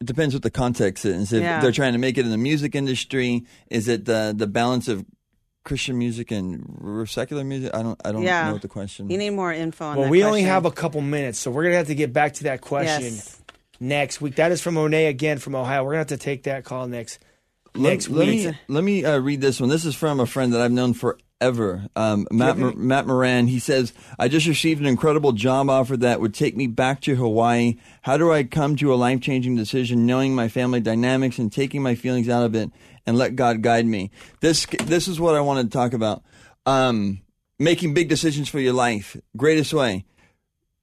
It 0.00 0.06
depends 0.06 0.34
what 0.34 0.42
the 0.42 0.50
context 0.50 1.04
is. 1.04 1.32
If 1.32 1.42
Yeah. 1.42 1.60
they're 1.60 1.72
trying 1.72 1.94
to 1.94 1.98
make 1.98 2.18
it 2.18 2.24
in 2.24 2.30
the 2.30 2.36
music 2.38 2.74
industry, 2.74 3.44
is 3.70 3.88
it 3.88 4.04
the 4.04 4.34
the 4.36 4.46
balance 4.46 4.88
of 4.88 5.04
Christian 5.66 5.98
music 5.98 6.30
and 6.30 7.06
secular 7.06 7.44
music? 7.44 7.72
I 7.74 7.82
don't 7.82 8.00
I 8.02 8.12
don't 8.12 8.22
Yeah. 8.22 8.46
know 8.46 8.52
what 8.54 8.62
the 8.62 8.68
question. 8.68 9.10
You 9.10 9.18
need 9.18 9.30
more 9.30 9.52
info 9.52 9.84
on 9.84 9.96
Well, 9.96 10.04
that 10.04 10.10
we 10.10 10.24
only 10.24 10.42
have 10.44 10.64
a 10.64 10.70
couple 10.70 11.02
minutes, 11.02 11.38
so 11.38 11.50
we're 11.50 11.64
going 11.64 11.72
to 11.74 11.78
have 11.78 11.88
to 11.88 11.94
get 11.94 12.14
back 12.14 12.32
to 12.34 12.44
that 12.44 12.62
question 12.62 13.02
Yes. 13.12 13.38
next 13.78 14.22
week. 14.22 14.36
That 14.36 14.50
is 14.52 14.62
from 14.62 14.74
Monet 14.74 15.06
again 15.06 15.36
from 15.38 15.54
Ohio. 15.54 15.84
We're 15.84 15.92
going 15.94 16.06
to 16.06 16.12
have 16.14 16.18
to 16.20 16.24
take 16.24 16.44
that 16.44 16.64
call 16.64 16.86
next 16.88 17.18
next 17.74 18.08
let, 18.08 18.26
week. 18.26 18.44
Let 18.46 18.52
me, 18.54 18.58
let 18.68 18.84
me 18.84 19.04
uh, 19.04 19.18
read 19.18 19.42
this 19.42 19.60
one. 19.60 19.68
This 19.68 19.84
is 19.84 19.94
from 19.94 20.18
a 20.20 20.24
friend 20.26 20.54
that 20.54 20.62
I've 20.62 20.72
known 20.72 20.94
forever, 20.94 21.84
um, 21.94 22.26
Matt, 22.30 22.56
Mor- 22.56 22.72
Matt 22.72 23.06
Moran. 23.06 23.48
He 23.48 23.58
says, 23.58 23.92
I 24.18 24.28
just 24.28 24.46
received 24.46 24.80
an 24.80 24.86
incredible 24.86 25.32
job 25.32 25.68
offer 25.68 25.94
that 25.98 26.20
would 26.22 26.32
take 26.32 26.56
me 26.56 26.68
back 26.68 27.02
to 27.02 27.16
Hawaii. 27.16 27.76
How 28.02 28.16
do 28.16 28.32
I 28.32 28.44
come 28.44 28.76
to 28.76 28.94
a 28.94 28.96
life 28.96 29.20
changing 29.20 29.56
decision 29.56 30.06
knowing 30.06 30.34
my 30.34 30.48
family 30.48 30.80
dynamics 30.80 31.38
and 31.38 31.52
taking 31.52 31.82
my 31.82 31.94
feelings 31.96 32.28
out 32.30 32.44
of 32.44 32.54
it 32.54 32.70
and 33.06 33.16
let 33.16 33.36
God 33.36 33.62
guide 33.62 33.86
me? 33.86 34.10
This, 34.40 34.66
this 34.84 35.08
is 35.08 35.20
what 35.20 35.34
I 35.34 35.40
wanted 35.40 35.70
to 35.70 35.76
talk 35.76 35.92
about. 35.92 36.22
Um, 36.64 37.20
making 37.58 37.94
big 37.94 38.08
decisions 38.08 38.48
for 38.48 38.60
your 38.60 38.72
life. 38.72 39.16
Greatest 39.36 39.72
way. 39.72 40.04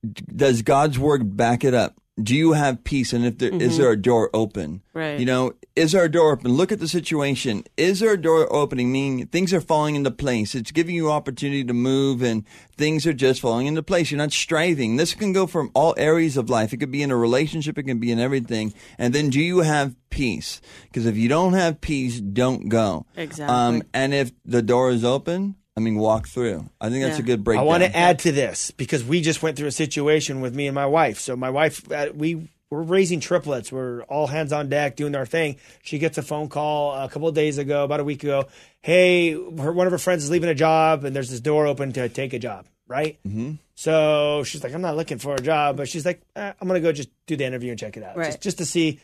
Does 0.03 0.61
God's 0.61 0.99
word 0.99 1.37
back 1.37 1.63
it 1.63 1.73
up? 1.73 1.95
Do 2.21 2.35
you 2.35 2.53
have 2.53 2.83
peace? 2.83 3.13
And 3.13 3.25
if 3.25 3.37
there 3.37 3.53
is 3.53 3.77
there 3.77 3.91
a 3.91 3.97
door 3.97 4.29
open? 4.33 4.83
Right. 4.93 5.19
You 5.19 5.25
know, 5.25 5.53
is 5.75 5.95
our 5.95 6.07
door 6.07 6.33
open? 6.33 6.51
Look 6.53 6.71
at 6.71 6.79
the 6.79 6.87
situation. 6.87 7.63
Is 7.77 8.03
our 8.03 8.15
door 8.15 8.51
opening? 8.53 8.91
Meaning 8.91 9.27
things 9.27 9.53
are 9.53 9.61
falling 9.61 9.95
into 9.95 10.11
place. 10.11 10.53
It's 10.55 10.71
giving 10.71 10.95
you 10.95 11.11
opportunity 11.11 11.63
to 11.63 11.73
move 11.73 12.21
and 12.21 12.45
things 12.77 13.07
are 13.07 13.13
just 13.13 13.41
falling 13.41 13.67
into 13.67 13.81
place. 13.81 14.11
You're 14.11 14.19
not 14.19 14.31
striving. 14.31 14.97
This 14.97 15.13
can 15.13 15.33
go 15.33 15.47
from 15.47 15.71
all 15.73 15.95
areas 15.97 16.37
of 16.37 16.49
life. 16.49 16.73
It 16.73 16.77
could 16.77 16.91
be 16.91 17.01
in 17.01 17.11
a 17.11 17.17
relationship. 17.17 17.77
It 17.77 17.83
can 17.83 17.99
be 17.99 18.11
in 18.11 18.19
everything. 18.19 18.73
And 18.97 19.13
then 19.15 19.29
do 19.29 19.39
you 19.39 19.59
have 19.59 19.95
peace? 20.09 20.61
Because 20.83 21.05
if 21.05 21.17
you 21.17 21.27
don't 21.27 21.53
have 21.53 21.81
peace, 21.81 22.19
don't 22.19 22.69
go. 22.69 23.05
Exactly. 23.15 23.53
Um, 23.55 23.83
and 23.93 24.13
if 24.13 24.31
the 24.45 24.61
door 24.61 24.91
is 24.91 25.03
open, 25.03 25.55
I 25.75 25.79
mean, 25.79 25.95
walk 25.95 26.27
through. 26.27 26.69
I 26.79 26.89
think 26.91 27.03
that's 27.03 27.17
Yeah. 27.17 27.23
a 27.23 27.25
good 27.25 27.43
break. 27.43 27.59
I 27.59 27.63
want 27.63 27.81
to 27.81 27.95
add 27.97 28.19
to 28.19 28.31
this 28.31 28.69
because 28.69 29.03
we 29.03 29.21
just 29.21 29.41
went 29.41 29.57
through 29.57 29.69
a 29.69 29.71
situation 29.71 30.39
with 30.39 30.53
me 30.53 30.67
and 30.67 30.75
my 30.75 30.85
wife. 30.85 31.19
So 31.19 31.35
my 31.35 31.49
wife, 31.49 31.91
uh, 31.91 32.09
we 32.13 32.47
we're 32.73 32.81
raising 32.81 33.19
triplets. 33.19 33.71
We're 33.71 34.01
all 34.03 34.25
hands 34.25 34.51
on 34.51 34.67
deck 34.69 34.95
doing 34.95 35.15
our 35.15 35.25
thing. 35.27 35.57
She 35.83 35.99
gets 35.99 36.17
a 36.17 36.23
phone 36.23 36.49
call 36.49 36.93
a 36.93 37.07
couple 37.07 37.27
of 37.27 37.35
days 37.35 37.59
ago, 37.59 37.83
about 37.83 37.99
a 37.99 38.03
week 38.03 38.23
ago. 38.23 38.47
Hey, 38.81 39.31
her, 39.31 39.71
one 39.71 39.85
of 39.85 39.91
her 39.91 39.99
friends 39.99 40.23
is 40.23 40.31
leaving 40.31 40.49
a 40.49 40.55
job, 40.55 41.05
and 41.05 41.15
there's 41.15 41.29
this 41.29 41.39
door 41.39 41.67
open 41.67 41.93
to 41.93 42.09
take 42.09 42.33
a 42.33 42.39
job. 42.39 42.65
Right. 42.87 43.19
Mm-hmm. 43.27 43.53
So 43.75 44.43
she's 44.43 44.63
like, 44.63 44.73
I'm 44.73 44.81
not 44.81 44.95
looking 44.97 45.19
for 45.19 45.35
a 45.35 45.39
job, 45.41 45.77
but 45.77 45.87
she's 45.87 46.05
like, 46.05 46.21
eh, 46.35 46.53
I'm 46.59 46.67
gonna 46.67 46.79
go 46.79 46.91
just 46.91 47.09
do 47.27 47.35
the 47.35 47.45
interview 47.45 47.69
and 47.69 47.79
check 47.79 47.95
it 47.95 48.03
out, 48.03 48.17
Right. 48.17 48.25
just, 48.27 48.41
just 48.41 48.57
to 48.57 48.65
see, 48.65 48.99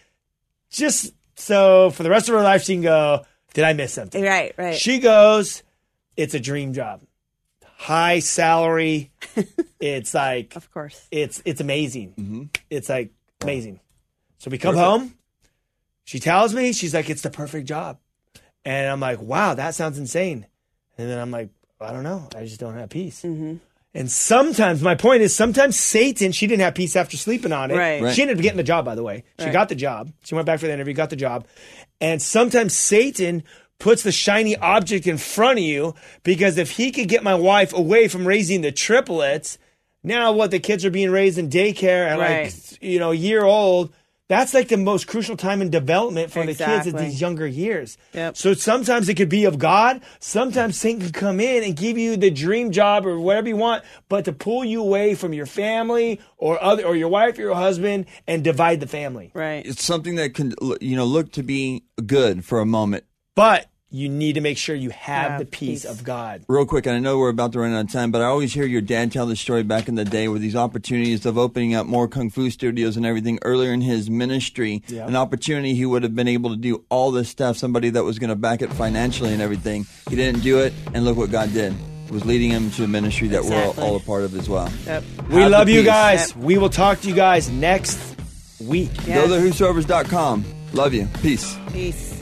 just 0.71 1.13
so 1.35 1.89
for 1.91 2.03
the 2.03 2.09
rest 2.09 2.27
of 2.27 2.35
her 2.35 2.41
life 2.41 2.63
she 2.63 2.73
can 2.73 2.81
go. 2.81 3.25
Did 3.53 3.63
I 3.63 3.73
miss 3.73 3.93
something? 3.93 4.23
Right, 4.23 4.53
right. 4.57 4.75
She 4.75 4.99
goes, 4.99 5.63
it's 6.17 6.33
a 6.33 6.39
dream 6.39 6.73
job. 6.73 7.01
High 7.77 8.19
salary. 8.19 9.11
it's 9.79 10.13
like 10.13 10.55
of 10.55 10.69
course. 10.71 11.07
it's 11.11 11.41
it's 11.45 11.61
amazing. 11.61 12.49
It's 12.69 12.89
like 12.89 13.11
amazing. 13.41 13.79
So 14.37 14.49
we 14.49 14.57
come 14.57 14.75
home. 14.75 15.15
She 16.05 16.19
tells 16.19 16.53
me 16.53 16.73
she's 16.73 16.93
like 16.93 17.09
it's 17.09 17.21
the 17.21 17.29
perfect 17.29 17.67
job, 17.67 17.99
and 18.65 18.89
I'm 18.89 18.99
like, 18.99 19.21
wow, 19.21 19.53
that 19.53 19.75
sounds 19.75 19.99
insane. 19.99 20.45
And 20.97 21.09
then 21.09 21.19
I'm 21.19 21.31
like, 21.31 21.49
I 21.79 21.93
don't 21.93 22.03
know, 22.03 22.27
I 22.35 22.43
just 22.45 22.59
don't 22.59 22.73
have 22.75 22.89
peace. 22.89 23.21
Mm-hmm. 23.21 23.57
And 23.93 24.11
sometimes 24.11 24.81
my 24.81 24.95
point 24.95 25.21
is 25.23 25.35
sometimes 25.35 25.79
Satan 25.79 26.31
she 26.31 26.47
didn't 26.47 26.61
have 26.61 26.75
peace 26.75 26.95
after 26.95 27.17
sleeping 27.17 27.51
on 27.51 27.71
it. 27.71 27.77
Right. 27.77 28.01
Right. 28.01 28.15
She 28.15 28.21
ended 28.21 28.37
up 28.37 28.43
getting 28.43 28.57
the 28.57 28.63
job 28.63 28.85
by 28.85 28.95
the 28.95 29.03
way. 29.03 29.23
She 29.39 29.45
Right. 29.45 29.53
got 29.53 29.69
the 29.69 29.75
job. 29.75 30.11
She 30.23 30.35
went 30.35 30.45
back 30.45 30.59
for 30.59 30.67
the 30.67 30.73
interview, 30.73 30.93
got 30.93 31.09
the 31.09 31.15
job. 31.15 31.47
And 32.01 32.21
sometimes 32.21 32.75
Satan 32.75 33.43
puts 33.79 34.03
the 34.03 34.11
shiny 34.11 34.55
object 34.57 35.07
in 35.07 35.17
front 35.17 35.57
of 35.59 35.63
you 35.65 35.95
because 36.23 36.57
if 36.57 36.71
he 36.71 36.91
could 36.91 37.07
get 37.07 37.23
my 37.23 37.35
wife 37.35 37.73
away 37.73 38.07
from 38.07 38.27
raising 38.27 38.61
the 38.61 38.71
triplets, 38.71 39.57
now 40.03 40.31
what 40.31 40.51
the 40.51 40.59
kids 40.59 40.85
are 40.85 40.91
being 40.91 41.11
raised 41.11 41.37
in 41.37 41.49
daycare 41.49 42.07
at 42.07 42.19
like 42.19 42.81
you 42.81 42.99
know 42.99 43.11
year 43.11 43.43
old. 43.43 43.93
That's 44.27 44.53
like 44.53 44.67
the 44.67 44.77
most 44.77 45.07
crucial 45.07 45.35
time 45.35 45.59
in 45.59 45.71
development 45.71 46.29
for 46.29 46.45
the 46.45 46.53
kids 46.53 46.85
at 46.85 46.95
these 46.95 47.19
younger 47.19 47.47
years. 47.47 47.97
Yep. 48.13 48.37
So 48.37 48.53
sometimes 48.53 49.09
it 49.09 49.15
could 49.15 49.27
be 49.27 49.45
of 49.45 49.57
God. 49.57 50.01
Sometimes 50.19 50.79
Satan 50.79 51.01
can 51.01 51.11
come 51.11 51.39
in 51.39 51.63
and 51.63 51.75
give 51.75 51.97
you 51.97 52.15
the 52.15 52.29
dream 52.29 52.71
job 52.71 53.07
or 53.07 53.19
whatever 53.19 53.47
you 53.47 53.57
want, 53.57 53.83
but 54.07 54.25
to 54.25 54.31
pull 54.31 54.63
you 54.63 54.81
away 54.81 55.15
from 55.15 55.33
your 55.33 55.47
family 55.47 56.21
or 56.37 56.61
other 56.61 56.85
or 56.85 56.95
your 56.95 57.09
wife 57.09 57.39
or 57.39 57.41
your 57.41 57.55
husband 57.55 58.05
and 58.27 58.43
divide 58.43 58.81
the 58.81 58.87
family. 58.87 59.31
Right. 59.33 59.65
It's 59.65 59.83
something 59.83 60.13
that 60.17 60.35
can, 60.35 60.53
you 60.79 60.95
know, 60.95 61.05
look 61.05 61.31
to 61.31 61.41
be 61.41 61.85
good 62.05 62.45
for 62.45 62.59
a 62.59 62.67
moment. 62.67 63.05
But 63.33 63.65
you 63.91 64.07
need 64.07 64.33
to 64.33 64.41
make 64.41 64.57
sure 64.57 64.75
you 64.75 64.91
have 64.91 65.31
Have 65.31 65.39
the 65.39 65.45
peace, 65.45 65.81
peace. 65.81 65.85
of 65.85 66.03
God. 66.03 66.43
Real 66.47 66.65
quick, 66.65 66.85
and 66.85 66.95
I 66.95 66.99
know 66.99 67.17
we're 67.17 67.29
about 67.29 67.53
to 67.53 67.59
run 67.59 67.73
out 67.73 67.85
of 67.85 67.91
time, 67.91 68.11
but 68.11 68.21
I 68.21 68.25
always 68.25 68.53
hear 68.53 68.65
your 68.65 68.81
dad 68.81 69.11
tell 69.11 69.25
the 69.25 69.35
story 69.35 69.63
back 69.63 69.87
in 69.87 69.95
the 69.95 70.05
day 70.05 70.27
with 70.27 70.41
these 70.43 70.55
opportunities 70.55 71.25
of 71.25 71.37
opening 71.37 71.73
up 71.73 71.87
more 71.87 72.07
kung 72.07 72.29
fu 72.29 72.49
studios 72.51 72.97
and 72.97 73.05
everything 73.05 73.39
earlier 73.41 73.73
in 73.73 73.81
his 73.81 74.09
ministry. 74.09 74.83
Yeah. 74.87 75.07
An 75.07 75.15
opportunity 75.15 75.73
he 75.73 75.85
would 75.85 76.03
have 76.03 76.15
been 76.15 76.27
able 76.27 76.51
to 76.51 76.55
do 76.55 76.85
all 76.89 77.09
this 77.11 77.29
stuff, 77.29 77.57
somebody 77.57 77.89
that 77.91 78.03
was 78.03 78.19
going 78.19 78.29
to 78.29 78.35
back 78.35 78.61
it 78.61 78.71
financially 78.73 79.33
and 79.33 79.41
everything. 79.41 79.87
He 80.09 80.15
didn't 80.15 80.41
do 80.41 80.59
it, 80.59 80.73
and 80.93 81.03
look 81.05 81.17
what 81.17 81.31
God 81.31 81.51
did. 81.53 81.73
Was 82.11 82.25
leading 82.25 82.49
him 82.49 82.71
to 82.71 82.83
a 82.83 82.87
ministry 82.87 83.27
that 83.29 83.41
Exactly. 83.41 83.81
we're 83.83 83.87
all, 83.87 83.91
all 83.91 83.95
a 83.97 83.99
part 83.99 84.23
of 84.23 84.35
as 84.35 84.49
well. 84.49 84.67
Yep. 84.87 85.03
We 85.29 85.41
Have 85.41 85.51
love 85.51 85.69
you 85.69 85.81
peace. 85.81 85.85
guys. 85.85 86.35
We 86.35 86.57
will 86.57 86.69
talk 86.69 87.01
to 87.01 87.07
you 87.07 87.13
guys 87.13 87.49
next 87.51 87.99
week. 88.59 88.89
Yeah. 89.05 89.27
Go 89.27 89.27
to 89.27 89.33
whosoevers.com. 89.35 90.43
Love 90.73 90.93
you. 90.95 91.07
Peace. 91.21 91.55
Peace. 91.71 92.18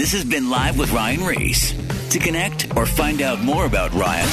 This 0.00 0.12
has 0.12 0.24
been 0.24 0.48
Live 0.48 0.78
with 0.78 0.92
Ryan 0.92 1.26
Ries. 1.26 1.74
To 2.08 2.18
connect 2.18 2.74
or 2.74 2.86
find 2.86 3.20
out 3.20 3.42
more 3.42 3.66
about 3.66 3.92
Ryan, 3.92 4.30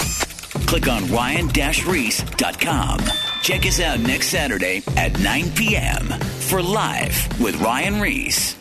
click 0.65 0.87
on 0.87 1.11
ryan-reese.com. 1.11 2.99
Check 3.41 3.65
us 3.65 3.81
out 3.81 3.99
next 3.99 4.27
Saturday 4.27 4.81
at 4.95 5.19
9 5.19 5.51
p.m. 5.55 6.05
for 6.47 6.63
Live 6.63 7.41
with 7.41 7.59
Ryan 7.59 7.99
Ries. 7.99 8.55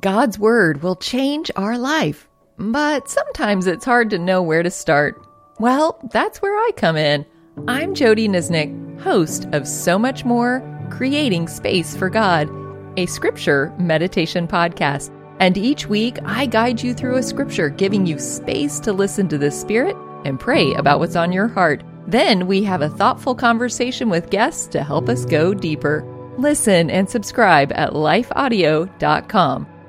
God's 0.00 0.40
Word 0.40 0.82
will 0.82 0.96
change 0.96 1.52
our 1.54 1.78
life, 1.78 2.28
but 2.58 3.08
sometimes 3.08 3.68
it's 3.68 3.84
hard 3.84 4.10
to 4.10 4.18
know 4.18 4.42
where 4.42 4.64
to 4.64 4.72
start. 4.72 5.24
Well, 5.60 6.00
that's 6.12 6.42
where 6.42 6.56
I 6.56 6.72
come 6.76 6.96
in. 6.96 7.24
I'm 7.68 7.94
Jody 7.94 8.26
Nisnik, 8.26 9.00
host 9.02 9.46
of 9.52 9.68
So 9.68 10.00
Much 10.00 10.24
More 10.24 10.64
Creating 10.90 11.46
Space 11.46 11.96
for 11.96 12.10
God, 12.10 12.50
a 13.00 13.06
scripture 13.06 13.72
meditation 13.78 14.46
podcast. 14.46 15.10
And 15.40 15.56
each 15.56 15.86
week, 15.86 16.18
I 16.24 16.44
guide 16.44 16.82
you 16.82 16.92
through 16.92 17.16
a 17.16 17.22
scripture, 17.22 17.70
giving 17.70 18.04
you 18.04 18.18
space 18.18 18.78
to 18.80 18.92
listen 18.92 19.26
to 19.28 19.38
the 19.38 19.50
Spirit 19.50 19.96
and 20.26 20.38
pray 20.38 20.74
about 20.74 20.98
what's 20.98 21.16
on 21.16 21.32
your 21.32 21.48
heart. 21.48 21.82
Then 22.06 22.46
we 22.46 22.62
have 22.64 22.82
a 22.82 22.90
thoughtful 22.90 23.34
conversation 23.34 24.10
with 24.10 24.28
guests 24.28 24.66
to 24.68 24.82
help 24.82 25.08
us 25.08 25.24
go 25.24 25.54
deeper. 25.54 26.04
Listen 26.36 26.90
and 26.90 27.08
subscribe 27.08 27.72
at 27.72 27.92
lifeaudio.com. 27.92 29.79